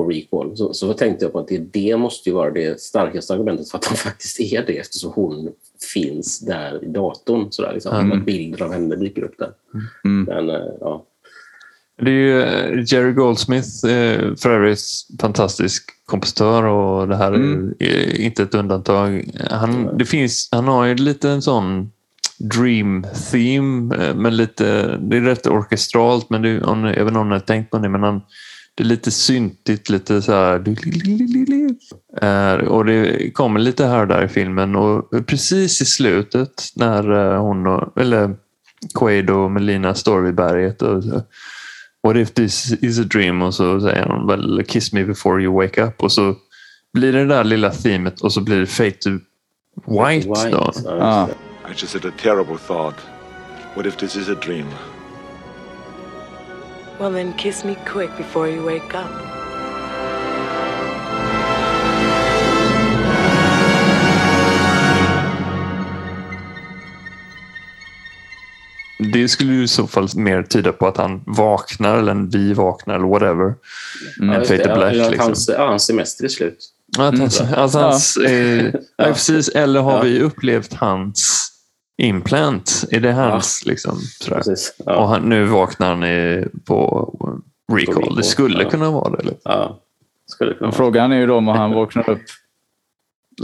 på 0.00 0.08
recall? 0.10 0.56
Så, 0.56 0.74
så 0.74 0.92
tänkte 0.92 1.24
jag 1.24 1.32
på 1.32 1.38
att 1.38 1.48
det, 1.48 1.58
det 1.58 1.96
måste 1.96 2.28
ju 2.28 2.34
vara 2.34 2.50
det 2.50 2.80
starkaste 2.80 3.34
argumentet 3.34 3.70
för 3.70 3.78
att 3.78 3.84
han 3.84 3.96
faktiskt 4.10 4.40
är 4.40 4.66
det 4.66 4.78
eftersom 4.78 5.12
hon 5.12 5.48
finns 5.94 6.40
där 6.40 6.84
i 6.84 6.88
datorn. 6.88 7.46
Så 7.50 7.62
där, 7.62 7.72
liksom, 7.72 7.96
Mm. 7.96 8.24
Bilder 8.24 8.62
av 8.64 8.72
henne 8.72 8.96
dyker 8.96 9.22
upp 9.22 9.38
där. 9.38 9.50
Mm. 10.04 10.24
Men, 10.24 10.56
eh, 10.56 10.68
ja. 10.80 11.04
Det 12.02 12.10
är 12.10 12.14
ju 12.14 12.42
eh, 12.42 12.84
Jerry 12.86 13.12
Goldsmith, 13.12 13.86
eh, 13.86 14.34
för 14.36 14.50
övrigt 14.50 14.80
fantastisk 15.20 15.90
kompositör 16.06 16.62
och 16.64 17.08
det 17.08 17.16
här 17.16 17.32
är 17.32 17.36
Mm. 17.36 17.74
eh, 17.80 18.24
inte 18.24 18.42
ett 18.42 18.54
undantag. 18.54 19.30
Han, 19.50 19.98
det 19.98 20.04
finns, 20.04 20.48
han 20.52 20.68
har 20.68 20.84
ju 20.86 20.94
lite 20.94 21.30
en 21.30 21.42
sån 21.42 21.90
dream 22.38 23.06
theme, 23.30 23.94
men 24.14 24.36
lite, 24.36 24.96
det 25.00 25.16
är 25.16 25.20
rätt 25.20 25.46
orkestralt, 25.46 26.30
men 26.30 26.42
det, 26.42 26.62
om, 26.62 26.84
jag 26.84 27.04
vet 27.04 27.08
inte 27.08 27.18
om 27.18 27.28
ni 27.28 27.34
har 27.34 27.40
tänkt 27.40 27.70
på 27.70 27.78
det, 27.78 27.88
men 27.88 28.02
han, 28.02 28.20
det 28.74 28.82
är 28.82 28.86
lite 28.86 29.10
syntigt, 29.10 29.88
lite 29.88 30.22
så 30.22 30.32
här... 30.32 30.58
Och 32.68 32.84
det 32.84 33.30
kommer 33.34 33.60
lite 33.60 33.86
här 33.86 34.00
och 34.00 34.08
där 34.08 34.24
i 34.24 34.28
filmen 34.28 34.76
och 34.76 35.10
precis 35.26 35.80
i 35.80 35.84
slutet 35.84 36.68
när 36.76 37.32
eh, 37.34 37.40
hon 37.42 37.66
och, 37.66 38.00
eller 38.00 38.36
Quaid 38.94 39.30
och 39.30 39.50
Melina 39.50 39.94
står 39.94 40.20
vid 40.20 40.34
berget 40.34 40.82
och 40.82 41.04
så, 41.04 41.22
What 42.02 42.16
if 42.16 42.30
this 42.34 42.72
is 42.82 42.98
a 42.98 43.04
dream? 43.04 43.42
Och 43.42 43.54
så 43.54 43.80
säger 43.80 44.06
hon 44.06 44.26
väl 44.26 44.64
Kiss 44.68 44.92
me 44.92 45.04
before 45.04 45.42
you 45.42 45.54
wake 45.54 45.82
up. 45.82 46.02
Och 46.02 46.12
så 46.12 46.34
blir 46.92 47.12
det 47.12 47.18
det 47.18 47.34
där 47.34 47.44
lilla 47.44 47.70
themet 47.70 48.20
och 48.20 48.32
så 48.32 48.40
blir 48.40 48.60
det 48.60 48.66
Fade 48.66 48.90
to 48.90 49.10
White. 49.86 50.28
Då. 50.50 50.64
Just 50.66 50.84
Ja. 50.84 51.28
det. 51.28 51.70
I 51.70 51.74
just 51.76 51.94
had 51.94 52.04
a 52.04 52.12
terrible 52.22 52.58
thought. 52.66 52.94
What 53.74 53.86
if 53.86 53.96
this 53.96 54.16
is 54.16 54.28
a 54.28 54.34
dream? 54.46 54.66
Well, 57.00 57.10
then 57.10 57.32
kiss 57.32 57.64
me 57.64 57.76
quick 57.86 58.14
before 58.18 58.46
you 58.48 58.62
wake 58.62 58.94
up. 58.94 59.10
Det 69.12 69.28
skulle 69.28 69.52
ju 69.52 69.62
i 69.64 69.68
så 69.68 69.86
fall 69.86 70.08
mer 70.14 70.42
tyda 70.42 70.72
på 70.72 70.86
att 70.86 70.96
han 70.96 71.20
vaknar 71.26 71.96
eller 71.98 72.14
vi 72.32 72.52
vaknar 72.52 72.94
eller 72.94 73.06
whatever. 73.06 73.54
Ja, 74.18 74.32
Fade 74.44 74.56
det. 74.56 74.64
to 74.64 74.74
Black. 74.74 74.94
Ja, 74.94 75.04
att 75.04 75.10
liksom. 75.10 75.26
hans, 75.28 75.48
ja, 75.48 75.66
hans 75.68 75.86
semester 75.86 76.24
är 76.24 76.28
slut. 76.28 76.58
Att 76.98 77.18
hans, 77.18 77.40
alltså 77.40 77.78
hans, 77.78 78.16
eh, 78.16 78.64
ja. 78.96 79.04
precis, 79.04 79.48
eller 79.48 79.80
har 79.80 79.92
Ja. 79.92 80.02
vi 80.02 80.20
upplevt 80.20 80.74
hans 80.74 81.48
implant? 82.00 82.84
Är 82.90 83.00
det 83.00 83.12
hans? 83.12 83.62
Liksom, 83.66 83.96
sådär? 84.20 84.36
Precis. 84.36 84.74
Och 84.78 84.84
Ja. 84.92 85.06
han, 85.06 85.22
nu 85.22 85.44
vaknar 85.44 85.88
han 85.88 86.04
i, 86.04 86.44
på 86.64 87.10
recall. 87.72 87.94
recall, 87.96 88.16
Det 88.16 88.22
skulle 88.22 88.62
ja. 88.62 88.70
kunna 88.70 88.90
vara 88.90 89.10
det. 89.10 89.16
Liksom. 89.22 89.38
Ja. 89.44 89.78
Skulle 90.26 90.54
kunna. 90.54 90.72
Frågan 90.72 91.12
är 91.12 91.16
ju 91.16 91.26
då 91.26 91.36
om 91.36 91.48
han 91.48 91.72
vaknar 91.74 92.10
upp 92.10 92.22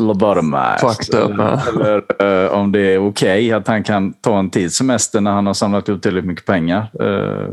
lobotomized. 0.01 1.15
Ja. 1.39 1.63
Eller 1.69 2.03
eh, 2.45 2.51
om 2.53 2.73
det 2.73 2.81
är 2.81 2.99
okej 3.09 3.53
att 3.53 3.67
han 3.69 3.83
kan 3.85 4.13
ta 4.13 4.39
en 4.39 4.51
tids 4.51 4.77
semester 4.77 5.21
när 5.21 5.31
han 5.31 5.47
har 5.47 5.55
samlat 5.55 5.89
upp 5.89 6.03
tillräckligt 6.03 6.29
mycket 6.29 6.47
pengar. 6.47 6.81
Eh, 7.01 7.49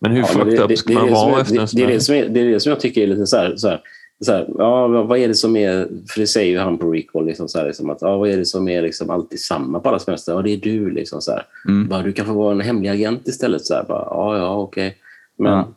Men 0.00 0.10
hur 0.12 0.18
Ja, 0.18 0.26
fucked 0.26 0.60
up 0.70 0.78
ska 0.78 0.92
man 0.92 1.10
vara 1.12 1.36
är- 1.36 1.40
efter 1.40 1.54
en 1.54 1.60
det, 1.60 1.68
sån 1.68 1.76
det, 1.78 1.82
är 1.84 1.86
här? 1.86 1.94
det, 1.94 2.00
som 2.00 2.14
är, 2.14 2.28
det 2.28 2.40
är 2.40 2.44
det 2.44 2.60
som 2.60 2.70
jag 2.70 2.80
tycker 2.80 3.02
är 3.02 3.06
lite 3.06 3.26
så 3.26 3.36
här, 3.36 3.56
så 3.56 3.68
här, 3.68 3.80
så 4.20 4.32
här 4.32 4.46
ja, 4.58 4.88
vad 4.88 5.18
är 5.18 5.28
det 5.28 5.34
som 5.34 5.56
är, 5.56 5.88
för 6.08 6.20
det 6.20 6.26
säger 6.26 6.50
ju 6.52 6.58
han 6.58 6.78
på 6.78 6.90
Recall, 6.92 7.26
liksom 7.26 7.48
så 7.48 7.58
här, 7.58 7.66
liksom 7.66 7.90
att, 7.90 7.98
ja, 8.02 8.16
vad 8.16 8.30
är 8.30 8.36
det 8.36 8.44
som 8.44 8.68
är 8.68 8.82
liksom 8.82 9.10
alltid 9.10 9.40
samma 9.40 9.80
på 9.80 9.88
alla 9.88 9.98
semester? 9.98 10.32
Ja, 10.32 10.42
det 10.42 10.50
är 10.50 10.56
du. 10.56 10.90
Liksom, 10.90 11.20
så 11.20 11.30
här. 11.32 11.46
Mm. 11.68 11.88
Bara, 11.88 12.02
du 12.02 12.12
kan 12.12 12.26
få 12.26 12.32
vara 12.32 12.52
en 12.52 12.60
hemlig 12.60 12.88
agent 12.90 13.28
istället. 13.28 13.64
Så 13.64 13.74
här, 13.74 13.84
bara, 13.88 14.02
ja, 14.10 14.38
ja, 14.38 14.56
okej. 14.56 14.96
Men 15.36 15.52
Ja. 15.52 15.68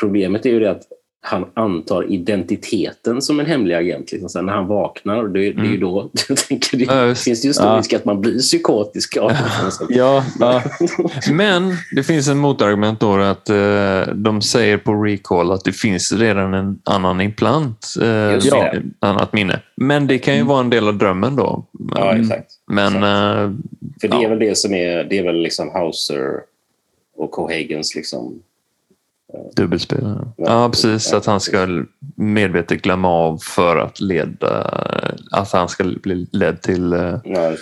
problemet 0.00 0.46
är 0.46 0.50
ju 0.50 0.60
det 0.60 0.70
att 0.70 0.82
han 1.22 1.44
antar 1.54 2.12
identiteten 2.12 3.22
som 3.22 3.40
en 3.40 3.46
hemlig 3.46 3.74
agent. 3.74 4.12
Liksom, 4.12 4.28
här, 4.34 4.42
när 4.42 4.52
han 4.52 4.66
vaknar, 4.66 5.24
det, 5.28 5.52
det 5.52 5.60
är 5.62 5.70
ju 5.70 5.76
då 5.76 6.10
jag 6.28 6.38
tänker, 6.38 6.76
det, 6.76 6.84
Ja, 6.84 7.14
finns 7.14 7.44
ju 7.44 7.52
stor 7.52 7.66
Ja. 7.66 7.78
risk 7.78 7.92
att 7.92 8.04
man 8.04 8.20
blir 8.20 8.38
psykotisk 8.38 9.12
sätt. 9.14 9.22
ja, 9.88 10.24
ja, 10.40 10.62
Men 11.32 11.72
det 11.96 12.02
finns 12.02 12.28
en 12.28 12.38
motargument 12.38 13.00
då 13.00 13.14
att 13.16 13.50
eh, 13.50 14.02
de 14.14 14.42
säger 14.42 14.78
på 14.78 14.94
recall 14.94 15.52
att 15.52 15.64
det 15.64 15.72
finns 15.72 16.12
redan 16.12 16.54
en 16.54 16.78
annan 16.84 17.20
implant, 17.20 17.86
eh, 18.02 18.34
ett 18.34 18.52
annat 18.98 19.32
minne. 19.32 19.60
Men 19.76 20.06
det 20.06 20.18
kan 20.18 20.36
ju 20.36 20.42
vara 20.42 20.60
en 20.60 20.70
del 20.70 20.88
av 20.88 20.98
drömmen 20.98 21.36
då. 21.36 21.64
Ja, 21.96 22.16
exakt. 22.16 22.50
Men 22.66 22.94
eh, 22.94 23.52
För 24.00 24.08
det 24.08 24.16
Ja. 24.16 24.24
är 24.24 24.28
väl 24.28 24.38
det 24.38 24.58
som 24.58 24.74
är, 24.74 25.04
det 25.04 25.18
är 25.18 25.22
väl 25.22 25.42
liksom 25.42 25.70
Hauser 25.70 26.30
och 27.16 27.30
Cohagans 27.30 27.94
liksom. 27.94 28.42
Dubbelspel. 29.56 30.18
Ja, 30.36 30.68
precis. 30.68 31.12
Att 31.12 31.26
han 31.26 31.40
ska 31.40 31.66
medvetet 32.16 32.82
glömma 32.82 33.08
av 33.08 33.38
för 33.42 33.76
att 33.76 34.00
leda, 34.00 34.62
att 35.30 35.52
han 35.52 35.68
ska 35.68 35.84
bli 36.02 36.26
ledd 36.32 36.62
till 36.62 36.92
eh, 36.92 37.14
Ja, 37.24 37.52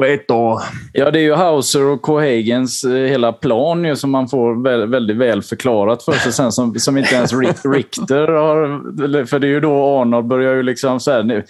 Queto. 0.00 0.58
ja, 0.92 1.10
det 1.10 1.18
är 1.18 1.22
ju 1.22 1.34
Hauser 1.34 1.84
och 1.84 2.02
Cohagans 2.02 2.84
eh, 2.84 2.92
hela 2.92 3.32
plan 3.32 3.84
ju, 3.84 3.96
som 3.96 4.10
man 4.10 4.28
får 4.28 4.62
väl, 4.64 4.86
väldigt 4.88 5.16
väl 5.16 5.42
förklarat 5.42 6.02
för 6.02 6.12
sig 6.12 6.32
sen 6.32 6.52
som, 6.52 6.74
som 6.78 6.98
inte 6.98 7.14
ens 7.14 7.32
Richter 7.74 8.28
har... 8.28 9.24
För 9.26 9.38
det 9.38 9.46
är 9.46 9.50
ju 9.50 9.60
då 9.60 10.00
Arnold 10.00 10.26
börjar 10.26 10.54
ju 10.54 10.62
liksom 10.62 11.00
så 11.00 11.10
här, 11.10 11.22
ni, 11.22 11.42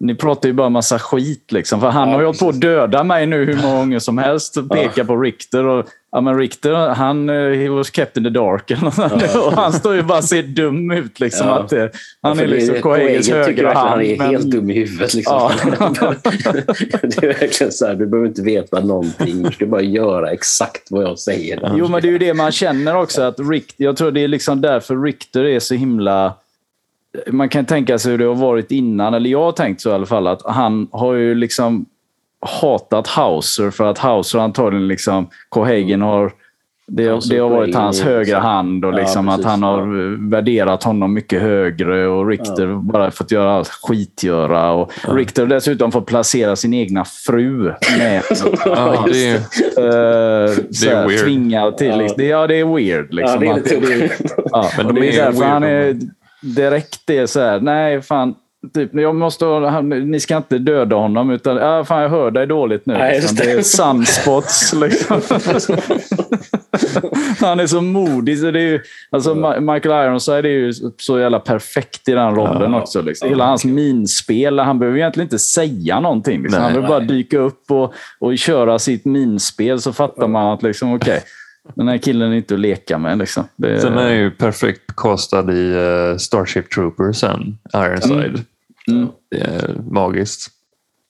ni 0.00 0.14
pratar 0.14 0.48
ju 0.48 0.52
bara 0.52 0.68
massa 0.68 0.98
skit 0.98 1.52
liksom. 1.52 1.80
För 1.80 1.88
han 1.88 2.08
Ja, 2.08 2.14
har 2.14 2.20
ju 2.20 2.26
hållit 2.26 2.40
på 2.40 2.48
att 2.48 2.60
döda 2.60 3.04
mig 3.04 3.26
nu 3.26 3.44
hur 3.44 3.62
många 3.62 3.76
gånger 3.76 3.98
som 3.98 4.18
helst 4.18 4.56
och 4.56 4.70
pekar 4.70 5.04
på 5.04 5.16
Richter. 5.16 5.64
Och, 5.66 5.86
ja, 6.12 6.20
men 6.20 6.38
Richter, 6.38 6.74
han 6.74 7.28
eh, 7.30 7.34
he 7.34 7.68
was 7.68 7.90
kept 7.90 8.16
in 8.16 8.24
the 8.24 8.30
dark. 8.30 8.70
och 9.46 9.52
han 9.52 9.72
står 9.72 9.94
ju 9.94 10.02
bara 10.02 10.18
och 10.18 10.24
ser 10.24 10.42
dum 10.42 10.90
ut. 10.90 11.20
Liksom, 11.20 11.46
Ja. 11.46 11.58
att, 11.58 11.72
eh, 11.72 11.84
han 12.22 12.36
för 12.36 12.44
är 12.44 12.48
liksom 12.48 12.74
tycker 12.74 13.34
högra 13.34 13.72
hand. 13.74 13.88
Han 13.90 14.00
är 14.02 14.18
men- 14.18 14.30
helt 14.30 14.50
dum 14.50 14.70
i 14.70 14.74
huvudet. 14.74 15.14
Liksom. 15.14 15.34
Ja. 15.34 15.52
det 17.02 17.22
är 17.26 17.40
verkligen 17.40 17.72
så 17.72 17.86
här, 17.86 17.94
du 17.94 18.06
behöver 18.06 18.28
inte 18.28 18.42
veta 18.42 18.80
någonting. 18.80 19.42
Du 19.42 19.52
ska 19.52 19.66
bara 19.66 19.82
göra 19.82 20.30
exakt 20.30 20.90
vad 20.90 21.04
jag 21.04 21.18
säger. 21.18 21.72
Jo, 21.76 21.88
men 21.88 22.02
det 22.02 22.08
är 22.08 22.12
ju 22.12 22.18
det 22.18 22.34
man 22.34 22.52
känner 22.52 22.96
också. 22.96 23.22
att 23.22 23.36
Rick, 23.50 23.74
Jag 23.76 23.96
tror 23.96 24.10
det 24.10 24.20
är 24.24 24.28
liksom 24.28 24.60
därför 24.60 25.02
Richter 25.02 25.44
är 25.44 25.60
så 25.60 25.74
himla... 25.74 26.34
Man 27.26 27.48
kan 27.48 27.64
tänka 27.66 27.98
sig 27.98 28.10
hur 28.10 28.18
det 28.18 28.24
har 28.24 28.34
varit 28.34 28.70
innan, 28.70 29.14
eller 29.14 29.30
jag 29.30 29.42
har 29.42 29.52
tänkt 29.52 29.80
så 29.80 29.90
i 29.90 29.92
alla 29.92 30.06
fall, 30.06 30.26
att 30.26 30.42
han 30.44 30.88
har 30.92 31.14
ju 31.14 31.34
liksom 31.34 31.86
hatat 32.60 33.06
Hauser 33.06 33.70
för 33.70 33.84
att 33.84 33.98
Hauser 33.98 34.38
antagligen 34.38 34.88
liksom... 34.88 35.28
Cohagen 35.48 36.02
har... 36.02 36.32
Det, 36.92 37.20
det 37.30 37.38
har 37.38 37.48
varit 37.50 37.74
hans 37.74 38.00
är- 38.00 38.04
högra 38.04 38.38
hand 38.38 38.84
och 38.84 38.92
Ja, 38.92 38.96
liksom 38.96 39.28
att 39.28 39.36
precis, 39.36 39.50
han 39.50 39.62
har 39.62 39.78
ja. 39.78 40.16
värderat 40.30 40.82
honom 40.82 41.14
mycket 41.14 41.42
högre 41.42 42.06
och 42.08 42.28
Richter 42.28 42.66
bara 42.82 43.10
fått 43.10 43.30
göra 43.30 43.52
allt 43.52 43.68
skitgöra. 43.68 44.72
Och 44.72 44.92
Richter 45.08 45.42
har 45.42 45.48
dessutom 45.48 45.92
fått 45.92 46.06
placera 46.06 46.56
sin 46.56 46.74
egna 46.74 47.04
fru 47.04 47.72
med. 47.98 48.22
Ja, 48.64 49.04
det 49.12 49.28
är, 49.28 49.36
Uh, 49.78 49.84
är 50.92 51.08
weird. 51.08 51.20
Tvingad 51.20 51.76
till. 51.78 51.86
Ja. 51.88 51.96
Liksom. 51.96 52.18
Det, 52.18 52.24
ja, 52.24 52.46
det 52.46 52.56
är 52.60 52.74
weird. 52.76 53.14
Liksom. 53.14 53.34
Ja, 53.34 53.38
det 53.40 53.46
är 53.46 53.52
Att 53.52 53.64
lite 53.64 53.80
weird. 53.80 54.10
Ja, 54.50 54.70
Men 54.76 54.86
de 54.86 55.00
det 55.00 55.08
är 55.08 55.20
är 55.20 55.24
därför 55.24 55.44
han 55.44 55.62
är 55.62 55.96
direkt 56.42 57.10
är 57.10 57.26
så 57.26 57.40
här, 57.40 57.60
nej 57.60 58.02
fan, 58.02 58.34
typ, 58.74 58.94
jag 58.94 59.14
måste, 59.14 59.44
ni 59.82 60.20
ska 60.20 60.36
inte 60.36 60.58
döda 60.58 60.96
honom 60.96 61.30
utan, 61.30 61.56
ja, 61.56 61.84
fan 61.84 62.02
jag 62.02 62.08
hör 62.08 62.30
dig 62.30 62.46
dåligt 62.46 62.86
nu. 62.86 62.94
Nej, 62.94 63.20
liksom. 63.20 63.36
det. 63.36 63.44
Det 63.44 63.52
är 63.52 63.62
sunspots. 63.62 64.72
Liksom. 64.80 65.20
han 67.40 67.60
är 67.60 67.66
så 67.66 67.80
modig. 67.80 68.38
Så 68.38 68.50
det 68.50 68.60
är 68.60 68.68
ju, 68.68 68.80
alltså, 69.10 69.34
Michael 69.60 70.06
Ironside 70.06 70.44
är 70.44 70.50
ju 70.50 70.72
så 70.96 71.18
jävla 71.18 71.40
perfekt 71.40 72.08
i 72.08 72.12
den 72.12 72.34
rollen 72.34 72.72
Ja, 72.72 72.80
också. 72.80 73.02
Liksom. 73.02 73.28
Hela 73.28 73.46
hans 73.46 73.64
minspel, 73.64 74.58
han 74.58 74.78
behöver 74.78 74.98
egentligen 74.98 75.26
inte 75.26 75.38
säga 75.38 76.00
någonting. 76.00 76.42
Liksom. 76.42 76.62
Nej, 76.62 76.72
han 76.72 76.72
behöver 76.72 76.88
bara 76.88 77.08
dyka 77.08 77.38
upp 77.38 77.70
och, 77.70 77.94
och 78.18 78.38
köra 78.38 78.78
sitt 78.78 79.04
minspel 79.04 79.80
så 79.80 79.92
fattar 79.92 80.28
man 80.28 80.52
att 80.52 80.62
liksom, 80.62 80.94
okej, 80.94 81.22
den 81.74 81.88
här 81.88 81.98
killen 81.98 82.32
är 82.32 82.36
inte 82.36 82.54
att 82.54 82.60
leka 82.60 82.98
med. 82.98 83.18
Liksom. 83.18 83.44
Det, 83.56 83.80
sen 83.80 83.98
är 83.98 84.12
ju 84.12 84.30
perfekt 84.30 84.96
castad 84.96 85.52
i 85.52 85.72
eh, 85.72 86.16
Starship 86.16 86.70
Troopers 86.70 87.16
sen, 87.16 87.58
Ironside. 87.74 88.28
Mm. 88.28 88.40
Det 89.30 89.40
är 89.40 89.80
magiskt. 89.90 90.48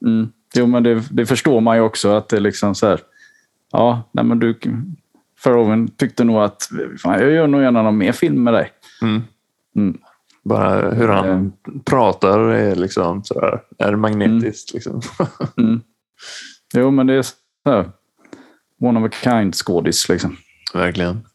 Mm. 0.06 0.28
Jo, 0.54 0.66
men 0.66 0.82
det, 0.82 1.02
det 1.10 1.26
förstår 1.26 1.60
man 1.60 1.76
ju 1.76 1.82
också 1.82 2.08
att 2.08 2.28
det 2.28 2.36
är 2.36 2.40
liksom 2.40 2.74
så 2.74 2.86
här. 2.86 3.00
Ja, 3.72 4.10
nej, 4.12 4.24
men 4.24 4.38
du 4.38 4.58
Verhoeven 5.44 5.88
tyckte 5.88 6.24
nog 6.24 6.36
att 6.36 6.68
fan, 7.02 7.20
jag 7.20 7.30
gör 7.30 7.46
nog 7.46 7.62
gärna 7.62 7.82
någon 7.82 7.98
mer 7.98 8.12
film 8.12 8.42
med 8.42 8.54
dig. 8.54 8.72
Mm. 9.02 9.22
Mm. 9.76 9.98
Bara 10.44 10.90
hur 10.90 11.08
han 11.08 11.52
pratar 11.84 12.38
är 12.38 12.76
liksom 12.76 13.24
sådär, 13.24 13.60
är 13.78 13.96
magnetiskt. 13.96 14.74
Liksom. 14.74 15.00
Mm. 15.56 15.80
Jo, 16.74 16.90
men 16.90 17.06
det 17.06 17.14
är 17.14 17.22
så 17.22 17.34
här, 17.64 17.90
one 18.80 19.00
of 19.00 19.12
a 19.12 19.16
kind 19.22 19.54
skådis 19.54 20.08
liksom. 20.08 20.36
Verkligen. 20.74 21.26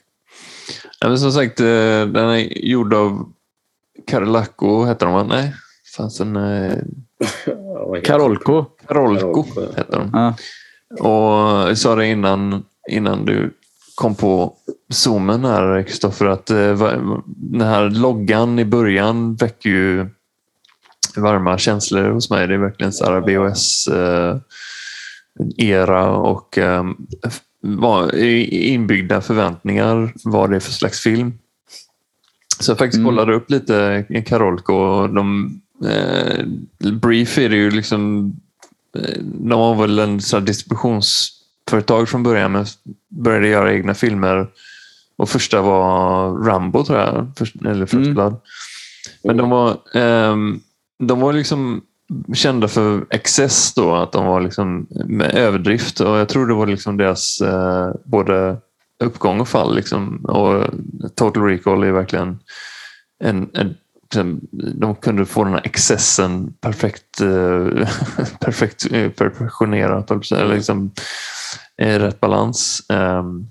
Ja, 0.99 1.07
men 1.07 1.17
som 1.17 1.31
sagt, 1.31 1.59
eh, 1.59 1.65
den 2.05 2.15
är 2.15 2.65
gjord 2.67 2.93
av 2.93 3.33
Karolakko, 4.07 4.85
heter 4.85 5.05
de 5.05 5.15
va? 5.15 5.23
Nej, 5.23 5.53
fanns 5.97 6.21
en... 6.21 6.35
eh, 6.35 6.73
Karolko. 8.03 8.65
Karolko 8.87 9.43
heter 9.77 9.97
de. 9.97 10.09
Ja. 10.13 10.35
Och 10.99 11.69
jag 11.69 11.77
sa 11.77 11.95
det 11.95 12.07
innan, 12.07 12.63
innan 12.91 13.25
du 13.25 13.53
kom 13.95 14.15
på 14.15 14.53
zoomen 14.93 15.45
här, 15.45 15.83
Kristoffer, 15.83 16.25
att 16.25 16.49
eh, 16.49 16.97
den 17.25 17.61
här 17.67 17.89
loggan 17.89 18.59
i 18.59 18.65
början 18.65 19.35
väcker 19.35 19.69
ju 19.69 20.07
varma 21.15 21.57
känslor 21.57 22.09
hos 22.09 22.29
mig. 22.29 22.47
Det 22.47 22.53
är 22.53 22.57
verkligen 22.57 22.93
så 22.93 23.05
här 23.05 23.21
BOS 23.21 23.87
eh, 23.87 24.37
era 25.57 26.09
och 26.11 26.57
eh, 26.57 26.83
i- 28.13 28.67
inbyggda 28.73 29.21
förväntningar 29.21 30.13
vad 30.23 30.49
det 30.49 30.55
är 30.55 30.59
för 30.59 30.71
slags 30.71 30.99
film. 30.99 31.33
Så 32.59 32.71
jag 32.71 32.77
faktiskt 32.77 32.99
Mm. 32.99 33.09
kollade 33.09 33.33
upp 33.35 33.49
lite 33.51 34.05
Karolko 34.25 34.73
och 34.73 35.09
de 35.13 35.51
eh, 35.83 36.45
Brief 36.91 37.37
är 37.37 37.49
det 37.49 37.55
ju 37.55 37.71
liksom 37.71 38.31
eh, 38.97 39.19
de 39.23 39.59
var 39.59 39.75
väl 39.75 39.99
en 39.99 40.21
så 40.21 40.39
distributionsföretag 40.39 42.09
från 42.09 42.23
början 42.23 42.51
men 42.51 42.65
började 43.09 43.47
göra 43.47 43.73
egna 43.73 43.93
filmer. 43.93 44.47
Och 45.17 45.29
första 45.29 45.61
var 45.61 46.31
Rambo 46.31 46.83
tror 46.83 46.99
jag, 46.99 47.31
först, 47.37 47.55
eller 47.55 47.85
First 47.85 47.93
Mm. 47.93 48.13
Blood. 48.13 48.35
Men 49.23 49.37
de 49.37 49.49
var, 49.49 49.77
ehm, 49.93 50.59
de 50.99 51.19
var 51.19 51.33
liksom 51.33 51.81
kända 52.33 52.67
för 52.67 53.05
excess 53.09 53.73
då, 53.73 53.95
att 53.95 54.11
de 54.11 54.25
var 54.25 54.41
liksom 54.41 54.87
med 55.05 55.35
överdrift 55.35 55.99
och 55.99 56.17
jag 56.17 56.29
tror 56.29 56.47
det 56.47 56.53
var 56.53 56.67
liksom 56.67 56.97
deras 56.97 57.41
eh, 57.41 57.91
både 58.03 58.57
uppgång 59.03 59.39
och 59.39 59.47
fall. 59.47 59.75
Liksom. 59.75 60.25
Och 60.25 60.65
Total 61.15 61.43
Recall 61.43 61.83
är 61.83 61.91
verkligen 61.91 62.39
en, 63.23 63.49
en 63.53 63.75
de 64.53 64.95
kunde 64.95 65.25
få 65.25 65.43
den 65.43 65.53
här 65.53 65.61
excessen 65.63 66.53
perfekt, 66.61 67.21
eh, 67.21 67.89
perfekt 68.39 68.85
eh, 68.91 69.09
perfektionerat, 69.09 70.31
eller 70.31 70.55
liksom, 70.55 70.91
i 71.81 71.99
rätt 71.99 72.19
balans. 72.19 72.85
Ehm, 72.89 73.47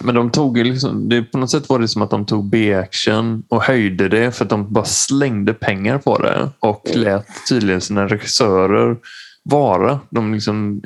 men 0.00 0.14
de 0.14 0.30
tog 0.30 0.58
liksom, 0.58 1.08
det, 1.08 1.22
på 1.22 1.38
något 1.38 1.50
sätt 1.50 1.68
var 1.68 1.78
det 1.78 1.88
som 1.88 2.02
att 2.02 2.10
de 2.10 2.26
tog 2.26 2.44
B-action 2.44 3.42
och 3.48 3.62
höjde 3.62 4.08
det 4.08 4.32
för 4.32 4.44
att 4.44 4.50
de 4.50 4.72
bara 4.72 4.84
slängde 4.84 5.54
pengar 5.54 5.98
på 5.98 6.18
det 6.18 6.50
och 6.58 6.90
lät 6.94 7.26
tydligen 7.48 7.80
sina 7.80 8.06
regissörer 8.06 8.96
vara. 9.42 10.00
De 10.10 10.34
liksom 10.34 10.82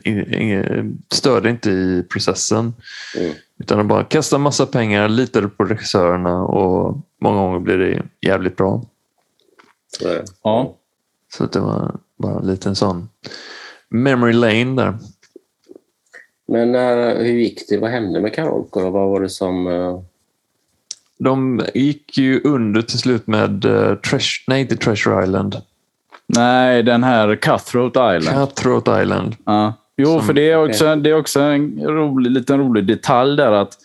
störde 1.13 1.51
inte 1.51 1.71
i 1.71 2.07
processen. 2.13 2.75
Mm. 3.17 3.35
Utan 3.59 3.79
de 3.79 3.89
bara 3.89 4.05
kastade 4.05 4.43
massa 4.43 4.67
pengar, 4.67 5.09
litade 5.09 5.49
på 5.49 5.65
regissörerna 5.65 6.43
och 6.43 7.06
många 7.21 7.37
gånger 7.41 7.59
blev 7.59 7.79
det 7.79 8.03
jävligt 8.21 8.57
bra. 8.57 8.83
Ja. 10.43 10.75
Så 11.33 11.45
att 11.45 11.53
det 11.53 11.61
var 11.61 11.97
bara 12.17 12.39
en 12.41 12.47
liten 12.47 12.75
sån 12.77 13.09
memory 13.89 14.33
lane 14.33 14.83
där. 14.83 14.99
Men 16.49 16.75
eh, 16.75 17.17
hur 17.17 17.33
gick 17.39 17.69
det? 17.69 17.79
Vad 17.79 17.91
hände 17.91 18.21
med 18.21 18.35
Karolko? 18.35 18.81
då? 18.81 18.91
Vad 18.91 19.09
var 19.11 19.21
det 19.21 19.29
som... 19.29 19.67
eh, 19.67 20.01
De 21.19 21.61
gick 21.75 22.19
ju 22.19 22.41
under 22.45 22.83
till 22.83 22.99
slut 22.99 23.27
med 23.27 23.65
uh, 23.65 23.95
Treasure, 23.95 24.45
nej, 24.49 24.61
inte 24.61 24.77
Treasure 24.77 25.25
Island. 25.25 25.57
Nej, 26.27 26.83
den 26.83 27.05
här 27.05 27.37
Cutthroat 27.37 27.93
Island. 28.19 28.49
Cutthroat 28.49 29.03
Island. 29.03 29.37
Ja. 29.45 29.73
Jo, 29.97 30.07
Som- 30.07 30.27
för 30.27 30.33
det 30.33 30.51
är 30.51 30.69
också, 30.69 30.97
det 30.97 31.11
är 31.11 31.15
också 31.19 31.41
en 31.41 31.81
rolig, 31.85 32.31
liten 32.31 32.59
rolig 32.59 32.87
detalj 32.87 33.37
där 33.37 33.53
att 33.53 33.79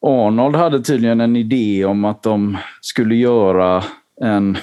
Arnold 0.00 0.56
hade 0.56 0.80
tydligen 0.80 1.20
en 1.20 1.36
idé 1.36 1.84
om 1.84 2.04
att 2.04 2.22
de 2.22 2.56
skulle 2.80 3.14
göra 3.14 3.84
en 4.20 4.58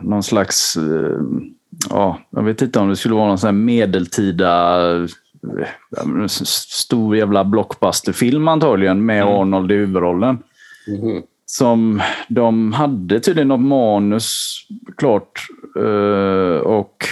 någon 0.00 0.22
slags, 0.22 0.76
eh, 0.76 1.20
ja, 1.90 2.18
jag 2.30 2.42
vet 2.42 2.62
inte 2.62 2.78
om 2.78 2.88
det 2.88 2.96
skulle 2.96 3.14
vara 3.14 3.28
någon 3.28 3.38
sån 3.38 3.48
här 3.48 3.52
medeltida 3.52 4.80
eh, 4.96 5.06
stor 6.26 7.16
jävla 7.16 7.44
blockbusterfilm 7.44 8.48
antagligen 8.48 9.06
med 9.06 9.24
Arnold 9.24 9.72
i 9.72 9.74
huvudrollen. 9.74 10.38
mhm. 10.88 11.22
Som 11.46 12.02
de 12.28 12.72
hade 12.72 13.20
tydligen 13.20 13.48
något 13.48 13.60
manus 13.60 14.60
klart 14.96 15.46
eh, 15.76 16.60
och 16.60 17.04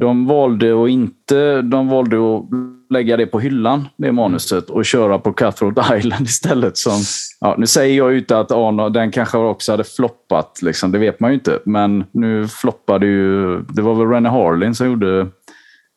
de 0.00 0.26
valde 0.26 0.82
att 0.84 0.88
inte 0.90 1.62
de 1.62 1.88
valde 1.88 2.16
att 2.16 2.44
lägga 2.90 3.16
det 3.16 3.26
på 3.26 3.40
hyllan, 3.40 3.88
det 3.96 4.12
manuset, 4.12 4.70
och 4.70 4.84
köra 4.84 5.18
på 5.18 5.32
Cutthroat 5.32 5.92
Island 5.98 6.26
istället. 6.26 6.78
Som, 6.78 7.00
ja, 7.40 7.54
nu 7.58 7.66
säger 7.66 7.96
jag 7.96 8.12
ju 8.12 8.18
inte 8.18 8.38
att 8.38 8.52
Arnold, 8.52 8.94
den 8.94 9.10
kanske 9.10 9.38
också 9.38 9.72
hade 9.72 9.84
floppat, 9.84 10.62
liksom, 10.62 10.92
det 10.92 10.98
vet 10.98 11.20
man 11.20 11.30
ju 11.30 11.34
inte. 11.34 11.58
Men 11.64 12.04
nu 12.12 12.48
floppade 12.48 13.06
ju, 13.06 13.58
det 13.62 13.82
var 13.82 13.94
väl 13.94 14.08
Rennie 14.08 14.28
Harlin 14.30 14.74
som 14.74 14.86
gjorde 14.86 15.26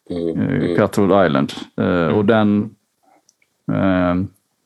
Mm, 0.09 0.41
eh, 0.41 0.55
mm. 0.55 0.75
Cutthroat 0.75 1.27
Island. 1.27 1.53
Eh, 1.77 2.07
Och 2.17 2.25
den... 2.25 2.75
Eh, 3.71 4.15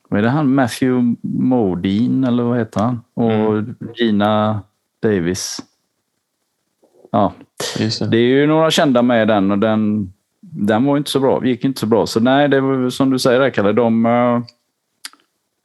vad 0.10 0.20
är 0.20 0.24
det 0.24 0.30
han? 0.30 0.56
Matthew 0.56 1.16
Modine, 1.22 2.28
eller 2.28 2.44
vad 2.44 2.58
heter 2.58 2.82
han? 2.82 3.00
Och 3.14 3.64
Gina 3.96 4.62
Davis. 5.04 5.60
Ja, 7.12 7.34
Just 7.80 8.00
det. 8.00 8.08
det 8.08 8.18
är 8.18 8.22
ju 8.28 8.48
några 8.48 8.72
kända 8.72 9.02
med 9.02 9.28
den 9.28 9.52
och 9.52 9.60
den, 9.60 10.14
den 10.42 10.86
var 10.86 10.98
inte 10.98 11.10
så 11.12 11.20
bra. 11.20 11.46
gick 11.46 11.64
inte 11.64 11.80
så 11.80 11.86
bra. 11.86 12.06
Så 12.06 12.20
nej, 12.20 12.50
det 12.50 12.62
var 12.62 12.90
som 12.90 13.10
du 13.10 13.20
säger 13.20 13.40
där, 13.40 13.50
Kalle. 13.50 13.72
De, 13.72 14.06
eh, 14.06 14.40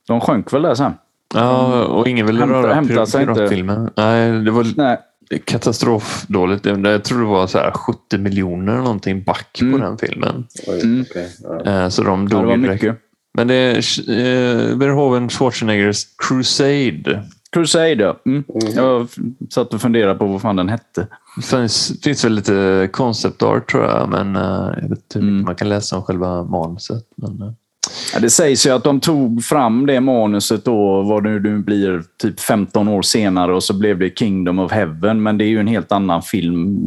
de 0.08 0.20
sjönk 0.20 0.52
väl 0.52 0.62
där 0.62 0.74
sen. 0.74 0.92
Ja, 1.34 1.84
och 1.84 2.08
ingen 2.08 2.26
ville 2.26 2.40
Hämta- 2.40 2.62
röra 2.62 2.74
hämta 2.74 2.94
pir- 2.94 3.04
sig 3.04 3.22
inte. 3.22 3.34
piratfilmer. 3.34 3.90
Nej, 3.96 4.32
det 4.44 4.50
var 4.50 4.66
Nej. 4.76 4.98
katastrofdåligt. 5.44 6.66
Jag 6.66 7.04
tror 7.04 7.18
det 7.18 7.24
var 7.26 7.46
så 7.46 7.58
här 7.58 7.70
70 7.70 8.18
miljoner 8.18 8.72
eller 8.72 8.82
någonting 8.82 9.22
back 9.22 9.58
Mm. 9.62 9.72
på 9.80 9.86
den 9.86 9.98
filmen. 9.98 10.46
Oj, 10.66 10.80
Mm. 10.82 11.04
ja. 11.64 11.82
Eh, 11.82 11.88
Så 11.88 12.02
de 12.02 12.28
Ja, 12.30 12.38
dog 12.38 12.50
ju 12.50 12.56
direkt. 12.56 12.82
mycket. 12.82 12.98
Men 13.34 13.48
det 13.48 13.54
är 13.54 13.76
eh, 14.10 14.76
Verhoeven 14.76 15.28
Schwarzeneggers 15.28 16.04
Crusade. 16.28 17.22
Crusade, 17.52 17.94
ja. 18.04 18.16
mm. 18.26 18.44
Mm. 18.62 18.74
Jag 18.76 19.08
satt 19.50 19.74
och 19.74 19.80
funderade 19.80 20.18
på 20.18 20.26
vad 20.26 20.42
fan 20.42 20.56
den 20.56 20.68
hette. 20.68 21.06
Det 21.36 21.42
finns, 21.42 22.00
finns 22.02 22.24
väl 22.24 22.32
lite 22.34 22.88
concept 22.92 23.42
art 23.42 23.70
tror 23.70 23.84
jag, 23.84 24.08
men 24.08 24.36
eh, 24.36 24.72
jag 24.82 24.88
vet 24.88 24.98
inte 24.98 25.18
hur 25.18 25.22
mycket 25.22 25.32
Mm. 25.34 25.44
man 25.44 25.54
kan 25.54 25.68
läsa 25.68 25.96
om 25.96 26.02
själva 26.02 26.44
manuset. 26.44 27.04
Men, 27.16 27.42
eh, 27.42 27.52
Ja, 28.14 28.20
det 28.20 28.30
sägs 28.30 28.66
ju 28.66 28.70
att 28.70 28.84
de 28.84 29.00
tog 29.00 29.44
fram 29.44 29.86
det 29.86 30.00
manuset 30.00 30.64
då, 30.64 31.02
vad 31.02 31.24
det 31.24 31.30
nu 31.40 31.58
blir, 31.58 32.02
typ 32.16 32.40
15 32.40 32.88
år 32.88 33.02
senare 33.02 33.54
och 33.54 33.62
så 33.62 33.78
blev 33.78 33.98
det 33.98 34.18
Kingdom 34.18 34.58
of 34.58 34.72
Heaven. 34.72 35.22
Men 35.22 35.38
det 35.38 35.44
är 35.44 35.48
ju 35.48 35.60
en 35.60 35.66
helt 35.66 35.92
annan 35.92 36.22
film, 36.22 36.78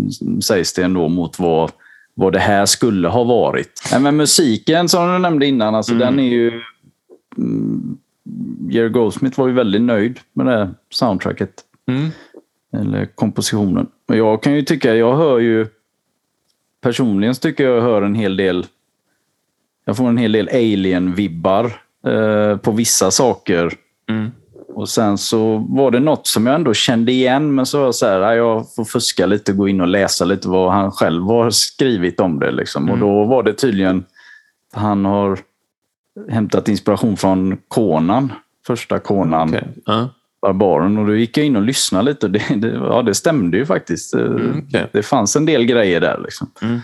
sägs 0.42 0.74
det 0.74 0.84
ändå, 0.84 1.08
mot 1.10 1.40
vad, 1.40 1.72
vad 2.14 2.34
det 2.34 2.40
här 2.40 2.66
skulle 2.66 3.08
ha 3.08 3.24
varit. 3.24 3.82
Nej, 3.92 4.02
men 4.02 4.16
musiken 4.16 4.90
som 4.90 5.14
du 5.14 5.20
nämnde 5.20 5.46
innan, 5.46 5.76
alltså 5.76 5.94
den 5.94 6.20
är 6.20 6.30
ju... 6.30 6.52
Mm, 7.38 7.98
Jerry 8.70 8.90
Goldsmith 8.90 9.40
var 9.40 9.48
ju 9.48 9.54
väldigt 9.54 9.82
nöjd 9.82 10.20
med 10.34 10.46
det 10.46 10.70
soundtracket. 10.90 11.52
mm. 11.88 12.10
Eller 12.74 13.06
kompositionen. 13.06 13.88
Men 14.08 14.18
jag 14.18 14.44
kan 14.44 14.54
ju 14.54 14.62
tycka, 14.62 14.96
jag 14.96 15.18
hör 15.18 15.40
ju... 15.40 15.68
Personligen 16.82 17.36
så 17.36 17.42
tycker 17.42 17.64
jag 17.64 17.78
jag 17.78 17.82
hör 17.82 18.02
en 18.02 18.16
hel 18.16 18.38
del... 18.38 18.66
Jag 19.86 19.98
får 19.98 20.08
en 20.10 20.18
hel 20.18 20.32
del 20.32 20.50
alien-vibbar 20.50 21.66
eh, 22.08 22.58
på 22.58 22.72
vissa 22.72 23.12
saker. 23.12 23.74
Mm. 24.10 24.32
Och 24.76 24.90
sen 24.90 25.18
så 25.18 25.66
var 25.70 25.92
det 25.92 26.00
något 26.00 26.28
som 26.28 26.46
jag 26.46 26.56
ändå 26.56 26.74
kände 26.74 27.12
igen, 27.12 27.56
men 27.56 27.66
så 27.66 27.78
var 27.78 27.86
jag 27.86 27.96
så 27.96 28.06
här, 28.06 28.20
"Nej, 28.20 28.38
jag 28.38 28.74
får 28.76 28.86
fuska 28.86 29.26
lite, 29.26 29.54
gå 29.54 29.68
in 29.68 29.82
och 29.82 29.88
läsa 29.88 30.26
lite 30.26 30.48
vad 30.50 30.72
han 30.72 30.92
själv 30.92 31.24
har 31.24 31.50
skrivit 31.50 32.20
om 32.20 32.40
det. 32.40 32.52
Liksom. 32.52 32.90
Och 32.90 32.98
då 32.98 33.24
var 33.26 33.44
det 33.44 33.54
tydligen, 33.54 34.06
han 34.74 35.06
har 35.06 35.40
hämtat 36.30 36.68
inspiration 36.68 37.18
från 37.18 37.58
Conan, 37.68 38.34
första 38.68 39.00
Conan. 39.00 39.50
Okej. 39.50 39.68
Ja. 39.86 40.10
Barbaren 40.54 40.98
och 40.98 41.06
då 41.08 41.16
gick 41.16 41.38
jag 41.38 41.46
in 41.46 41.56
och 41.56 41.62
lyssnade 41.62 42.06
lite. 42.06 42.28
Det, 42.28 42.44
det, 42.56 42.68
ja, 42.68 43.02
det 43.02 43.14
stämde 43.16 43.58
ju 43.58 43.66
faktiskt. 43.66 44.14
Det, 44.14 44.22
Mm, 44.26 44.64
okej. 44.68 44.88
det 44.92 45.04
fanns 45.04 45.36
en 45.36 45.46
del 45.46 45.64
grejer 45.66 46.02
där. 46.02 46.20
Liksom. 46.24 46.52
Mm. 46.62 46.80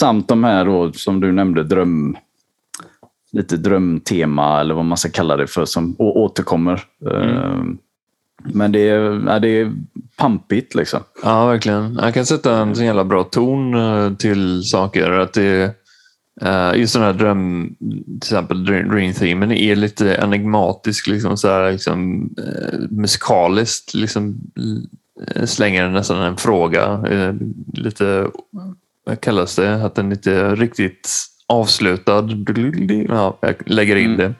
Samt 0.00 0.28
de 0.28 0.44
här 0.44 0.64
då, 0.64 0.92
som 0.92 1.20
du 1.20 1.32
nämnde, 1.32 1.64
dröm, 1.64 2.16
lite 3.32 3.56
drömtema 3.56 4.60
eller 4.60 4.74
vad 4.74 4.84
man 4.84 4.98
ska 4.98 5.10
kalla 5.10 5.36
det 5.36 5.46
för, 5.46 5.64
som 5.64 5.94
återkommer. 5.98 6.82
Eh, 7.10 7.62
Men 8.54 8.72
det 8.72 8.88
är, 8.88 9.22
ja, 9.26 9.38
det 9.38 9.48
är 9.48 9.72
pampigt 10.16 10.74
liksom. 10.74 11.00
Ja, 11.22 11.46
verkligen. 11.46 11.98
Jag 12.02 12.14
kan 12.14 12.26
sätta 12.26 12.56
en 12.58 12.74
så 12.74 12.82
jävla 12.82 13.04
bra 13.04 13.24
ton 13.24 13.74
eh, 13.74 14.12
till 14.14 14.62
saker. 14.62 15.10
Att 15.10 15.32
det, 15.32 15.74
eh, 16.42 16.72
just 16.74 16.94
den 16.94 17.02
här 17.02 17.12
dröm, 17.12 17.74
till 18.04 18.16
exempel 18.16 18.64
Dream 18.64 19.12
Themen 19.12 19.52
är 19.52 19.76
lite 19.76 20.14
enigmatisk, 20.14 21.06
liksom, 21.06 21.36
så 21.36 21.48
här, 21.48 21.72
liksom, 21.72 22.30
eh, 22.38 22.78
musikaliskt. 22.90 23.94
Liksom, 23.94 24.40
eh, 25.34 25.44
slänger 25.44 25.88
nästan 25.88 26.22
en 26.22 26.36
fråga. 26.36 27.02
Eh, 27.10 27.34
lite 27.72 28.26
vad 29.06 29.20
kallas 29.20 29.56
det? 29.56 29.84
Att 29.84 29.94
den 29.94 30.12
inte 30.12 30.32
är 30.32 30.56
riktigt 30.56 31.10
avslutad. 31.46 32.28
Ja, 33.08 33.38
jag 33.40 33.54
lägger 33.66 33.96
in 33.96 34.14
Mm. 34.14 34.16
det. 34.16 34.34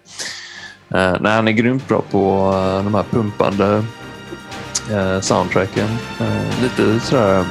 Uh, 0.94 1.16
nej, 1.20 1.32
han 1.32 1.48
är 1.48 1.52
grymt 1.52 1.88
bra 1.88 2.02
på 2.10 2.52
de 2.84 2.94
här 2.94 3.02
pumpande 3.10 3.84
uh, 4.92 5.20
soundtracken. 5.20 5.88
Lite 6.62 7.00
sådär... 7.00 7.44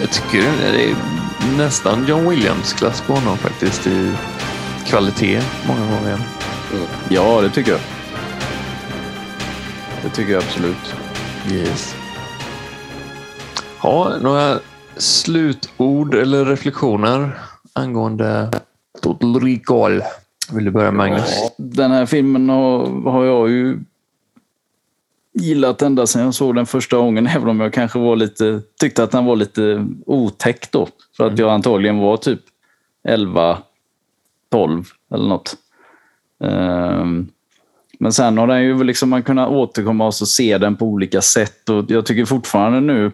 jag 0.00 0.10
tycker 0.10 0.42
det 0.72 0.84
är 0.84 1.13
nästan 1.56 2.06
John 2.06 2.28
Williams-klass 2.28 3.00
på 3.00 3.12
honom 3.12 3.38
faktiskt 3.38 3.86
i 3.86 4.12
kvalitet 4.86 5.42
många 5.68 5.80
gånger. 5.80 6.18
Ja, 7.08 7.40
det 7.40 7.50
tycker 7.50 7.70
jag. 7.70 7.80
Det 10.02 10.10
tycker 10.10 10.32
jag 10.32 10.42
absolut. 10.42 10.94
Yes. 11.52 11.94
Ja, 13.82 14.12
några 14.20 14.58
slutord 14.96 16.14
eller 16.14 16.44
reflektioner 16.44 17.38
angående 17.72 18.50
Total 19.02 19.40
Recall? 19.40 20.02
Vill 20.52 20.64
du 20.64 20.70
börja 20.70 20.90
Magnus? 20.90 21.34
Den 21.58 21.90
här 21.90 22.06
filmen 22.06 22.48
har, 22.48 23.10
har 23.10 23.24
jag 23.24 23.50
ju 23.50 23.78
gillat 25.34 25.82
ända 25.82 26.06
sedan 26.06 26.22
jag 26.22 26.34
såg 26.34 26.54
den 26.54 26.66
första 26.66 26.96
gången, 26.96 27.26
även 27.36 27.48
om 27.48 27.60
jag 27.60 27.72
kanske 27.72 27.98
var 27.98 28.16
lite, 28.16 28.62
tyckte 28.80 29.02
att 29.02 29.10
den 29.10 29.24
var 29.24 29.36
lite 29.36 29.86
otäck 30.06 30.70
då. 30.70 30.88
För 31.16 31.26
att 31.26 31.38
jag 31.38 31.50
antagligen 31.50 31.98
var 31.98 32.16
typ 32.16 32.40
11, 33.04 33.58
12 34.50 34.84
eller 35.14 35.28
något. 35.28 35.56
Ehm, 36.44 37.28
men 37.98 38.12
sen 38.12 38.38
har 38.38 38.46
den 38.46 38.62
ju 38.62 38.84
liksom 38.84 39.10
man 39.10 39.22
kunnat 39.22 39.50
återkomma 39.50 40.06
och 40.06 40.14
så 40.14 40.26
se 40.26 40.58
den 40.58 40.76
på 40.76 40.86
olika 40.86 41.20
sätt. 41.20 41.68
Och 41.68 41.84
jag 41.88 42.06
tycker 42.06 42.24
fortfarande 42.24 42.80
nu, 42.80 43.12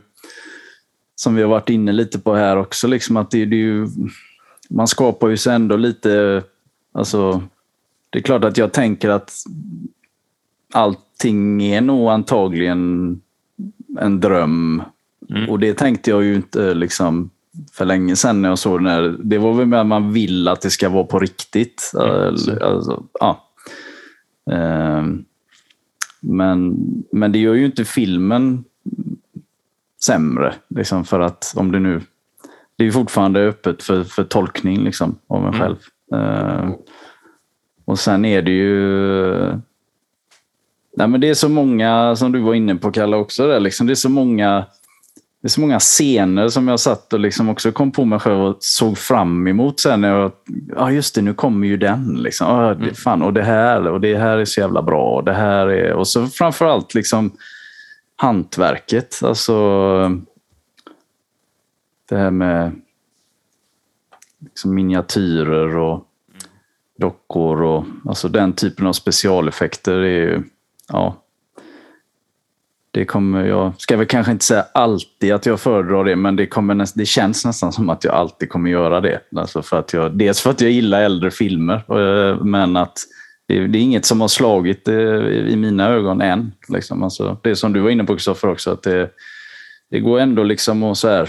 som 1.14 1.34
vi 1.34 1.42
har 1.42 1.48
varit 1.48 1.70
inne 1.70 1.92
lite 1.92 2.18
på 2.18 2.34
här 2.34 2.56
också, 2.56 2.88
liksom 2.88 3.16
att 3.16 3.30
det, 3.30 3.44
det 3.44 3.56
är 3.56 3.58
ju, 3.58 3.88
man 4.70 4.88
skapar 4.88 5.28
ju 5.28 5.36
sig 5.36 5.54
ändå 5.54 5.76
lite... 5.76 6.42
Alltså, 6.92 7.42
det 8.10 8.18
är 8.18 8.22
klart 8.22 8.44
att 8.44 8.56
jag 8.56 8.72
tänker 8.72 9.08
att 9.08 9.32
allting 11.20 11.62
är 11.62 11.80
nog 11.80 12.08
antagligen 12.08 13.20
en 13.98 14.20
dröm. 14.20 14.82
Och 15.48 15.58
det 15.58 15.74
tänkte 15.74 16.10
jag 16.10 16.24
ju 16.24 16.34
inte 16.34 16.74
liksom 16.74 17.30
för 17.72 17.84
länge 17.84 18.16
sedan 18.16 18.42
när 18.42 18.48
jag 18.48 18.58
såg 18.58 18.78
den 18.78 18.86
här. 18.86 19.16
Det 19.22 19.38
var 19.38 19.54
väl 19.54 19.66
med 19.66 19.80
att 19.80 19.86
man 19.86 20.12
vill 20.12 20.48
att 20.48 20.60
det 20.60 20.70
ska 20.70 20.88
vara 20.88 21.04
på 21.04 21.18
riktigt. 21.18 21.92
Eller, 21.94 22.62
Alltså, 22.62 23.04
ja. 23.20 23.48
Ehm, 24.52 25.24
Men, 26.20 26.76
men 27.12 27.32
det 27.32 27.38
gör 27.38 27.54
ju 27.54 27.66
inte 27.66 27.84
filmen 27.84 28.64
sämre. 30.02 30.54
Liksom 30.68 31.04
för 31.04 31.20
att 31.20 31.52
om 31.56 31.72
det 31.72 31.78
nu... 31.80 32.00
Det 32.76 32.86
är 32.86 32.90
fortfarande 32.90 33.40
öppet 33.48 33.82
för, 33.82 34.04
för 34.04 34.24
tolkning 34.24 34.84
liksom, 34.84 35.18
av 35.26 35.46
en 35.46 35.52
själv. 35.52 35.76
Ehm, 36.14 36.72
och 37.84 37.98
sen 37.98 38.24
är 38.24 38.42
det 38.42 38.52
ju... 38.52 39.60
Nej, 40.96 41.08
men 41.08 41.20
det 41.20 41.28
är 41.28 41.34
så 41.34 41.48
många, 41.48 42.16
som 42.16 42.32
du 42.32 42.40
var 42.40 42.54
inne 42.54 42.74
på 42.74 42.92
Kalle 42.92 43.16
också, 43.16 43.46
där, 43.46 43.60
liksom, 43.60 43.86
det 43.86 43.92
är 43.92 43.94
så 43.94 44.08
många 44.08 44.66
det 45.42 45.46
är 45.46 45.50
så 45.50 45.60
många 45.60 45.78
scener 45.78 46.48
som 46.48 46.68
jag 46.68 46.80
satt 46.80 47.12
och 47.12 47.20
liksom 47.20 47.48
också 47.48 47.72
kom 47.72 47.92
på 47.92 48.04
mig 48.04 48.18
själv 48.18 48.40
och 48.40 48.56
såg 48.60 48.98
fram 48.98 49.46
emot 49.46 49.80
sen. 49.80 50.30
Ja 50.76 50.90
just 50.90 51.14
det, 51.14 51.22
nu 51.22 51.34
kommer 51.34 51.66
ju 51.66 51.76
den. 51.76 52.14
Liksom. 52.22 52.46
Ja, 52.46 52.74
det, 52.74 52.94
fan, 52.94 53.22
och 53.22 53.32
det 53.32 53.42
här 53.42 53.86
och 53.86 54.00
det 54.00 54.16
här 54.16 54.38
är 54.38 54.44
så 54.44 54.60
jävla 54.60 54.82
bra. 54.82 55.16
Och 55.16 55.24
det 55.24 55.32
här 55.32 55.66
är, 55.66 55.92
och 55.92 56.08
så 56.08 56.26
framförallt 56.26 56.94
liksom 56.94 57.32
hantverket. 58.16 59.20
Alltså 59.22 59.62
det 62.08 62.16
här 62.16 62.30
med 62.30 62.72
liksom 64.40 64.74
miniatyrer 64.74 65.76
och 65.76 66.06
dockor 66.98 67.62
och 67.62 67.84
alltså 68.04 68.28
den 68.28 68.52
typen 68.52 68.86
av 68.86 68.92
specialeffekter 68.92 69.92
är 69.92 70.20
ju, 70.20 70.42
ja. 70.92 71.24
Det 72.92 73.04
kommer 73.04 73.46
jag, 73.46 73.72
ska 73.78 73.96
väl 73.96 74.06
kanske 74.06 74.32
inte 74.32 74.44
säga 74.44 74.64
alltid 74.74 75.32
att 75.32 75.46
jag 75.46 75.60
föredrar 75.60 76.04
det, 76.04 76.16
men 76.16 76.36
det, 76.36 76.46
kommer 76.46 76.74
näst, 76.74 76.94
det 76.96 77.06
känns 77.06 77.44
nästan 77.44 77.72
som 77.72 77.90
att 77.90 78.04
jag 78.04 78.14
alltid 78.14 78.48
kommer 78.48 78.70
göra 78.70 79.00
det. 79.00 79.20
Alltså 79.36 79.62
för 79.62 79.78
att 79.78 79.92
jag, 79.92 80.18
dels 80.18 80.40
för 80.40 80.50
att 80.50 80.60
jag 80.60 80.70
gillar 80.70 81.02
äldre 81.02 81.30
filmer, 81.30 81.74
eh, 81.74 82.44
men 82.44 82.76
att 82.76 82.98
det, 83.48 83.66
det 83.66 83.78
är 83.78 83.82
inget 83.82 84.04
som 84.04 84.20
har 84.20 84.28
slagit 84.28 84.88
eh, 84.88 84.94
i 84.94 85.56
mina 85.56 85.88
ögon 85.88 86.20
än. 86.20 86.52
Liksom. 86.68 87.02
Alltså, 87.02 87.38
det 87.42 87.56
som 87.56 87.72
du 87.72 87.80
var 87.80 87.90
inne 87.90 88.04
på 88.04 88.14
Kristoffer 88.14 88.48
också, 88.48 88.70
att 88.70 88.82
det, 88.82 89.10
det 89.90 90.00
går 90.00 90.20
ändå 90.20 90.42
liksom 90.42 90.82
att 90.82 90.98
så 90.98 91.08
här, 91.08 91.28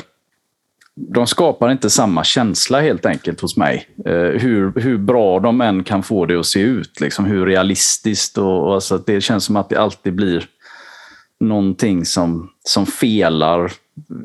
de 0.96 1.28
skapar 1.28 1.72
inte 1.72 1.89
samma 1.89 2.24
känsla 2.24 2.82
helt 2.82 3.06
enkelt 3.06 3.42
hos 3.42 3.58
mig. 3.58 3.88
Eh, 4.06 4.14
hur, 4.14 4.82
hur 4.82 4.98
bra 4.98 5.39
de 5.39 5.62
än 5.62 5.84
kan 5.84 6.04
få 6.04 6.26
det 6.26 6.39
att 6.39 6.46
se 6.46 6.60
ut. 6.60 7.00
Liksom, 7.02 7.26
hur 7.26 7.46
realistiskt. 7.46 8.38
Och, 8.38 8.68
och 8.68 8.74
alltså, 8.74 8.98
det 8.98 9.22
känns 9.22 9.46
som 9.46 9.56
att 9.56 9.70
det 9.70 9.76
alltid 9.76 10.16
blir 10.16 10.46
någonting 11.39 12.06
som, 12.06 12.50
som 12.64 12.86
felar 12.86 13.72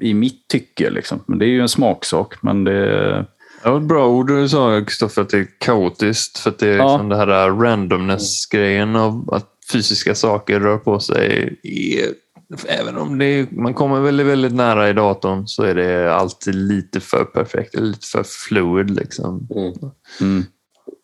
i 0.01 0.14
mitt 0.14 0.49
tycke. 0.49 0.91
Liksom. 0.91 1.21
Men 1.27 1.39
det 1.39 1.45
är 1.45 1.51
ju 1.51 1.61
en 1.61 1.69
smaksak. 1.69 2.43
Men 2.43 2.64
det, 2.64 3.19
ett 3.64 3.83
bra 3.83 4.09
ord 4.09 4.27
du 4.27 4.49
sa 4.49 4.81
Kristoffer, 4.87 5.23
att 5.23 5.29
det 5.31 5.39
är 5.39 5.47
kaotiskt. 5.59 6.39
För 6.39 6.51
att 6.51 6.59
det 6.59 6.69
är 6.69 6.77
Ja. 6.77 6.93
liksom 6.93 7.09
det 7.09 7.17
här 7.17 7.51
randomness-grejen 7.51 8.97
av 8.97 9.35
att 9.35 9.51
fysiska 9.73 10.14
saker 10.14 10.61
rör 10.61 10.79
på 10.79 11.01
sig. 11.01 11.59
Är, 11.62 12.26
även 12.69 12.97
om 12.97 13.19
det 13.19 13.25
är, 13.25 13.47
man 13.51 13.75
kommer 13.75 14.01
väldigt, 14.01 14.27
väldigt 14.27 14.55
nära 14.55 14.89
i 14.89 14.93
datorn 14.93 15.47
så 15.47 15.63
är 15.63 15.75
det 15.75 16.15
alltid 16.15 16.55
lite 16.55 17.01
för 17.01 17.25
perfekt, 17.25 17.75
eller 17.75 17.87
lite 17.87 18.07
för 18.07 18.23
fluid. 18.23 18.91
Liksom. 18.91 19.49
Mm. 19.57 19.73
mm, 20.21 20.45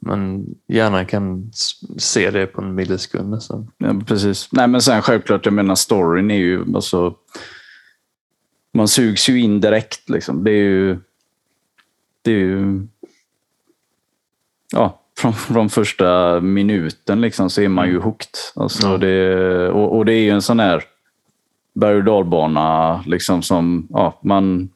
Man 0.00 0.46
gärna 0.68 1.04
kan 1.04 1.50
se 1.98 2.30
det 2.30 2.46
på 2.46 2.62
en 2.62 2.74
millisekund 2.74 3.30
nästan. 3.30 3.70
ja, 3.78 3.94
precis. 4.06 4.48
Nej, 4.52 4.68
men 4.68 4.82
sen 4.82 5.02
självklart, 5.02 5.44
jag 5.44 5.54
menar 5.54 5.74
storyn 5.74 6.30
är 6.30 6.38
ju... 6.38 6.74
Alltså, 6.74 7.14
man 8.74 8.88
sugs 8.88 9.28
ju 9.28 9.40
in 9.40 9.60
direkt. 9.60 10.08
Liksom. 10.08 10.44
Det 10.44 10.50
är 10.50 10.64
ju... 10.64 10.98
Det 12.22 12.30
är 12.30 12.36
ju... 12.38 12.86
Ja, 14.72 14.98
från, 15.18 15.32
från 15.32 15.70
första 15.70 16.40
minuten 16.40 17.20
liksom, 17.20 17.50
så 17.50 17.60
är 17.62 17.68
man 17.68 17.88
ju 17.88 17.98
hooked. 18.00 18.28
Alltså, 18.54 18.86
Ja. 18.86 18.96
det, 18.98 19.68
och, 19.70 19.96
och 19.96 20.04
det 20.04 20.12
är 20.14 20.20
ju 20.22 20.30
en 20.30 20.42
sån 20.42 20.60
här 20.60 20.84
berg 21.74 21.96
och 21.96 22.04
dalbana 22.04 23.00
liksom, 23.06 23.42
som 23.42 23.86
ja, 23.90 24.20
man, 24.24 24.68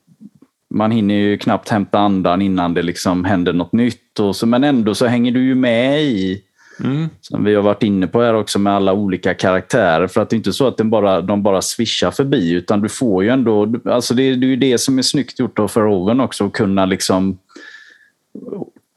man 0.74 0.90
hinner 0.90 1.14
ju 1.14 1.38
knappt 1.38 1.68
hämta 1.68 1.98
andan 1.98 2.42
innan 2.42 2.74
det 2.74 2.82
liksom 2.82 3.24
händer 3.24 3.52
något 3.52 3.72
nytt. 3.72 4.20
Och 4.20 4.36
så, 4.36 4.46
men 4.46 4.64
ändå 4.64 4.94
så 4.94 5.06
hänger 5.06 5.32
du 5.32 5.44
ju 5.44 5.54
med 5.54 6.02
i, 6.02 6.42
Mm. 6.84 7.08
som 7.20 7.44
vi 7.44 7.54
har 7.54 7.62
varit 7.62 7.82
inne 7.82 8.06
på 8.06 8.22
här 8.22 8.34
också, 8.34 8.58
med 8.58 8.72
alla 8.72 8.92
olika 8.92 9.34
karaktärer. 9.34 10.06
För 10.06 10.20
att 10.20 10.30
det 10.30 10.34
är 10.34 10.38
inte 10.38 10.52
så 10.52 10.66
att 10.66 10.76
den 10.76 10.90
bara, 10.90 11.20
de 11.20 11.42
bara 11.42 11.62
swishar 11.62 12.10
förbi, 12.10 12.52
utan 12.52 12.80
du 12.80 12.88
får 12.88 13.24
ju 13.24 13.30
ändå... 13.30 13.74
Alltså 13.84 14.14
det, 14.14 14.34
det 14.34 14.46
är 14.46 14.48
ju 14.48 14.56
det 14.56 14.78
som 14.78 14.98
är 14.98 15.02
snyggt 15.02 15.38
gjort 15.38 15.58
av 15.58 15.70
Verhoeven 15.74 16.20
också, 16.20 16.46
att 16.46 16.52
kunna 16.52 16.86
liksom 16.86 17.38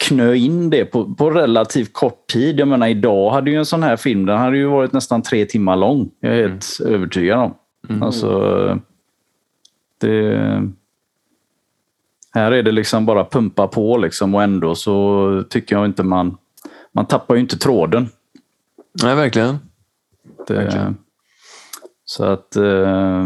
knö 0.08 0.34
in 0.34 0.70
det 0.70 0.86
på, 0.86 1.16
på 1.16 1.30
relativt 1.30 1.93
kort 1.93 2.28
tid. 2.28 2.60
Jag 2.60 2.68
menar, 2.68 2.88
idag 2.88 3.32
hade 3.32 3.52
ju 3.52 3.58
en 3.58 3.66
sån 3.66 3.84
här 3.84 3.97
film, 3.97 4.26
den 4.26 4.38
hade 4.38 4.58
ju 4.58 4.66
varit 4.66 4.93
nästan 4.93 5.22
tre 5.22 5.45
timmar 5.45 5.76
lång. 5.76 6.10
Jag 6.20 6.34
är 6.34 6.41
helt 6.41 6.66
övertygad 6.86 7.39
om. 7.39 7.54
Alltså, 8.02 8.80
det... 9.98 10.70
Här 12.32 12.52
är 12.52 12.64
det 12.64 12.72
liksom 12.72 13.06
bara 13.06 13.26
pumpa 13.26 13.68
på 13.68 13.98
liksom 13.98 14.36
och 14.36 14.44
ändå 14.44 14.76
så 14.76 15.44
tycker 15.50 15.76
jag 15.76 15.86
inte 15.86 16.04
man... 16.04 16.38
Man 16.92 17.06
tappar 17.06 17.36
ju 17.36 17.42
inte 17.42 17.58
tråden. 17.58 18.10
Nej, 19.04 19.16
verkligen. 19.16 19.60
Det, 20.48 20.54
Verkligen. 20.54 20.98
så 22.06 22.24
att... 22.24 22.56
Eh, 22.56 23.26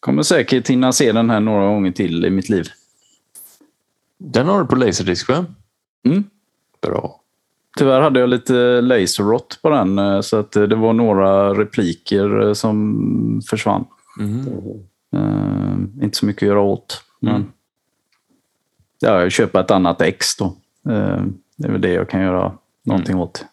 kommer 0.00 0.22
säkert 0.22 0.70
hinna 0.70 0.92
se 0.92 1.12
den 1.12 1.30
här 1.30 1.40
några 1.40 1.66
gånger 1.66 1.92
till 1.92 2.24
i 2.24 2.30
mitt 2.30 2.48
liv. 2.48 2.68
Den 4.18 4.46
har 4.46 4.60
du 4.60 4.66
på 4.66 4.76
Laserdisc 4.76 5.28
va? 5.28 5.46
Mm. 6.06 6.24
Bra. 6.82 7.20
Tyvärr 7.78 8.00
hade 8.00 8.20
jag 8.20 8.28
lite 8.28 8.80
laser 8.80 9.24
rot 9.24 9.58
på 9.62 9.70
den, 9.70 9.98
eh, 9.98 10.20
så 10.20 10.36
att 10.36 10.56
eh, 10.56 10.62
det 10.62 10.76
var 10.76 10.92
några 10.92 11.54
repliker 11.54 12.40
eh, 12.46 12.52
som 12.52 13.40
försvann. 13.50 13.84
Mm. 14.20 14.46
Eh, 15.16 16.04
inte 16.04 16.18
så 16.18 16.26
mycket 16.26 16.42
att 16.42 16.48
göra 16.48 16.60
åt. 16.60 17.02
Men 17.20 17.34
Mm. 17.34 17.46
ja, 19.00 19.20
jag 19.22 19.32
köper 19.32 19.60
ett 19.60 19.70
annat 19.70 20.00
ex 20.00 20.36
då. 20.36 20.44
Eh, 20.92 21.22
det 21.56 21.68
är 21.68 21.72
väl 21.72 21.80
det 21.80 21.92
jag 21.92 22.08
kan 22.08 22.20
göra 22.20 22.52
någonting 22.82 23.16
åt. 23.18 23.44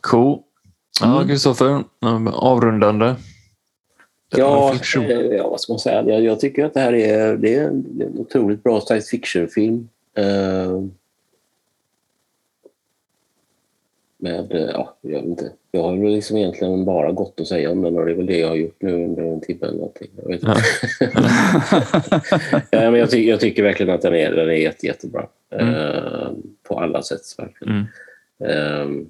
Cool. 0.00 0.38
Ja, 1.00 1.14
Mm. 1.16 1.28
Kristoffer. 1.28 1.84
avrundande. 2.32 3.14
Ja, 4.36 4.74
ja, 5.30 5.48
vad 5.50 5.60
ska 5.60 5.72
man 5.72 5.80
säga? 5.80 6.04
Jag, 6.08 6.22
jag 6.22 6.40
tycker 6.40 6.64
att 6.64 6.74
det 6.74 6.80
här 6.80 6.92
är, 6.94 7.36
det 7.36 7.54
är 7.54 7.64
en 7.68 8.14
otroligt 8.18 8.62
bra 8.62 8.80
science 8.80 9.10
fiction-film. 9.10 9.88
Eh, 10.16 10.80
med, 14.24 14.52
eh, 14.52 14.70
ja, 14.72 14.96
jag 15.00 15.10
vet 15.10 15.24
inte. 15.24 15.52
Jag 15.70 15.82
har 15.82 15.96
väl 15.96 16.12
liksom 16.12 16.36
egentligen 16.36 16.84
bara 16.84 17.12
gott 17.12 17.40
att 17.40 17.46
säga 17.46 17.70
om 17.70 17.82
den 17.82 17.98
och 17.98 18.04
det 18.04 18.12
är 18.12 18.16
väl 18.16 18.26
det 18.26 18.38
jag 18.38 18.48
har 18.48 18.54
gjort 18.56 18.82
nu 18.82 19.04
under 19.04 19.22
en 19.22 19.40
timme 19.40 19.66
eller 19.66 19.76
någonting. 19.76 20.10
Jag, 20.16 20.28
vet 20.28 20.42
inte. 20.42 20.62
ja, 22.70 22.90
men 22.90 22.94
jag, 22.94 23.10
ty 23.10 23.28
jag 23.28 23.40
tycker 23.40 23.62
verkligen 23.62 23.94
att 23.94 24.02
den 24.02 24.14
är, 24.14 24.32
den 24.32 24.48
är 24.48 24.52
jätte, 24.52 24.86
jättebra. 24.86 25.28
Eh, 25.50 26.30
på 26.62 26.80
alla 26.80 27.02
sätt 27.02 27.20
verkligen. 27.38 27.84
Mm. 28.38 29.00
Eh, 29.00 29.06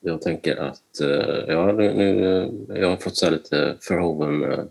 jag 0.00 0.22
tänker 0.22 0.56
att 0.56 1.00
eh, 1.02 1.44
ja, 1.48 1.72
nu, 1.72 1.94
nu, 1.94 2.50
jag 2.68 2.88
har 2.88 2.96
fått 2.96 3.16
så 3.16 3.30
lite 3.30 3.76
Verhoeven 3.90 4.52
eh, 4.52 4.64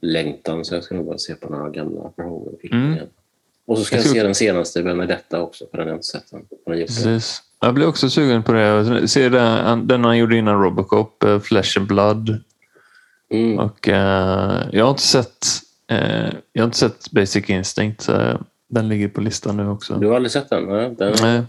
längtan 0.00 0.64
så 0.64 0.74
jag 0.74 0.84
ska 0.84 0.94
nog 0.94 1.06
bara 1.06 1.18
se 1.18 1.34
på 1.34 1.52
några 1.52 1.70
gamla 1.70 2.12
Verhoeven-filmer 2.16 2.92
Mm. 2.92 3.08
Och 3.64 3.78
så 3.78 3.84
ska 3.84 3.96
jag 3.96 4.04
Jag 4.04 4.12
se 4.12 4.22
den 4.22 4.34
senaste 4.34 4.82
Benedetta 4.82 5.42
också, 5.42 5.66
för 5.70 5.78
den 5.78 5.86
har 5.86 5.90
jag 5.90 5.96
inte 5.96 6.06
sett. 6.06 6.30
Den. 6.30 6.46
Precis. 6.66 7.42
Jag 7.64 7.74
blev 7.74 7.88
också 7.88 8.10
sugen 8.10 8.42
på 8.42 8.52
det. 8.52 9.08
Se 9.08 9.28
den, 9.28 9.86
den 9.86 10.04
han 10.04 10.18
gjorde 10.18 10.36
innan 10.36 10.62
Robocop, 10.62 11.24
eh, 11.24 11.40
Flesh 11.40 11.78
and 11.78 11.88
Blood. 11.88 12.40
Mm. 13.30 13.58
Och, 13.58 13.88
eh, 13.88 14.62
jag, 14.72 14.84
har 14.84 14.90
inte 14.90 15.02
sett, 15.02 15.46
eh, 15.90 16.30
jag 16.52 16.62
har 16.62 16.64
inte 16.64 16.78
sett 16.78 17.10
Basic 17.10 17.50
Instinct. 17.50 18.00
Så 18.00 18.12
eh, 18.12 18.36
den 18.68 18.88
ligger 18.88 19.08
på 19.08 19.20
listan 19.20 19.56
nu 19.56 19.68
också. 19.68 19.94
Du 19.94 20.06
har 20.06 20.16
aldrig 20.16 20.32
sett 20.32 20.50
den? 20.50 20.64
Nej, 20.64 20.94
den, 20.98 21.14
Nej. 21.22 21.42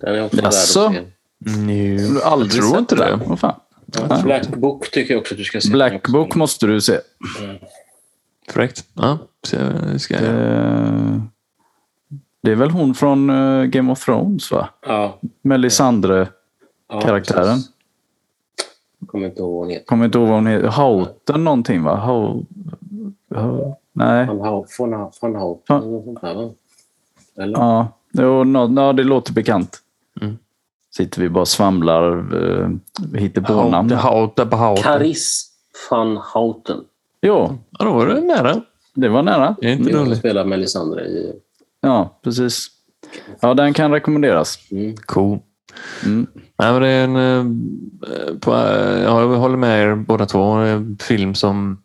den 0.00 0.14
är 0.14 0.24
också 0.24 0.36
värd 0.36 0.46
att 0.46 0.54
se. 0.54 0.90
Nej. 1.38 1.96
Du 1.96 2.22
aldrig 2.22 2.52
Jag 2.52 2.56
tror 2.56 2.70
sett 2.70 2.78
inte 2.78 2.94
det. 2.94 3.20
Vad 3.26 3.40
fan? 3.40 3.60
Ja, 4.08 4.20
Black 4.24 4.48
Book 4.48 4.90
tycker 4.90 5.14
jag 5.14 5.20
också 5.20 5.34
att 5.34 5.38
du 5.38 5.44
ska 5.44 5.60
se. 5.60 5.70
Black 5.70 6.08
Book 6.08 6.34
måste 6.34 6.66
du 6.66 6.80
se. 6.80 6.98
Fräckt. 8.48 8.84
Ja, 8.94 9.18
jag 9.52 10.00
ska 10.00 10.14
jag. 10.14 10.24
Eh, 10.24 11.20
Det 12.42 12.50
är 12.50 12.54
väl 12.56 12.70
hon 12.70 12.94
från 12.94 13.30
eh, 13.30 13.64
Game 13.64 13.92
of 13.92 14.04
Thrones, 14.04 14.50
va? 14.52 14.68
Ja, 14.86 15.18
Melisandre. 15.42 16.28
ja. 16.88 17.00
Kommer 19.06 19.26
inte 19.26 19.40
ihåg 19.40 19.50
vad 19.52 19.60
hon 19.60 19.70
heter. 19.70 19.86
Kommer 19.86 20.04
inte 20.04 20.18
ihåg 20.18 20.26
vad 20.28 20.36
hon 20.36 20.46
heter. 20.46 20.68
Houten 20.68 21.44
någonting, 21.44 21.82
va? 21.82 21.96
Ho... 21.96 22.44
Ho... 23.34 23.76
Nej. 23.92 24.26
Van 24.26 24.38
Van 25.20 25.34
Houten 25.34 26.16
Ja. 26.22 26.50
eller? 27.42 27.58
Ja, 27.58 27.88
jo, 28.12 28.44
nå- 28.44 28.72
ja, 28.76 28.92
det 28.92 29.04
låter 29.04 29.32
bekant. 29.32 29.78
Mm. 30.20 30.38
Sitter 30.96 31.20
vi 31.22 31.28
bara 31.28 31.40
och 31.40 31.48
svamlar, 31.48 32.34
uh, 32.34 32.68
hittar 33.14 33.42
på 33.42 33.68
namn. 33.70 33.90
Hauta 33.90 34.46
på 34.46 34.56
Hauta. 34.56 34.82
Karis 34.82 35.50
van 35.90 36.16
Houten. 36.16 36.84
Jo, 37.22 37.58
Ja, 37.78 37.84
då 37.84 37.92
var 37.92 38.06
det 38.06 38.20
nära. 38.20 38.62
det 38.94 39.08
var 39.08 39.22
nära. 39.22 39.56
Det 39.60 39.66
är 39.68 39.72
inte 39.72 39.90
är 39.90 39.94
hon 39.96 40.04
dåligt. 40.04 40.18
spelar 40.18 40.44
Melisandre 40.44 41.04
i... 41.04 41.32
Ja, 41.80 42.20
precis. 42.24 42.66
Ja, 43.40 43.54
den 43.54 43.74
kan 43.74 43.90
rekommenderas. 43.92 44.58
Mm. 44.70 44.96
Cool. 44.96 45.38
Mm. 46.04 46.26
Nej, 46.58 46.72
men 46.72 46.82
det 46.82 46.88
är 46.88 47.04
en, 47.04 47.16
eh, 47.16 47.44
på, 48.40 48.54
eh, 48.54 49.02
ja, 49.02 49.20
jag 49.20 49.28
håller 49.28 49.56
med 49.56 49.82
er 49.82 49.94
båda 49.94 50.26
två. 50.26 50.42
En 50.44 50.98
film 51.00 51.34
som 51.34 51.82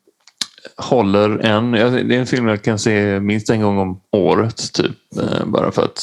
håller 0.77 1.29
ja, 1.29 1.89
Det 1.89 2.15
är 2.15 2.19
en 2.19 2.25
film 2.25 2.47
jag 2.47 2.61
kan 2.61 2.79
se 2.79 3.19
minst 3.19 3.49
en 3.49 3.61
gång 3.61 3.77
om 3.77 4.01
året. 4.11 4.73
typ. 4.73 4.91
Eh, 5.21 5.45
Bara 5.45 5.71
för 5.71 5.81
att 5.83 5.99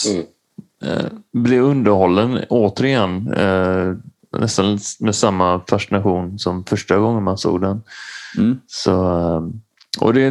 Mm. 0.83 1.23
bli 1.33 1.59
underhållen 1.59 2.39
återigen. 2.49 3.35
Nästan 4.39 4.79
med 5.01 5.15
samma 5.15 5.61
fascination 5.69 6.39
som 6.39 6.65
första 6.65 6.99
gången 6.99 7.23
man 7.23 7.39
såg 7.39 7.61
den. 7.61 7.83
Mm. 8.39 8.61
Så, 8.67 8.95
och 10.01 10.15
det, 10.15 10.31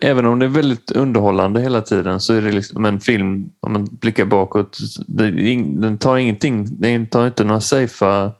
även 0.00 0.26
om 0.26 0.38
det 0.38 0.44
är 0.44 0.50
väldigt 0.50 0.90
underhållande 0.90 1.60
hela 1.60 1.80
tiden 1.80 2.20
så 2.20 2.34
är 2.34 2.42
det 2.42 2.52
liksom 2.52 2.84
en 2.84 3.00
film, 3.00 3.50
om 3.60 3.72
man 3.72 3.88
blickar 3.90 4.24
bakåt, 4.24 4.78
den 5.06 5.98
tar 5.98 6.16
ingenting, 6.16 6.80
den 6.80 7.06
tar 7.06 7.26
inte 7.26 7.44
några 7.44 7.60
safea 7.60 8.32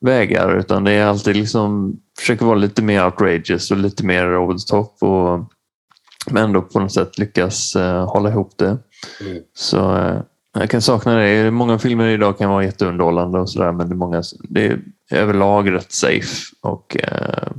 vägar 0.00 0.58
utan 0.58 0.84
det 0.84 0.92
är 0.92 1.06
alltid 1.06 1.36
liksom, 1.36 1.96
försöker 2.18 2.46
vara 2.46 2.58
lite 2.58 2.82
mer 2.82 3.04
outrageous 3.04 3.70
och 3.70 3.76
lite 3.76 4.04
mer 4.04 4.38
over 4.38 4.54
the 4.54 4.66
top 4.66 5.02
och 5.02 5.52
men 6.30 6.44
ändå 6.44 6.62
på 6.62 6.80
något 6.80 6.92
sätt 6.92 7.18
lyckas 7.18 7.76
eh, 7.76 8.06
hålla 8.06 8.30
ihop 8.30 8.52
det. 8.56 8.78
Mm. 9.20 9.42
Så 9.54 9.96
eh, 9.96 10.20
jag 10.52 10.70
kan 10.70 10.82
sakna 10.82 11.14
det. 11.14 11.50
Många 11.50 11.78
filmer 11.78 12.08
idag 12.08 12.38
kan 12.38 12.50
vara 12.50 12.64
jätteunderhållande 12.64 13.38
och 13.38 13.50
sådär 13.50 13.72
men 13.72 13.88
det 13.88 13.94
är, 13.94 13.96
många, 13.96 14.22
det 14.48 14.66
är 14.66 14.80
överlag 15.10 15.72
rätt 15.72 15.92
safe 15.92 16.54
och 16.60 16.96
eh, 17.02 17.52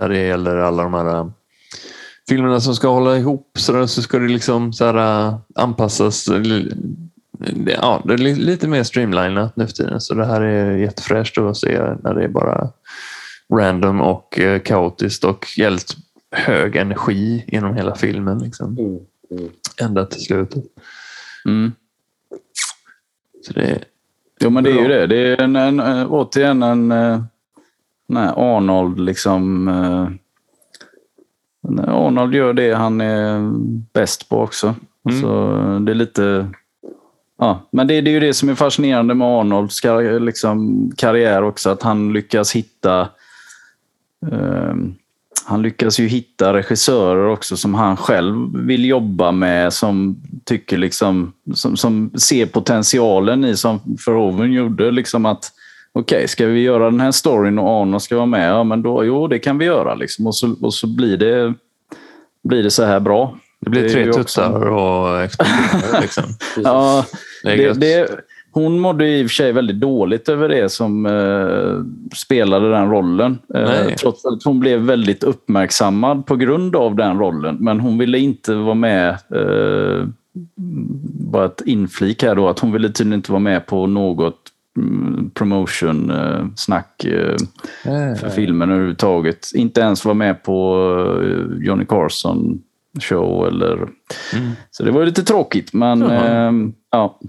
när 0.00 0.08
det 0.08 0.18
gäller 0.18 0.56
alla 0.56 0.82
de 0.82 0.94
här 0.94 1.32
filmerna 2.28 2.60
som 2.60 2.74
ska 2.74 2.88
hålla 2.88 3.16
ihop 3.16 3.50
så, 3.58 3.72
där, 3.72 3.86
så 3.86 4.02
ska 4.02 4.18
det 4.18 4.28
liksom 4.28 4.72
så 4.72 4.84
här, 4.84 5.26
eh, 5.28 5.36
anpassas. 5.54 6.24
det- 6.24 6.68
Ja, 7.82 8.02
det 8.04 8.12
är 8.12 8.18
li- 8.18 8.34
lite 8.34 8.68
mer 8.68 8.82
streamlinat 8.82 9.56
nu 9.56 9.66
för 9.66 9.72
tiden 9.74 10.00
så 10.00 10.14
det 10.14 10.26
här 10.26 10.40
är 10.40 10.76
jättefräscht 10.76 11.38
att 11.38 11.56
se 11.56 11.80
när 12.02 12.14
det 12.14 12.24
är 12.24 12.28
bara 12.28 12.68
random 13.54 14.00
och 14.00 14.38
eh, 14.38 14.60
kaotiskt 14.60 15.24
och 15.24 15.46
jävligt 15.58 15.96
hög 16.30 16.76
energi 16.76 17.44
genom 17.46 17.74
hela 17.74 17.94
filmen. 17.94 18.38
Liksom. 18.38 18.78
Mm. 18.78 18.98
Mm. 19.30 19.50
Ända 19.80 20.06
till 20.06 20.20
slutet. 20.20 20.64
Mm. 21.46 21.72
Så 23.46 23.52
det, 23.52 23.78
Jo, 24.40 24.50
men 24.50 24.64
det 24.64 24.70
är 24.70 24.82
ju 24.82 24.88
det. 24.88 25.06
Det 25.06 25.16
är 25.16 25.40
en, 25.42 25.56
en, 25.56 25.80
återigen 26.06 26.62
en 26.62 26.88
nej, 28.08 28.28
Arnold 28.36 29.00
liksom. 29.00 29.68
Arnold 31.88 32.34
gör 32.34 32.52
det 32.52 32.74
han 32.74 33.00
är 33.00 33.50
bäst 33.92 34.28
på 34.28 34.40
också. 34.40 34.74
Mm. 35.08 35.20
Så 35.20 35.56
eh, 35.56 35.80
det 35.80 35.92
är 35.92 35.94
lite... 35.94 36.48
Ja, 37.38 37.60
men 37.70 37.86
det, 37.86 38.00
det 38.00 38.10
är 38.10 38.12
ju 38.12 38.20
det 38.20 38.34
som 38.34 38.48
är 38.48 38.54
fascinerande 38.54 39.14
med 39.14 39.28
Arnolds 39.28 39.80
kar, 39.80 40.20
liksom, 40.20 40.90
karriär 40.96 41.42
också. 41.42 41.70
Att 41.70 41.82
han 41.82 42.12
lyckas 42.12 42.52
hitta... 42.52 43.08
ehm, 44.32 44.94
han 45.44 45.62
lyckas 45.62 46.00
ju 46.00 46.06
hitta 46.06 46.52
regissörer 46.52 47.28
också 47.28 47.56
som 47.56 47.74
han 47.74 47.96
själv 47.96 48.66
vill 48.66 48.84
jobba 48.84 49.32
med. 49.32 49.72
Som 49.72 50.22
tycker 50.44 50.78
liksom, 50.78 51.32
som, 51.54 51.76
som 51.76 52.10
ser 52.18 52.46
potentialen 52.46 53.44
i 53.44 53.56
som 53.56 53.80
Verhoeven 54.06 54.52
gjorde. 54.52 54.90
Liksom 54.90 55.26
att 55.26 55.52
okej, 55.98 56.28
ska 56.28 56.46
vi 56.46 56.60
göra 56.60 56.84
den 56.84 57.00
här 57.00 57.12
storyn 57.12 57.58
och 57.58 57.68
Arnold 57.68 58.02
ska 58.02 58.16
vara 58.16 58.26
med? 58.26 58.50
Ja, 58.50 58.64
men 58.64 58.82
då, 58.82 59.04
jo, 59.04 59.26
det 59.26 59.38
kan 59.38 59.58
vi 59.58 59.64
göra. 59.64 59.94
Liksom. 59.94 60.26
Och, 60.26 60.36
så, 60.36 60.54
och 60.62 60.74
så 60.74 60.86
blir 60.86 61.16
det, 61.16 61.54
blir 62.42 62.62
det 62.62 62.70
så 62.70 62.84
här 62.84 63.00
bra. 63.00 63.38
det 63.60 63.70
blir 63.70 63.88
tre 63.88 64.12
tuttar 64.12 64.68
och 64.68 65.22
explosioner. 65.22 66.00
Liksom. 66.00 66.24
Ja, 66.56 67.04
Det 67.44 67.80
det, 67.80 68.08
hon 68.50 68.78
mådde 68.78 69.08
i 69.08 69.24
och 69.24 69.30
för 69.30 69.34
sig 69.34 69.52
väldigt 69.52 69.80
dåligt 69.80 70.28
över 70.28 70.48
det 70.48 70.68
som 70.68 71.06
eh, 71.06 72.16
spelade 72.16 72.70
den 72.70 72.90
rollen. 72.90 73.38
Eh, 73.54 73.94
trots 74.00 74.24
att 74.24 74.42
hon 74.44 74.60
blev 74.60 74.80
väldigt 74.80 75.24
uppmärksammad 75.24 76.26
på 76.26 76.36
grund 76.36 76.76
av 76.76 76.96
den 76.96 77.18
rollen. 77.18 77.56
Men 77.60 77.80
hon 77.80 77.98
ville 77.98 78.18
inte 78.18 78.54
vara 78.54 78.74
med, 78.74 79.08
eh, 79.10 80.06
bara 81.30 81.44
ett 81.46 81.62
inflik 81.66 82.22
här 82.22 82.34
då, 82.34 82.48
att 82.48 82.58
hon 82.58 82.72
ville 82.72 82.88
tydligen 82.88 83.18
inte 83.18 83.32
vara 83.32 83.40
med 83.40 83.66
på 83.66 83.86
något 83.86 84.47
promotion-snack 85.34 87.04
eh, 87.04 87.36
för 88.14 88.28
filmen 88.28 88.70
överhuvudtaget. 88.70 89.46
Inte 89.54 89.80
ens 89.80 90.04
vara 90.04 90.14
med 90.14 90.42
på 90.42 90.76
eh, 91.22 91.66
Johnny 91.66 91.84
Carson 91.84 92.62
show 93.00 93.46
eller... 93.46 93.74
Mm. 93.76 94.50
Så 94.70 94.82
det 94.82 94.90
var 94.90 95.00
ju 95.00 95.06
lite 95.06 95.22
tråkigt, 95.22 95.72
men 95.72 96.02
eh, 96.02 96.52
ja. 96.90 97.20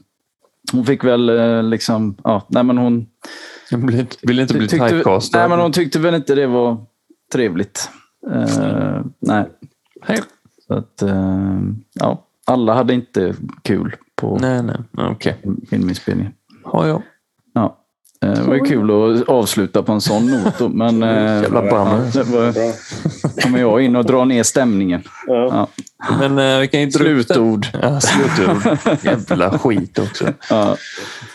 Hon 0.71 0.85
fick 0.85 1.03
väl 1.03 1.29
eh, 1.29 1.63
liksom... 1.63 2.15
Ja, 2.23 2.45
nej, 2.47 2.63
men 2.63 2.77
hon... 2.77 3.05
Jag 3.71 3.77
vill 3.77 3.99
inte, 3.99 4.17
vill 4.21 4.39
inte 4.39 4.53
bli 4.53 4.67
typecastad. 4.67 5.39
Nej, 5.39 5.49
men 5.49 5.59
hon 5.59 5.71
tyckte 5.71 5.99
väl 5.99 6.15
inte 6.15 6.35
det 6.35 6.47
var 6.47 6.77
trevligt. 7.33 7.89
Eh, 8.31 9.01
nej. 9.19 9.45
Hej. 10.01 10.19
Så 10.67 10.73
att, 10.73 11.01
eh, 11.01 11.59
ja, 11.93 12.25
alla 12.45 12.73
hade 12.73 12.93
inte 12.93 13.35
kul 13.61 13.95
på 14.15 14.37
Nej, 14.41 14.63
nej. 14.63 14.75
Okej. 14.97 15.35
filminspelningen. 15.69 16.33
Jag. 16.73 16.87
Ja. 16.87 17.01
Eh, 18.25 18.31
Det 18.31 18.41
var 18.41 18.55
ju 18.55 18.61
kul 18.61 18.91
att 19.21 19.29
avsluta 19.29 19.83
på 19.83 19.91
en 19.91 20.01
sån 20.01 20.25
not. 20.25 20.73
Men 20.73 21.03
eh, 21.03 21.41
Jävla 21.41 21.61
bummer. 21.61 22.11
det 22.13 22.23
var, 22.23 22.51
Bra. 22.51 22.71
kommer 23.43 23.59
jag 23.59 23.81
in 23.81 23.95
och 23.95 24.05
drar 24.05 24.25
ner 24.25 24.43
stämningen. 24.43 25.01
Ja. 25.27 25.67
Ja. 26.07 26.15
Men 26.19 26.37
eh, 26.55 26.59
vi 26.59 26.67
kan 26.67 26.85
det. 26.85 26.91
Slutord. 26.91 27.65
Ja, 27.81 27.99
slutord. 27.99 28.77
Jävla 29.05 29.59
skit 29.59 29.99
också. 29.99 30.25
Ja. 30.49 30.77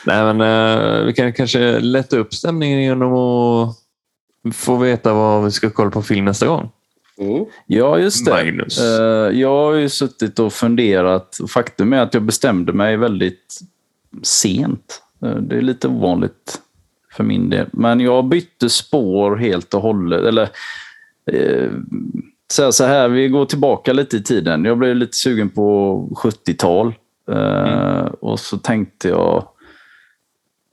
Nej, 0.07 0.35
men 0.35 0.41
eh, 0.41 1.05
vi 1.05 1.13
kan 1.13 1.33
kanske 1.33 1.81
lätta 1.81 2.17
upp 2.19 2.35
stämningen 2.35 2.83
genom 2.83 3.13
att 3.15 3.77
få 4.57 4.77
veta 4.77 5.13
vad 5.15 5.45
vi 5.45 5.51
ska 5.51 5.71
kolla 5.71 5.91
på 5.91 6.03
film 6.03 6.25
nästa 6.25 6.47
gång. 6.47 6.71
Mm. 7.19 7.45
Ja, 7.67 7.99
just 7.99 8.25
det. 8.25 8.31
Magnus. 8.31 8.81
Eh, 8.81 9.41
Jag 9.41 9.51
har 9.65 9.73
ju 9.73 9.89
suttit 9.89 10.39
och 10.39 10.53
funderat. 10.53 11.39
Faktum 11.49 11.93
är 11.93 11.99
att 12.01 12.15
jag 12.15 12.23
bestämde 12.23 12.73
mig 12.73 12.97
väldigt 12.97 13.61
sent. 14.23 15.03
Eh, 15.25 15.31
Det 15.37 15.57
är 15.57 15.63
lite 15.63 15.89
ovanligt 15.89 16.61
för 17.17 17.25
min 17.25 17.51
del. 17.51 17.69
Men 17.73 18.01
jag 18.01 18.25
bytte 18.25 18.69
spår 18.71 19.37
helt 19.37 19.75
och 19.75 19.81
hållet. 19.83 20.25
Eller, 20.25 20.43
eh, 21.33 21.71
så 22.53 22.63
här- 22.65 22.71
så 22.71 22.85
här, 22.85 23.09
vi 23.09 23.29
går 23.29 23.47
tillbaka 23.47 23.93
lite 23.93 24.17
i 24.17 24.23
tiden. 24.23 24.65
Jag 24.65 24.79
blev 24.79 24.97
lite 24.97 25.17
sugen 25.17 25.51
på 25.51 25.99
70-tal. 26.17 26.95
Eh, 27.31 28.05
Och 28.21 28.41
så 28.41 28.59
tänkte 28.59 29.09
jag 29.09 29.49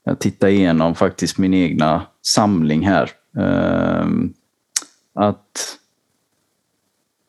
Jag 0.04 0.20
tittar 0.20 0.48
igenom 0.48 0.96
faktiskt 0.96 1.38
min 1.38 1.54
egna 1.54 2.02
samling 2.22 2.88
här. 2.88 3.10
Ehm, 3.40 4.34
att 5.14 5.78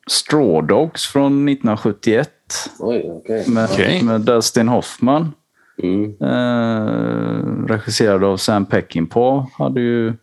Straw 0.07 0.67
Dogs 0.67 1.05
från 1.07 1.45
1971 1.45 2.29
Oj, 2.79 3.05
okej. 3.11 3.49
med, 3.49 3.69
Okej. 3.71 4.03
med 4.03 4.21
Dustin 4.21 4.67
Hoffman. 4.67 5.31
Mm. 5.83 6.15
Eh, 6.21 7.67
regisserad 7.67 8.23
av 8.23 8.37
Sam 8.37 8.65
Peckinpah. 8.65 9.45
Hade 9.57 9.81
ju 9.81 10.13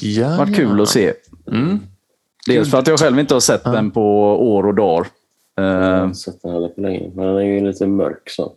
Ja, 0.00 0.36
varit 0.38 0.56
kul 0.56 0.74
ja. 0.76 0.82
att 0.82 0.88
se. 0.88 1.12
Mm. 1.52 1.78
Dels 2.46 2.70
för 2.70 2.78
att 2.78 2.86
jag 2.86 2.98
själv 2.98 3.18
inte 3.18 3.34
har 3.34 3.40
sett 3.40 3.64
den 3.64 3.90
på 3.90 4.02
år 4.52 4.66
och 4.66 4.74
dagar. 4.74 5.06
Jag 5.54 5.64
Eh, 5.64 5.98
har 5.98 6.04
inte 6.04 6.18
sett 6.18 6.42
den 6.42 6.52
heller 6.52 6.68
på 6.68 6.80
länge. 6.80 7.10
Men 7.14 7.26
den 7.26 7.36
är 7.36 7.40
ju 7.42 7.60
lite 7.66 7.86
mörk 7.86 8.22
så. 8.30 8.52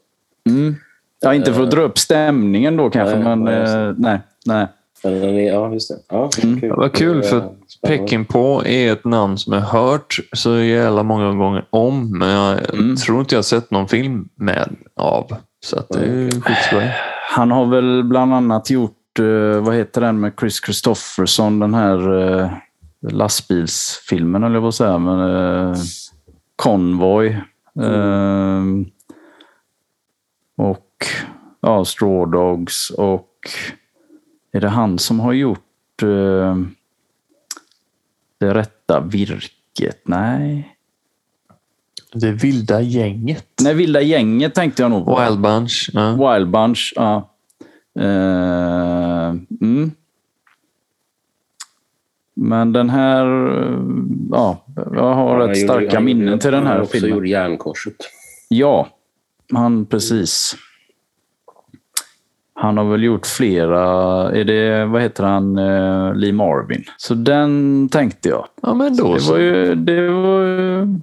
mm. 0.49 0.75
Ja, 1.21 1.33
inte 1.33 1.53
för 1.53 1.63
att 1.63 1.71
dra 1.71 1.81
upp 1.81 1.97
stämningen 1.97 2.77
då 2.77 2.89
kanske, 2.89 3.15
Nej, 3.15 3.23
men 3.23 3.39
nej, 3.43 3.87
eh, 3.87 3.93
nej. 3.97 4.19
nej. 4.45 5.45
Ja, 5.45 5.73
just 5.73 5.89
det. 5.89 5.95
Ja, 6.09 6.29
Mm. 6.43 6.59
kul. 6.59 6.69
Ja, 6.69 6.75
vad 6.75 6.93
kul, 6.93 7.23
för 7.23 7.37
Eh. 7.37 7.43
Peckinpah 7.87 8.61
är 8.71 8.91
ett 8.93 9.05
namn 9.05 9.37
som 9.37 9.53
jag 9.53 9.61
hört 9.61 10.15
så 10.33 10.57
jävla 10.57 11.03
många 11.03 11.33
gånger 11.33 11.65
om, 11.69 12.19
men 12.19 12.29
jag 12.29 12.73
Mm. 12.73 12.95
tror 12.95 13.19
inte 13.19 13.35
jag 13.35 13.37
har 13.37 13.43
sett 13.43 13.71
någon 13.71 13.87
film 13.87 14.29
med 14.35 14.75
av. 14.95 15.31
Så 15.65 15.79
att 15.79 15.89
det 15.89 16.05
är 16.05 16.31
skitskoj. 16.41 16.91
Han 17.29 17.51
har 17.51 17.65
väl 17.65 18.03
bland 18.03 18.33
annat 18.33 18.69
gjort, 18.69 19.19
eh, 19.19 19.61
vad 19.61 19.75
heter 19.75 20.01
den 20.01 20.19
med 20.19 20.33
Chris 20.39 20.61
Christopherson, 20.65 21.59
den 21.59 21.73
här 21.73 22.29
eh, 22.29 22.51
lastbilsfilmen 23.01 24.43
eller 24.43 24.59
vad 24.59 24.75
säga, 24.75 24.97
men 24.97 25.19
eh, 25.19 25.75
Convoy. 26.55 27.27
Eh, 27.81 28.63
och 30.57 31.05
ja, 31.61 31.85
Straw 31.85 32.37
Dogs 32.37 32.89
och 32.89 33.31
är 34.51 34.61
det 34.61 34.69
han 34.69 34.99
som 34.99 35.19
har 35.19 35.33
gjort 35.33 35.61
Det 38.39 38.53
rätta 38.53 38.99
virket? 38.99 40.01
Nej. 40.05 40.74
Det 42.15 42.31
vilda 42.31 42.81
gänget. 42.81 43.45
Nej, 43.63 43.73
Vilda 43.73 44.01
gänget 44.01 44.55
tänkte 44.55 44.81
jag 44.81 44.91
nog 44.91 45.05
på. 45.05 45.19
Wild 45.25 45.39
Bunch. 45.41 45.89
Ja. 45.93 46.33
Wild 46.33 46.49
Bunch, 46.49 46.93
ja. 46.95 47.29
Eh, 47.99 49.29
mm. 49.61 49.91
Men 52.35 52.73
den 52.73 52.89
här, 52.89 53.25
eh, 53.63 53.79
ja, 54.31 54.65
jag 54.75 55.13
har 55.13 55.29
Han 55.39 55.39
rätt 55.49 55.57
gjorde- 55.61 55.73
starka 55.73 55.95
han 55.97 56.05
minnen 56.05 56.27
gjorde- 56.27 56.41
till 56.41 56.51
den 56.51 56.63
Han 56.65 56.73
här 56.73 56.81
också 56.81 56.91
filmen. 56.91 57.09
gjort 57.17 57.27
Järnkorset. 57.27 57.95
Ja, 58.49 58.87
han 59.53 59.85
precis. 59.85 60.55
Han 62.53 62.77
har 62.77 62.85
väl 62.85 63.03
gjort 63.03 63.25
flera, 63.25 63.81
är 64.31 64.43
det, 64.43 64.85
vad 64.85 65.01
heter 65.01 65.23
han, 65.23 65.57
eh, 65.57 66.15
Lee 66.15 66.33
Marvin. 66.33 66.83
Så 66.97 67.13
den 67.13 67.89
tänkte 67.89 68.29
jag. 68.29 68.47
ja, 68.61 68.73
men 68.73 68.97
då 68.97 69.13
Det 69.13 69.19
så. 69.19 69.31
var 69.31 69.39
ju, 69.39 69.75
det 69.75 70.09
var 70.09 70.41
ju, 70.41 70.85
Det 70.85 70.99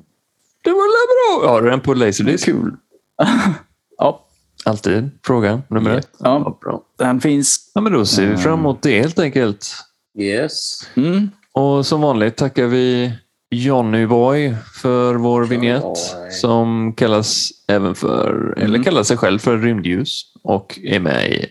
Har 1.41 1.63
du 1.63 1.71
den 1.71 1.81
på 1.81 1.95
Laserdisc? 1.95 2.45
kul. 2.45 2.77
ja, 3.99 4.27
Alltid 4.65 5.11
fråga 5.27 5.63
nummer 5.69 5.91
ett. 5.99 6.11
Ja. 6.19 6.59
bra. 6.63 6.83
den 6.99 7.21
finns. 7.21 7.71
Ja, 7.75 7.81
men 7.81 7.93
då 7.93 8.07
ser 8.07 8.27
vi 8.27 8.37
fram 8.37 8.59
emot 8.59 8.83
det 8.83 9.01
helt 9.01 9.19
enkelt. 9.19 9.75
Yes. 10.19 10.89
Mm. 10.95 11.31
Och 11.53 11.87
som 11.87 12.01
vanligt 12.01 12.37
tackar 12.37 12.67
vi 12.67 13.13
Johnny 13.51 14.07
Boy 14.07 14.55
för 14.83 15.15
vår 15.15 15.45
vignett 15.45 15.99
som 16.41 16.95
kallas 16.97 17.49
även 17.69 17.95
för, 17.95 18.55
eller 18.59 18.83
kallar 18.83 19.03
sig 19.03 19.17
själv 19.17 19.39
för 19.39 19.59
Rymdljus 19.59 20.23
och 20.43 20.79
är 20.83 21.01
med 21.01 21.31
i 21.33 21.47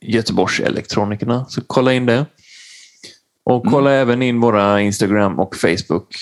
Göteborgs 0.00 0.60
Elektronikerna. 0.60 1.44
Så 1.48 1.60
kolla 1.66 1.92
in 1.92 2.06
det. 2.06 2.26
Och 3.44 3.66
kolla 3.66 3.90
även 3.90 4.22
in 4.22 4.40
våra 4.40 4.80
Instagram 4.80 5.38
och 5.38 5.56
Facebook 5.56 6.14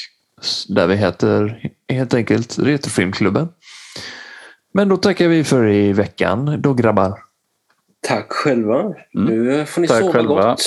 där 0.68 0.86
vi 0.86 0.96
heter 0.96 1.70
helt 1.88 2.14
enkelt 2.14 2.58
Retrofilmklubben. 2.58 3.48
Men 4.74 4.88
då 4.88 4.96
tackar 4.96 5.28
vi 5.28 5.44
för 5.44 5.68
i 5.68 5.92
veckan 5.92 6.56
då 6.62 6.74
grabbar. 6.74 7.18
Tack 8.08 8.26
själva. 8.32 8.94
Nu 9.12 9.66
får 9.66 9.80
ni 9.80 9.88
Tack 9.88 9.98
sova 10.00 10.12
själva. 10.12 10.34
gott. 10.50 10.62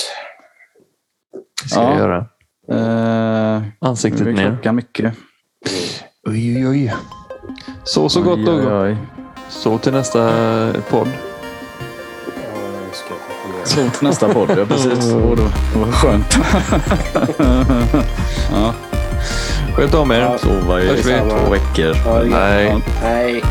Det 1.64 1.70
ska 1.70 1.80
Ja. 1.80 1.90
jag 1.90 1.98
göra. 2.00 2.26
Eh, 2.72 3.62
Ansiktet 3.80 4.22
nu 4.24 4.30
är 4.30 4.34
ner. 4.36 4.50
klockan 4.52 4.76
mycket. 4.76 5.14
Oj, 6.28 6.68
oj, 6.68 6.68
oj. 6.70 6.94
Så 7.84 8.10
så 8.10 8.22
gott 8.22 8.40
Oj, 8.40 8.46
då. 8.46 8.52
oj, 8.54 8.68
oj. 8.74 8.98
Så 9.50 9.78
till 9.78 9.92
nästa 9.94 10.74
podd. 10.90 11.08
Så 13.66 13.76
till 13.90 14.08
nästa 14.08 14.34
podd, 14.34 14.50
ja 14.58 14.66
precis. 14.66 15.14
Och 15.14 15.38
då, 15.38 15.44
vad 15.76 15.94
skönt. 15.94 16.38
ja, 18.52 18.74
Sköt 19.76 19.94
om 19.94 20.12
er. 20.12 20.38
sova 20.38 20.82
i 20.82 20.88
Hörs 20.88 21.06
vi. 21.06 21.14
två 21.30 21.52
veckor. 21.52 21.96
Ja, 22.06 22.22
Nej. 22.24 22.66
Ja. 22.66 22.82
Hej. 23.02 23.44